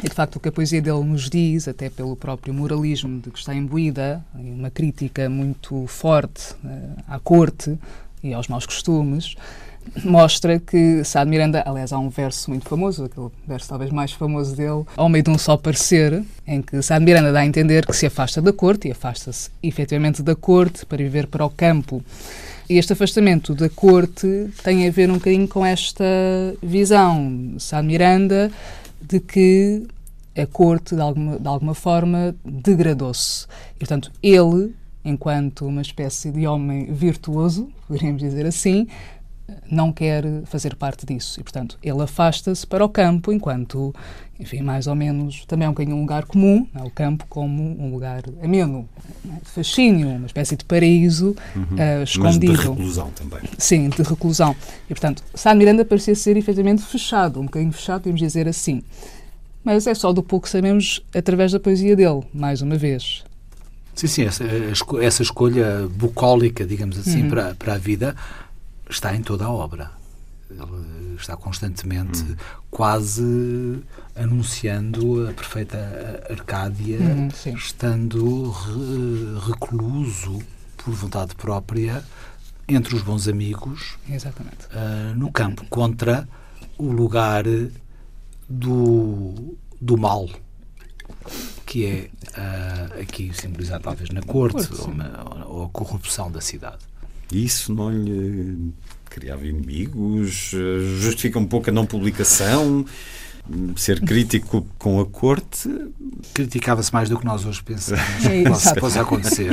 [0.03, 3.31] e de facto o que a poesia dele nos diz, até pelo próprio moralismo de
[3.31, 7.75] que está imbuída, uma crítica muito forte uh, à corte
[8.21, 9.35] e aos maus costumes,
[10.03, 14.55] mostra que Sá Miranda, aliás, há um verso muito famoso, aquele verso talvez mais famoso
[14.55, 17.95] dele, ao meio de um só parecer, em que Sá Miranda dá a entender que
[17.95, 22.03] se afasta da corte, e afasta-se efetivamente da corte para viver para o campo.
[22.67, 26.03] E este afastamento da corte tem a ver um bocadinho com esta
[26.63, 28.51] visão Sá Miranda
[28.99, 29.85] de que
[30.35, 33.45] a corte, de alguma, de alguma forma, degradou-se.
[33.75, 38.87] E, portanto, ele, enquanto uma espécie de homem virtuoso, poderíamos dizer assim,
[39.69, 41.39] não quer fazer parte disso.
[41.39, 43.93] E, portanto, ele afasta-se para o campo, enquanto,
[44.39, 46.83] enfim, mais ou menos, também é um bocadinho um lugar comum, é?
[46.83, 48.87] o campo como um lugar ameno,
[49.27, 49.39] é?
[49.43, 51.63] de fascínio, uma espécie de paraíso uhum.
[51.63, 52.53] uh, escondido.
[52.53, 53.39] Mas de reclusão também.
[53.57, 54.55] Sim, de reclusão.
[54.85, 58.83] E, portanto, Sá Miranda parecia ser efetivamente fechado, um bocadinho fechado, podemos dizer assim.
[59.63, 63.23] Mas é só do pouco que sabemos através da poesia dele, mais uma vez.
[63.95, 64.43] Sim, sim, essa,
[65.01, 67.29] essa escolha bucólica, digamos assim, uhum.
[67.29, 68.13] para, para a vida
[68.89, 69.91] está em toda a obra.
[70.49, 72.35] Ele está constantemente hum.
[72.69, 73.83] quase
[74.15, 80.39] anunciando a perfeita Arcádia, hum, estando re, recluso
[80.77, 82.03] por vontade própria
[82.67, 86.27] entre os bons amigos uh, no campo, contra
[86.77, 87.43] o lugar
[88.49, 90.27] do, do mal,
[91.65, 96.79] que é uh, aqui simbolizado talvez na corte, ou, uma, ou a corrupção da cidade.
[97.31, 98.73] Isso não lhe
[99.09, 100.51] criava inimigos?
[100.99, 102.85] Justifica um pouco a não publicação?
[103.75, 105.69] Ser crítico com a corte?
[106.33, 108.43] Criticava-se mais do que nós hoje pensamos é,
[108.73, 109.51] que possa acontecer.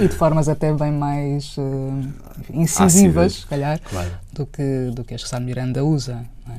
[0.00, 2.04] e de formas até bem mais uh,
[2.52, 4.10] incisivas, se calhar, claro.
[4.32, 6.26] do, que, do que as que Sá Miranda usa.
[6.50, 6.58] É?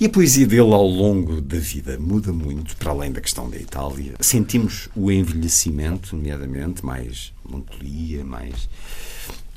[0.00, 3.58] E a poesia dele ao longo da vida muda muito, para além da questão da
[3.58, 4.14] Itália.
[4.20, 8.68] Sentimos o envelhecimento, nomeadamente, mais melancolia, mais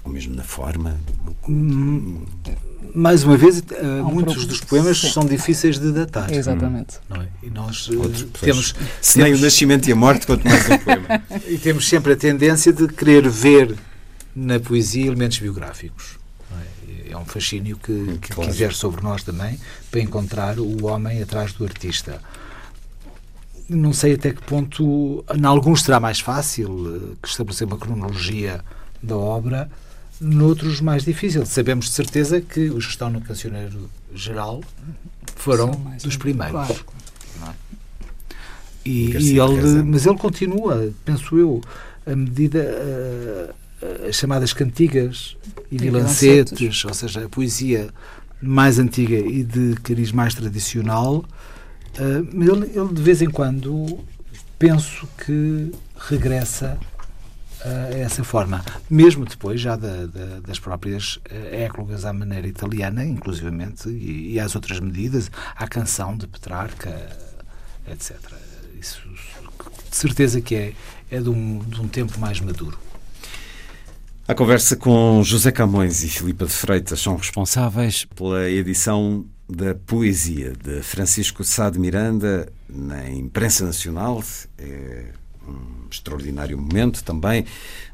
[0.07, 0.97] ou mesmo na forma?
[1.47, 2.25] Hum,
[2.95, 5.09] mais uma vez, uh, muitos dos poemas sim.
[5.09, 6.31] são difíceis de datar.
[6.33, 6.97] Exatamente.
[7.09, 7.27] Não é?
[7.43, 8.09] E nós uh,
[8.41, 8.73] temos.
[9.01, 11.23] Se nem o nascimento e a morte, quanto mais um poema.
[11.47, 13.75] e temos sempre a tendência de querer ver
[14.35, 16.17] na poesia elementos biográficos.
[17.07, 17.11] É?
[17.11, 17.17] é?
[17.17, 18.49] um fascínio que, que, claro.
[18.49, 19.59] quiser sobre nós também,
[19.91, 22.21] para encontrar o homem atrás do artista.
[23.69, 28.63] Não sei até que ponto, em alguns será mais fácil eh, que estabelecer uma cronologia
[29.03, 29.69] da obra,
[30.19, 31.47] noutros mais difíceis.
[31.49, 34.63] Sabemos de certeza que os que estão no Cancioneiro Geral
[35.35, 35.71] foram
[36.03, 36.51] dos primeiros.
[36.51, 36.85] Claro.
[37.47, 37.51] É?
[38.85, 41.61] E, e ele, mas ele continua, penso eu,
[42.05, 42.59] a medida.
[42.59, 43.67] Uh,
[44.09, 45.37] as chamadas cantigas
[45.71, 47.89] e vilancetes, ou seja, a poesia
[48.41, 51.23] mais antiga e de cariz mais tradicional,
[51.99, 53.99] uh, ele, ele de vez em quando
[54.57, 55.71] penso que
[56.09, 56.77] regressa
[57.93, 58.63] essa forma.
[58.89, 61.21] Mesmo depois, já da, da, das próprias uh,
[61.51, 66.89] éclogas à maneira italiana, inclusivamente, e, e às outras medidas, à canção de Petrarca,
[67.91, 68.17] etc.
[68.79, 69.01] Isso,
[69.89, 70.73] de certeza que é,
[71.09, 72.77] é de, um, de um tempo mais maduro.
[74.27, 80.51] A conversa com José Camões e Filipa de Freitas são responsáveis pela edição da poesia
[80.51, 84.21] de Francisco Sá de Miranda na imprensa nacional.
[84.57, 85.05] É
[85.47, 87.45] um extraordinário momento também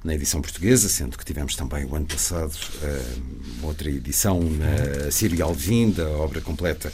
[0.04, 5.46] na edição portuguesa, sendo que tivemos também o ano passado uh, outra edição na Síria
[5.46, 6.92] Alvim, da obra completa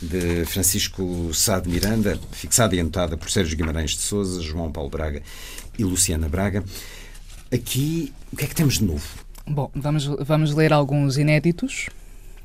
[0.00, 4.90] de Francisco Sá de Miranda, fixada e anotada por Sérgio Guimarães de Souza, João Paulo
[4.90, 5.22] Braga
[5.78, 6.64] e Luciana Braga.
[7.52, 9.06] Aqui, o que é que temos de novo?
[9.46, 11.88] Bom, vamos, vamos ler alguns inéditos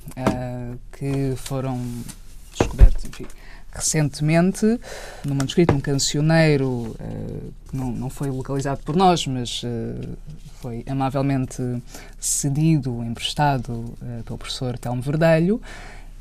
[0.10, 1.82] uh, que foram
[2.58, 3.26] descobertos, enfim,
[3.72, 4.66] recentemente,
[5.26, 10.18] num manuscrito, num cancioneiro, uh, que não, não foi localizado por nós, mas uh,
[10.62, 11.62] foi amavelmente
[12.20, 15.62] cedido, emprestado uh, pelo professor Telmo Verdelho,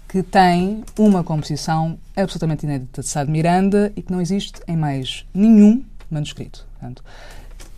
[0.09, 4.77] que tem uma composição absolutamente inédita de Sá de Miranda e que não existe em
[4.77, 6.67] mais nenhum manuscrito.
[6.73, 7.05] Portanto,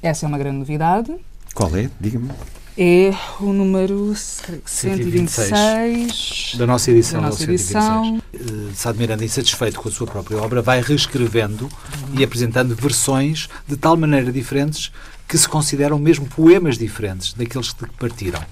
[0.02, 1.14] essa é uma grande novidade.
[1.54, 1.90] Qual é?
[2.00, 2.30] Diga-me
[2.76, 7.20] é o número 126 da nossa edição.
[7.20, 8.18] Da nossa edição.
[8.32, 12.18] Uh, Sá de Miranda, insatisfeito com a sua própria obra, vai reescrevendo uhum.
[12.18, 14.92] e apresentando versões de tal maneira diferentes
[15.28, 18.42] que se consideram mesmo poemas diferentes daqueles que partiram.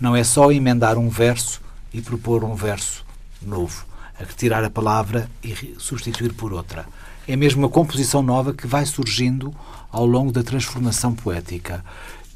[0.00, 1.60] não é só emendar um verso
[1.92, 3.04] e propor um verso
[3.42, 3.84] novo,
[4.18, 6.86] a retirar a palavra e substituir por outra.
[7.26, 9.54] É mesmo uma composição nova que vai surgindo
[9.90, 11.84] ao longo da transformação poética.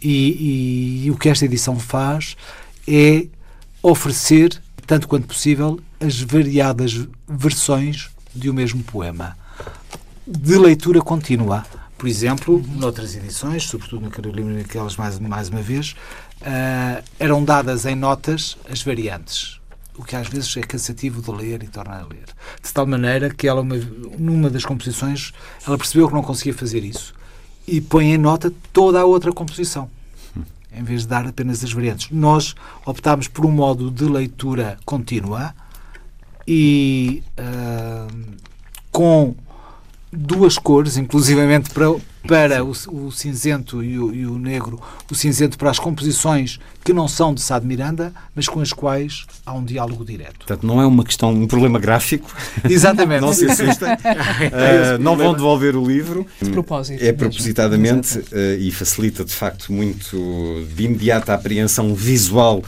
[0.03, 2.37] E, e, o que esta edição faz
[2.89, 3.27] é
[3.83, 9.37] oferecer, tanto quanto possível, as variadas versões de um mesmo poema,
[10.27, 11.65] de leitura contínua.
[11.97, 15.95] Por exemplo, noutras edições, sobretudo na Carolina aquelas mais, mais uma vez,
[16.41, 19.61] uh, eram dadas em notas as variantes,
[19.97, 22.27] o que às vezes é cansativo de ler e torna a ler.
[22.61, 23.77] De tal maneira que ela, uma,
[24.19, 25.33] numa das composições,
[25.65, 27.15] ela percebeu que não conseguia fazer isso
[27.67, 29.89] e põe em nota toda a outra composição
[30.75, 32.11] em vez de dar apenas as variantes.
[32.11, 32.55] Nós
[32.87, 35.55] optámos por um modo de leitura contínua
[36.47, 38.37] e uh,
[38.91, 39.35] com
[40.13, 41.87] duas cores, inclusivamente para,
[42.29, 44.79] para o, o cinzento e o, e o, negro,
[45.11, 48.73] o cinzento para as composições que não são de Sá de Miranda, mas com as
[48.73, 50.39] quais há um diálogo direto.
[50.39, 52.31] Portanto, não é uma questão, um problema gráfico.
[52.69, 53.23] Exatamente.
[53.25, 53.89] não se assustem.
[53.97, 56.27] uh, não vão devolver o livro.
[56.41, 57.03] De propósito.
[57.03, 58.25] É propositadamente uh,
[58.59, 62.63] e facilita, de facto, muito de imediata apreensão visual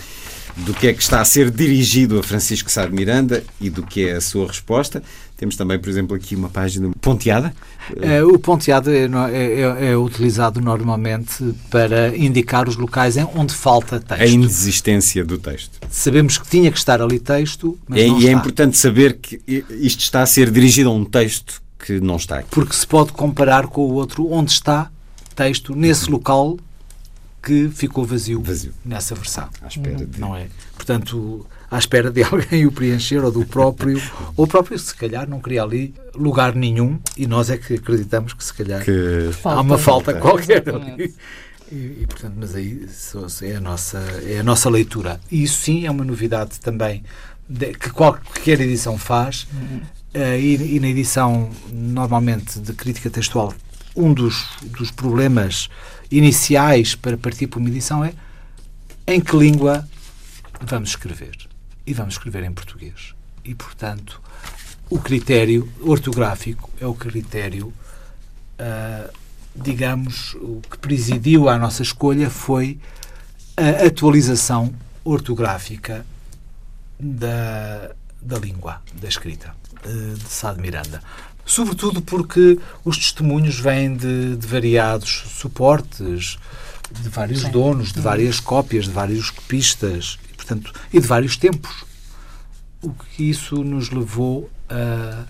[0.56, 3.82] do que é que está a ser dirigido a Francisco Sá de Miranda e do
[3.82, 5.02] que é a sua resposta.
[5.44, 7.54] Temos também, por exemplo, aqui uma página ponteada.
[8.00, 14.00] É, o ponteado é, é, é, é, utilizado normalmente para indicar os locais onde falta
[14.00, 14.22] texto.
[14.22, 15.86] A inexistência do texto.
[15.90, 18.30] Sabemos que tinha que estar ali texto, mas é, não E está.
[18.30, 22.38] é importante saber que isto está a ser dirigido a um texto que não está
[22.38, 22.48] aqui.
[22.50, 24.90] Porque se pode comparar com o outro onde está
[25.36, 26.56] texto nesse local
[27.42, 28.72] que ficou vazio, vazio.
[28.82, 29.50] nessa versão.
[29.60, 30.18] À espera de...
[30.18, 30.46] Não é?
[30.74, 34.00] Portanto, à espera de alguém o preencher ou do próprio,
[34.36, 38.32] ou o próprio, se calhar, não queria ali lugar nenhum e nós é que acreditamos
[38.32, 39.30] que, se calhar, que...
[39.44, 41.12] há uma falta, qualquer ali.
[41.72, 42.86] E, e, portanto, mas aí
[43.42, 45.20] é a nossa, é a nossa leitura.
[45.30, 47.02] E isso sim é uma novidade também
[47.48, 49.48] de, que qualquer edição faz.
[49.52, 49.80] Uhum.
[50.14, 53.52] Uh, e, e, na edição, normalmente, de crítica textual,
[53.96, 55.68] um dos, dos problemas
[56.08, 58.12] iniciais para partir para uma edição é
[59.08, 59.88] em que língua
[60.60, 61.43] vamos escrever.
[61.86, 63.14] E vamos escrever em português.
[63.44, 64.20] E, portanto,
[64.88, 67.72] o critério ortográfico é o critério,
[68.58, 69.12] uh,
[69.54, 72.78] digamos, o que presidiu à nossa escolha foi
[73.56, 74.74] a atualização
[75.04, 76.06] ortográfica
[76.98, 77.90] da,
[78.20, 79.54] da língua, da escrita,
[79.84, 81.02] uh, de Sá de Miranda.
[81.46, 86.38] Sobretudo porque os testemunhos vêm de, de variados suportes,
[86.90, 87.50] de vários Sim.
[87.50, 91.84] donos, de várias cópias, de vários copistas portanto, e de vários tempos.
[92.82, 95.24] O que isso nos levou a,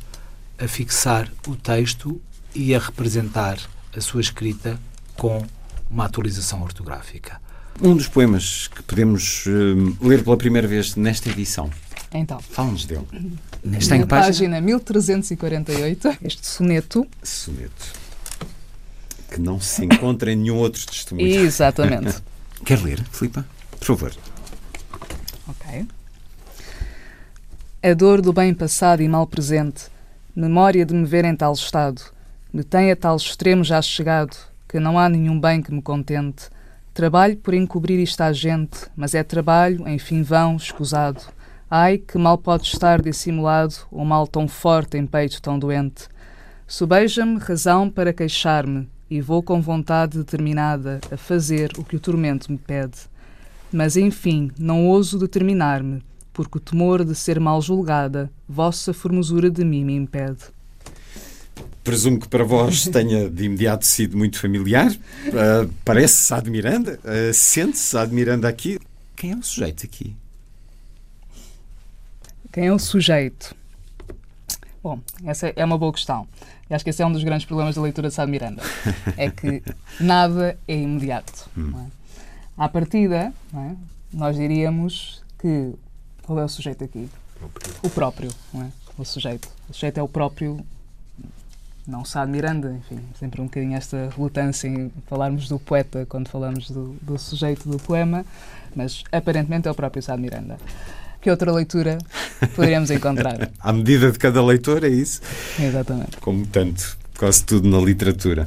[0.63, 2.21] a fixar o texto
[2.55, 3.59] e a representar
[3.97, 4.79] a sua escrita
[5.17, 5.45] com
[5.89, 7.41] uma atualização ortográfica.
[7.81, 11.71] Um dos poemas que podemos uh, ler pela primeira vez nesta edição.
[12.13, 12.39] Então.
[12.41, 13.07] Fala-nos dele.
[13.79, 14.57] Está em página?
[14.57, 17.07] página 1348, este soneto.
[17.23, 17.93] Soneto.
[19.31, 21.27] Que não se encontra em nenhum outro testemunho.
[21.27, 22.23] Exatamente.
[22.65, 23.45] Quer ler, Filipa?
[23.79, 24.13] Por favor.
[27.87, 29.89] A dor do bem passado e mal presente,
[30.35, 32.01] memória de me ver em tal estado,
[32.51, 34.35] me tem a tal extremo já chegado,
[34.67, 36.49] que não há nenhum bem que me contente.
[36.95, 41.21] Trabalho por encobrir isto à gente, mas é trabalho, enfim vão, escusado.
[41.71, 46.09] Ai, que mal pode estar dissimulado, o mal tão forte em peito tão doente.
[46.67, 52.51] Subeja-me razão para queixar-me, e vou com vontade determinada a fazer o que o tormento
[52.51, 52.97] me pede.
[53.71, 56.03] Mas, enfim, não ouso determinar-me,
[56.35, 60.53] porque o temor de ser mal julgada, vossa formosura de mim me impede.
[61.85, 64.91] Presumo que para vós tenha de imediato sido muito familiar.
[64.91, 66.99] Uh, parece Sá Miranda.
[67.05, 68.79] Uh, Sente-se Sá de Miranda aqui.
[69.15, 70.17] Quem é o sujeito aqui?
[72.53, 73.55] Quem é o sujeito?
[74.83, 76.27] Bom, essa é uma boa questão.
[76.69, 78.63] E acho que esse é um dos grandes problemas da leitura de Sá de Miranda.
[79.17, 79.63] É que
[80.01, 81.49] nada é imediato.
[81.57, 81.73] Hum.
[81.79, 81.87] É?
[82.57, 83.75] À partida, é?
[84.13, 85.75] nós diríamos que.
[86.25, 87.09] Qual é o sujeito aqui?
[87.83, 88.31] O próprio.
[88.53, 88.71] Não é?
[88.99, 89.49] O sujeito.
[89.69, 90.65] O sujeito é o próprio.
[91.87, 96.29] Não Sá de Miranda, enfim, sempre um bocadinho esta relutância em falarmos do poeta quando
[96.29, 98.25] falamos do, do sujeito do poema,
[98.75, 100.57] mas aparentemente é o próprio Sá de Miranda
[101.25, 101.97] que outra leitura
[102.55, 103.51] poderíamos encontrar?
[103.59, 105.23] à medida de cada leitor, é isso?
[105.59, 106.19] Exatamente.
[106.19, 108.47] Como tanto, quase tudo na literatura.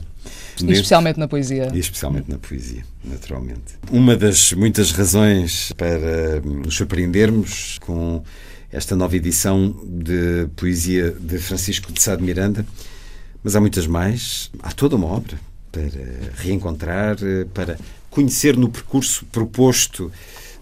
[0.65, 1.69] E especialmente na poesia.
[1.73, 3.75] E especialmente na poesia, naturalmente.
[3.91, 8.23] Uma das muitas razões para nos surpreendermos com
[8.71, 12.65] esta nova edição de poesia de Francisco de Sá de Miranda,
[13.43, 15.39] mas há muitas mais, há toda uma obra
[15.71, 15.89] para
[16.37, 17.17] reencontrar,
[17.53, 17.77] para
[18.09, 20.11] conhecer no percurso proposto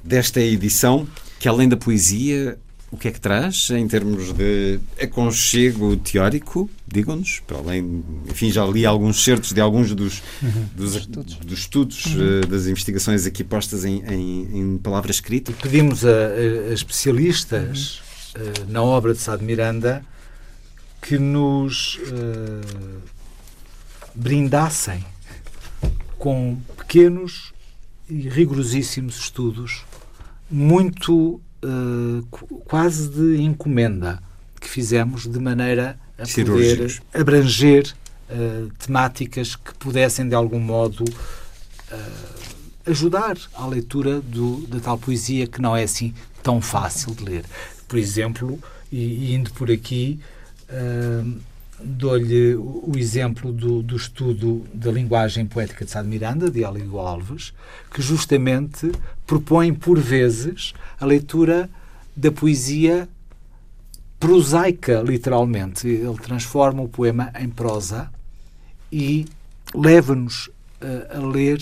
[0.04, 1.08] desta edição,
[1.40, 2.58] que além da poesia,
[2.92, 6.70] o que é que traz em termos de aconchego teórico?
[6.88, 10.66] Digam-nos, para além, enfim, já li alguns certos de alguns dos, uhum.
[10.76, 12.42] dos, estudos, dos estudos uhum.
[12.42, 15.56] uh, das investigações aqui postas em, em, em palavras escritas.
[15.62, 16.10] Pedimos a,
[16.70, 18.02] a especialistas
[18.36, 18.44] uhum.
[18.44, 20.06] uh, na obra de Sá de Miranda
[21.02, 23.02] que nos uh,
[24.14, 25.04] brindassem
[26.18, 27.54] com pequenos
[28.10, 29.84] e rigorosíssimos estudos,
[30.50, 32.24] muito uh,
[32.66, 34.22] quase de encomenda,
[34.60, 37.94] que fizemos de maneira a poder abranger
[38.30, 42.46] uh, temáticas que pudessem, de algum modo, uh,
[42.86, 47.46] ajudar à leitura do, da tal poesia que não é assim tão fácil de ler.
[47.88, 48.60] Por exemplo,
[48.92, 50.20] e, e indo por aqui,
[50.70, 51.40] uh,
[51.80, 57.00] dou-lhe o exemplo do, do, estudo da linguagem poética de Sá de Miranda, de Aligo
[57.00, 57.54] Alves,
[57.94, 58.92] que justamente
[59.28, 60.74] propõe, por vezes,
[61.06, 61.70] a leitura
[62.16, 63.08] da poesia
[64.20, 65.88] prosaica, literalmente.
[65.88, 68.12] Ele transforma o poema em prosa
[68.92, 69.26] e
[69.74, 70.50] leva-nos
[70.82, 71.60] a, a ler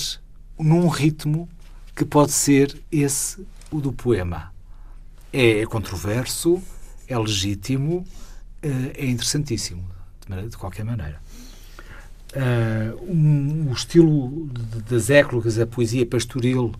[0.57, 1.49] num ritmo
[1.95, 4.51] que pode ser esse, o do poema.
[5.31, 6.61] É, é controverso,
[7.07, 8.05] é legítimo,
[8.61, 9.83] eh, é interessantíssimo,
[10.27, 11.21] de, de qualquer maneira.
[12.35, 14.47] Uh, um, o estilo
[14.89, 16.73] das éclogas, a poesia pastoril,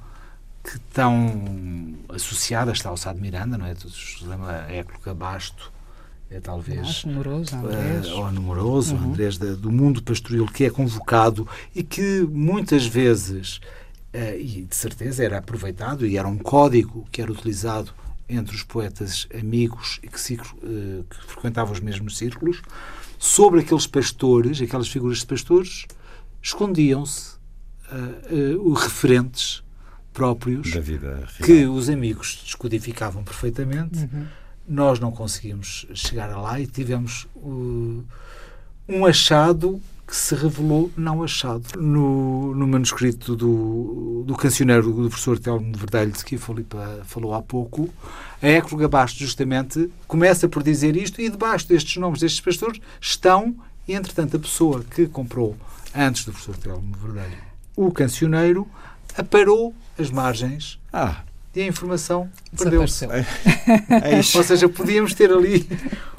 [0.63, 3.73] que estão associadas está ao Sá de Miranda, não é?
[4.67, 5.71] A écloga Basto,
[6.31, 7.03] é talvez.
[7.03, 8.07] Numeroso, Andrés.
[8.07, 9.09] Uh, ou numeroso, uhum.
[9.09, 13.57] Andrés, da, do mundo pastoril, que é convocado e que muitas vezes,
[14.13, 17.93] uh, e de certeza era aproveitado, e era um código que era utilizado
[18.27, 22.61] entre os poetas amigos e que, uh, que frequentavam os mesmos círculos,
[23.19, 25.85] sobre aqueles pastores, aquelas figuras de pastores,
[26.41, 27.33] escondiam-se
[28.75, 29.62] referentes
[30.13, 30.71] próprios
[31.43, 33.99] que os amigos descodificavam perfeitamente.
[33.99, 34.25] Uhum.
[34.67, 38.03] Nós não conseguimos chegar lá e tivemos uh,
[38.87, 41.77] um achado que se revelou não achado.
[41.77, 47.33] No, no manuscrito do, do cancioneiro do professor Telmo Verdelho, de que a Filipa falou
[47.33, 47.89] há pouco,
[48.41, 53.55] a Écloga Basto justamente começa por dizer isto e debaixo destes nomes destes pastores estão,
[53.87, 55.57] entretanto a pessoa que comprou
[55.95, 58.67] antes do professor Telmo Verdelho o cancioneiro
[59.17, 61.21] aparou as margens ah.
[61.55, 63.05] e a informação perdeu-se.
[63.05, 63.25] É,
[63.89, 65.67] é Ou seja, podíamos ter ali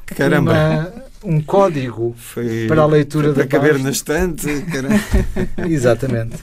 [0.06, 0.52] Caramba.
[0.52, 4.46] Uma, um código foi, para a leitura foi para da caber na estante.
[5.66, 6.36] Exatamente.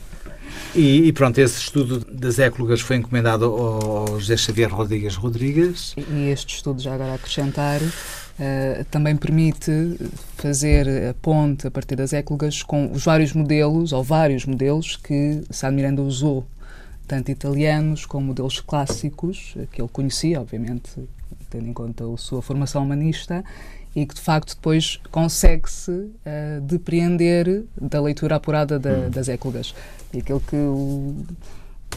[0.73, 5.93] E, e, pronto, esse estudo das éclogas foi encomendado ao José Xavier Rodrigues Rodrigues.
[5.97, 9.97] E este estudo, já agora a acrescentar, uh, também permite
[10.37, 15.41] fazer a ponte a partir das éclogas com os vários modelos, ou vários modelos, que
[15.49, 16.47] Sá Miranda usou,
[17.11, 20.89] tanto italianos como modelos clássicos, que ele conhecia, obviamente,
[21.49, 23.43] tendo em conta a sua formação humanista,
[23.93, 29.09] e que de facto depois consegue-se uh, depreender da leitura apurada da, hum.
[29.09, 29.75] das éclogas.
[30.13, 31.25] E aquilo que o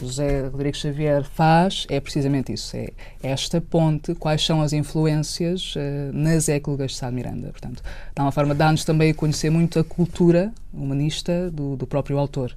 [0.01, 2.91] José Rodrigues Xavier faz é precisamente isso, é
[3.23, 7.51] esta ponte, quais são as influências uh, nas éclogas de Sá Miranda.
[7.51, 7.81] Portanto,
[8.13, 12.19] dá uma forma de dar-nos também a conhecer muito a cultura humanista do, do próprio
[12.19, 12.53] autor.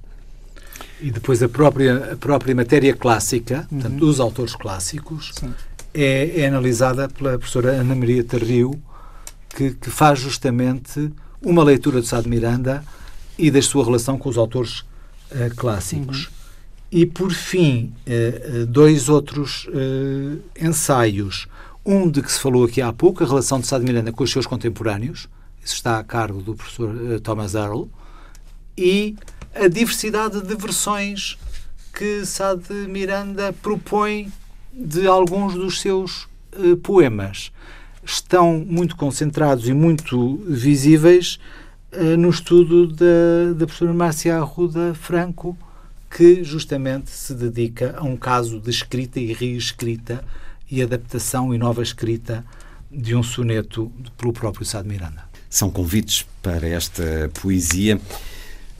[1.01, 3.79] E depois a própria, a própria matéria clássica, uhum.
[3.79, 5.33] portanto, dos autores clássicos,
[5.93, 8.79] é, é, analisada pela professora Ana Maria Terrio,
[9.49, 11.11] que, que faz justamente
[11.41, 12.83] uma leitura de Sá de Miranda
[13.37, 14.79] e da sua relação com os autores
[15.31, 16.25] uh, clássicos.
[16.25, 16.31] Uhum.
[16.91, 21.47] E, por fim, uh, dois outros uh, ensaios.
[21.85, 24.23] Um de que se falou aqui há pouco, a relação de Sá de Miranda com
[24.23, 25.29] os seus contemporâneos.
[25.63, 27.89] Isso está a cargo do professor Thomas Earle.
[28.77, 29.15] E
[29.53, 31.37] a diversidade de versões
[31.93, 34.31] que Sá de Miranda propõe
[34.73, 36.27] de alguns dos seus
[36.83, 37.51] poemas
[38.03, 41.39] estão muito concentrados e muito visíveis
[41.93, 45.57] uh, no estudo da, da professora Márcia Arruda Franco,
[46.09, 50.23] que justamente se dedica a um caso de escrita e reescrita
[50.69, 52.43] e adaptação e nova escrita
[52.91, 55.23] de um soneto pelo próprio Sá de Miranda.
[55.49, 57.99] São convites para esta poesia,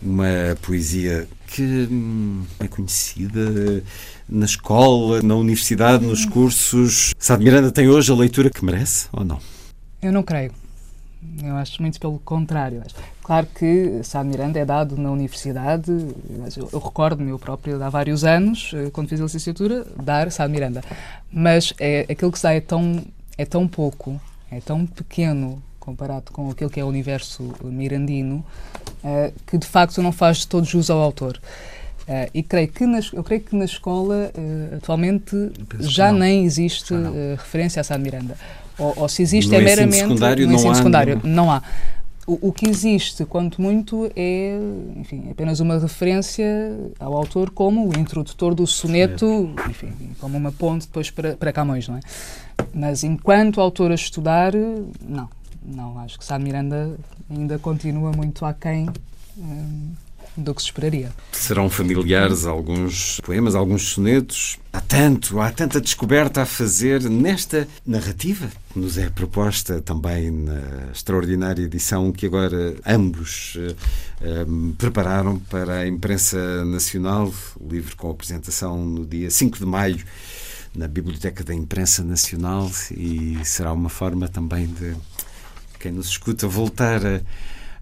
[0.01, 3.83] uma poesia que hum, é conhecida
[4.27, 7.13] na escola, na universidade, nos cursos.
[7.17, 9.39] Sá de Miranda tem hoje a leitura que merece ou não?
[10.01, 10.51] Eu não creio.
[11.43, 12.81] Eu acho muito pelo contrário.
[13.21, 17.89] Claro que Sá de Miranda é dado na universidade, eu, eu recordo-me eu próprio há
[17.89, 20.81] vários anos, eh, quando fiz a licenciatura, dar Sá de Miranda.
[21.31, 23.03] Mas é, aquilo que dá é tão,
[23.37, 24.19] é tão pouco,
[24.49, 28.45] é tão pequeno comparado com aquilo que é o universo mirandino,
[29.03, 31.39] uh, que de facto não faz todo jus ao autor.
[32.09, 35.35] Uh, e creio que na, eu creio que na escola uh, atualmente
[35.79, 38.35] já nem existe uh, referência a Sá de Miranda.
[38.79, 41.21] Ou, ou, se existe no é meramente secundário no não ensino há, secundário.
[41.23, 41.61] Não, não há.
[42.25, 44.57] O, o, que existe, quanto muito, é
[44.95, 46.45] enfim, apenas uma referência
[46.99, 51.87] ao autor como o introdutor do soneto, enfim, como uma ponte depois para, para Camões,
[51.87, 51.99] não é?
[52.73, 54.53] Mas enquanto autor a estudar,
[55.07, 55.27] não.
[55.69, 56.97] Não, acho que Sá Miranda
[57.29, 58.89] ainda continua muito aquém
[59.37, 59.93] hum,
[60.35, 61.11] do que se esperaria.
[61.31, 64.57] Serão familiares alguns poemas, alguns sonetos.
[64.73, 70.91] Há tanto, há tanta descoberta a fazer nesta narrativa que nos é proposta também na
[70.91, 77.31] extraordinária edição que agora ambos uh, prepararam para a imprensa nacional,
[77.61, 80.03] livro com apresentação no dia 5 de maio
[80.75, 84.95] na Biblioteca da Imprensa Nacional e será uma forma também de
[85.79, 87.21] quem nos escuta voltar a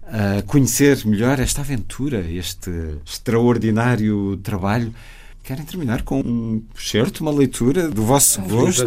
[0.08, 2.70] a conhecer melhor esta aventura, este
[3.04, 4.94] extraordinário trabalho.
[5.42, 8.84] Querem terminar com um certo, uma leitura do vosso gosto?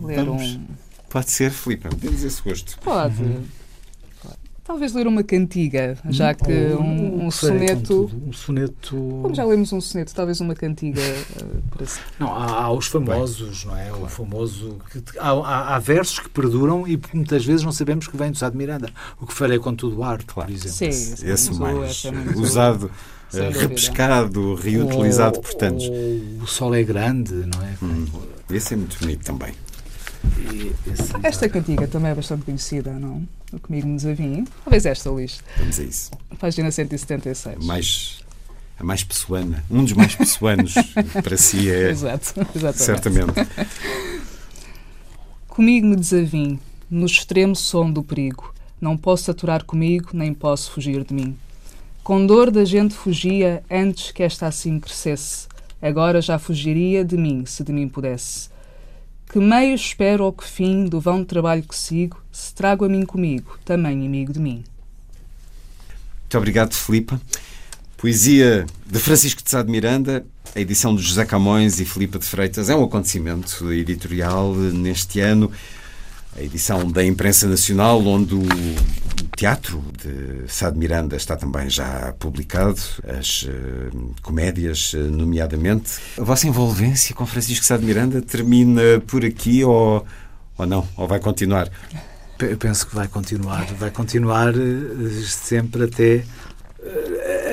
[0.00, 0.66] Ler um...
[1.08, 2.78] Pode ser, Filipe, temos esse gosto.
[2.80, 3.22] Pode.
[3.22, 3.42] Uhum.
[4.68, 8.10] Talvez ler uma cantiga, já que um, um soneto.
[8.26, 8.94] Um soneto.
[9.22, 11.00] Como já lemos um soneto, talvez uma cantiga.
[11.00, 11.86] Uh, para...
[12.20, 13.88] Não, há, há, os famosos, Bem, não é?
[13.88, 14.04] Claro.
[14.04, 14.76] O famoso.
[14.92, 18.36] Que, há, há, há, versos que perduram e muitas vezes não sabemos que vem do
[18.36, 18.90] Sá de Miranda.
[19.18, 20.50] O que farei com tudo arte, claro.
[20.50, 20.76] por exemplo.
[20.76, 22.90] Sim, esse, esse mais é usado.
[23.32, 25.86] Uh, repescado, reutilizado por tantos.
[25.88, 27.74] O, o sol é grande, não é?
[27.82, 28.04] Hum,
[28.50, 29.54] esse é muito bonito também.
[31.22, 33.26] Esta cantiga também é bastante conhecida, não?
[33.52, 34.44] O Comigo me Desavim.
[34.64, 35.40] Talvez esta, Luís.
[35.56, 36.10] Vamos a isso.
[36.38, 37.64] Página 176.
[37.64, 38.20] Mais,
[38.78, 39.64] a mais pessoana.
[39.70, 40.74] Um dos mais pessoanos
[41.22, 41.90] para si é.
[41.90, 42.82] Exato, exatamente.
[42.82, 43.32] Certamente.
[45.48, 48.54] comigo me desavim, no extremo som do perigo.
[48.80, 51.36] Não posso aturar comigo, nem posso fugir de mim.
[52.04, 55.48] Com dor da gente fugia antes que esta assim crescesse.
[55.82, 58.50] Agora já fugiria de mim, se de mim pudesse.
[59.30, 63.04] Que meio espero ou que fim do vão trabalho que sigo, se trago a mim
[63.04, 64.64] comigo, também amigo de mim.
[66.22, 67.20] Muito obrigado, Filipa.
[67.96, 70.24] Poesia de Francisco de Sá de Miranda,
[70.54, 75.50] a edição de José Camões e Filipa de Freitas é um acontecimento editorial neste ano
[76.38, 78.46] a edição da Imprensa Nacional, onde o
[79.36, 82.80] teatro de Sá de Miranda está também já publicado,
[83.18, 85.98] as uh, comédias, uh, nomeadamente.
[86.16, 90.06] A vossa envolvência com Francisco Sá de Miranda termina por aqui ou,
[90.56, 90.86] ou não?
[90.96, 91.68] Ou vai continuar?
[92.38, 93.66] Eu penso que vai continuar.
[93.74, 96.24] Vai continuar uh, sempre até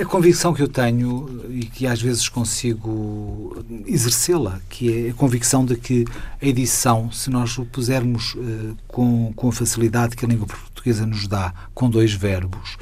[0.02, 5.66] a convicção que eu tenho e que às vezes consigo exercê-la, que é a convicção
[5.66, 6.06] de que
[6.42, 11.06] a edição, se nós o pusermos uh, com, com a facilidade que a língua portuguesa
[11.06, 12.78] nos dá, com dois verbos,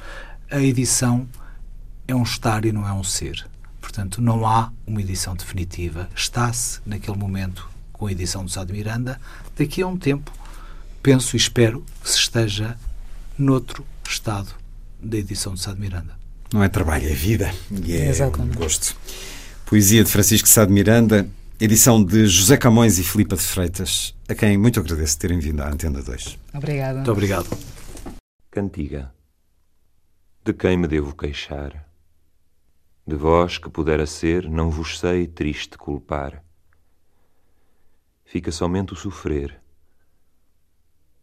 [0.51, 1.27] a edição
[2.07, 3.47] é um estar e não é um ser.
[3.79, 6.09] Portanto, não há uma edição definitiva.
[6.15, 9.19] Está-se, naquele momento, com a edição do Sá de Miranda.
[9.57, 10.31] Daqui a um tempo,
[11.01, 12.77] penso e espero que se esteja
[13.37, 14.49] noutro estado
[15.01, 16.22] da edição do Sá de Miranda.
[16.53, 17.51] Não é trabalho, é vida.
[17.84, 18.55] E é Exatamente.
[18.55, 18.95] um gosto.
[19.65, 21.27] Poesia de Francisco Sá de Miranda,
[21.59, 25.69] edição de José Camões e Filipa de Freitas, a quem muito agradeço terem vindo à
[25.69, 26.38] Antena 2.
[26.53, 26.97] Obrigada.
[26.97, 27.57] Muito obrigado.
[28.51, 29.11] Cantiga.
[30.45, 31.89] De quem me devo queixar?
[33.07, 36.43] De vós que pudera ser, não vos sei triste culpar.
[38.25, 39.59] Fica somente o sofrer.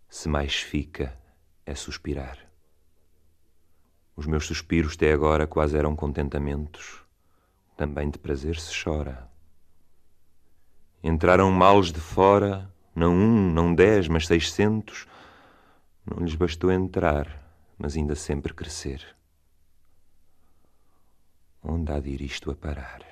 [0.09, 1.17] Se mais fica,
[1.65, 2.50] é suspirar.
[4.21, 7.03] Os meus suspiros até agora quase eram contentamentos.
[7.75, 9.27] Também de prazer se chora.
[11.03, 15.07] Entraram males de fora, não um, não dez, mas seiscentos.
[16.05, 19.17] Não lhes bastou entrar, mas ainda sempre crescer.
[21.63, 23.03] Onde há de ir isto a parar?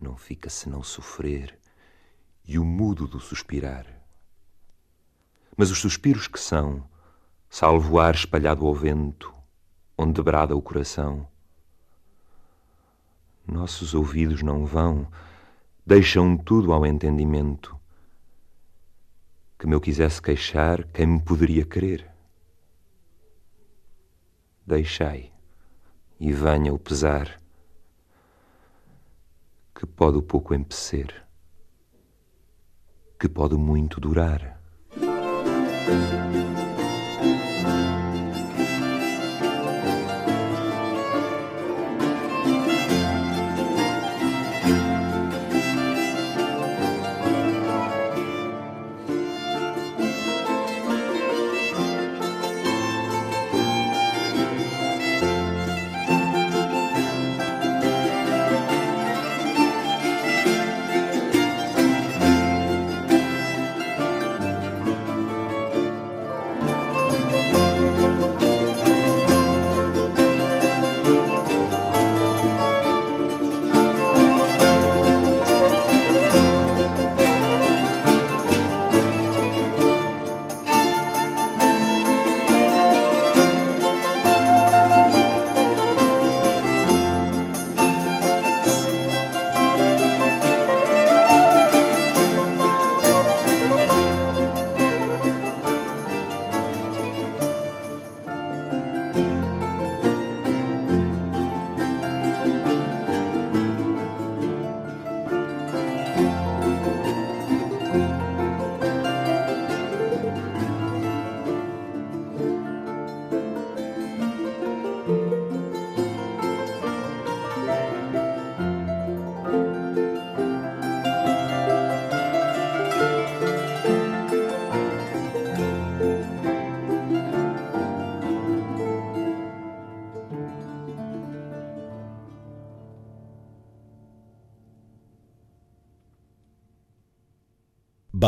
[0.00, 1.58] Não fica senão sofrer
[2.46, 3.84] e o mudo do suspirar.
[5.54, 6.88] Mas os suspiros que são,
[7.50, 9.34] salvo o ar espalhado ao vento,
[9.98, 11.26] onde brada o coração.
[13.44, 15.08] Nossos ouvidos não vão,
[15.84, 17.76] deixam tudo ao entendimento.
[19.58, 22.08] Que me eu quisesse queixar, quem me poderia querer?
[24.64, 25.32] Deixai,
[26.20, 27.40] e venha o pesar,
[29.74, 31.26] que pode o pouco empecer,
[33.18, 34.60] que pode muito durar.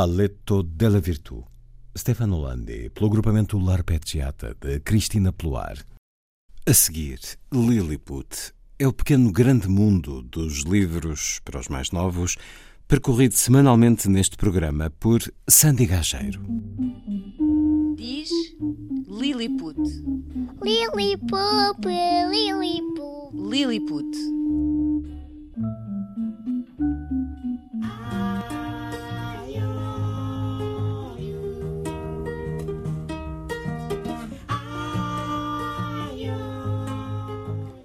[0.03, 1.41] Balletto della Virtù,
[1.95, 5.81] Stefano Landi, pelo agrupamento L'Arpeggiata, de Cristina Ploar.
[6.65, 7.21] A seguir,
[7.53, 12.37] Lilliput, é o pequeno grande mundo dos livros para os mais novos,
[12.89, 16.41] percorrido semanalmente neste programa por Sandy Gageiro.
[17.95, 18.31] Diz
[19.07, 19.79] Lilliput.
[20.61, 21.87] Lilliput,
[22.29, 23.31] Lilliput.
[23.35, 24.72] Lilliput.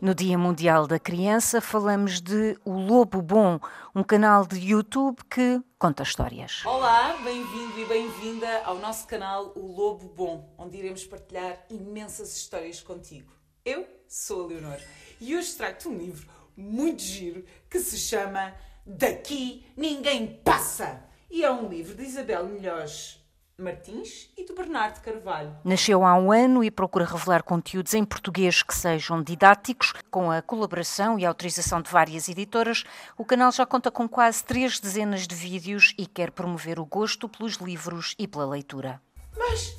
[0.07, 3.59] No Dia Mundial da Criança, falamos de O Lobo Bom,
[3.93, 6.65] um canal de YouTube que conta histórias.
[6.65, 12.79] Olá, bem-vindo e bem-vinda ao nosso canal O Lobo Bom, onde iremos partilhar imensas histórias
[12.79, 13.33] contigo.
[13.65, 14.79] Eu sou a Leonor
[15.19, 16.25] e hoje trago-te um livro
[16.55, 18.55] muito giro que se chama
[18.85, 21.03] Daqui Ninguém Passa.
[21.29, 23.19] E é um livro de Isabel Melhores
[23.59, 25.57] Martins e do Bernardo Carvalho.
[25.63, 29.95] Nasceu há um ano e procura revelar conteúdos em português que sejam didáticos.
[30.11, 32.83] Com a colaboração e autorização de várias editoras,
[33.17, 37.27] o canal já conta com quase três dezenas de vídeos e quer promover o gosto
[37.27, 39.01] pelos livros e pela leitura.
[39.35, 39.75] Mas,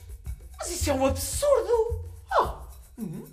[0.58, 2.04] mas isso é um absurdo!
[2.40, 3.00] Oh.
[3.00, 3.28] Hum.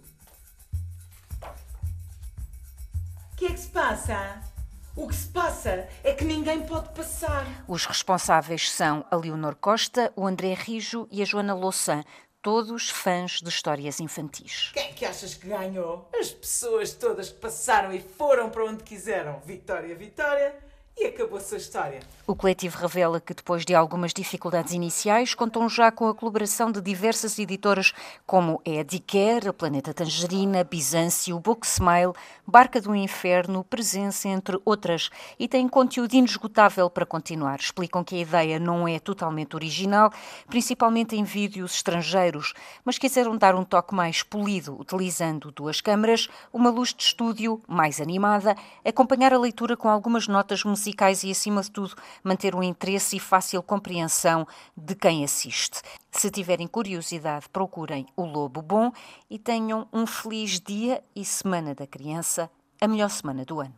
[3.31, 4.54] O que é que se passa?
[4.95, 7.45] O que se passa é que ninguém pode passar.
[7.67, 12.01] Os responsáveis são a Leonor Costa, o André Rijo e a Joana Louçã,
[12.41, 14.71] todos fãs de histórias infantis.
[14.73, 16.09] Quem é que achas que ganhou?
[16.17, 19.41] As pessoas todas que passaram e foram para onde quiseram.
[19.45, 20.55] Vitória, Vitória.
[20.97, 21.99] E acabou a história.
[22.25, 26.81] O coletivo revela que, depois de algumas dificuldades iniciais, contam já com a colaboração de
[26.81, 27.91] diversas editoras
[28.25, 32.13] como é a Diquer, a Planeta Tangerina, Bizâncio, Book Smile,
[32.47, 37.59] Barca do Inferno, Presença, entre outras, e têm conteúdo inesgotável para continuar.
[37.59, 40.11] Explicam que a ideia não é totalmente original,
[40.47, 42.53] principalmente em vídeos estrangeiros,
[42.85, 47.99] mas quiseram dar um toque mais polido, utilizando duas câmaras, uma luz de estúdio mais
[47.99, 48.55] animada,
[48.85, 53.17] acompanhar a leitura com algumas notas musicais musicais e, acima de tudo, manter um interesse
[53.17, 54.47] e fácil compreensão
[54.77, 55.81] de quem assiste.
[56.11, 58.91] Se tiverem curiosidade, procurem o Lobo Bom
[59.29, 62.49] e tenham um feliz dia e Semana da Criança,
[62.79, 63.73] a melhor semana do ano.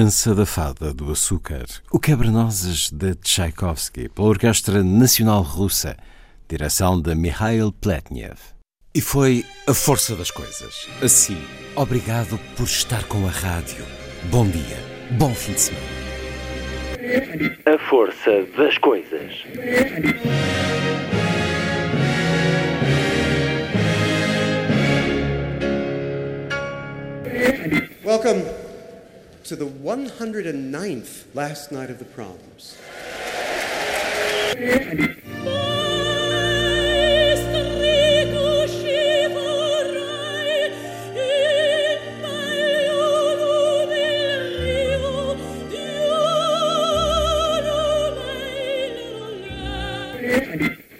[0.00, 5.96] Dança da Fada do Açúcar, o quebra-nozes de Tchaikovsky, pela Orquestra Nacional Russa,
[6.48, 8.38] direção de Mikhail Pletnev.
[8.94, 10.88] E foi a força das coisas.
[11.02, 11.36] Assim,
[11.74, 13.84] obrigado por estar com a rádio.
[14.30, 14.78] Bom dia,
[15.18, 15.86] bom fim de semana.
[17.66, 19.32] A força das coisas.
[29.48, 32.76] To the 109th last night of the proms.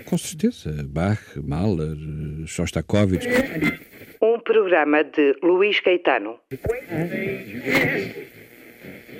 [0.06, 1.98] Com certeza, Bach, Mahler,
[2.46, 3.26] Shostakovich.
[4.22, 6.40] Um programa de Luís Caetano.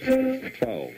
[0.05, 0.93] 12.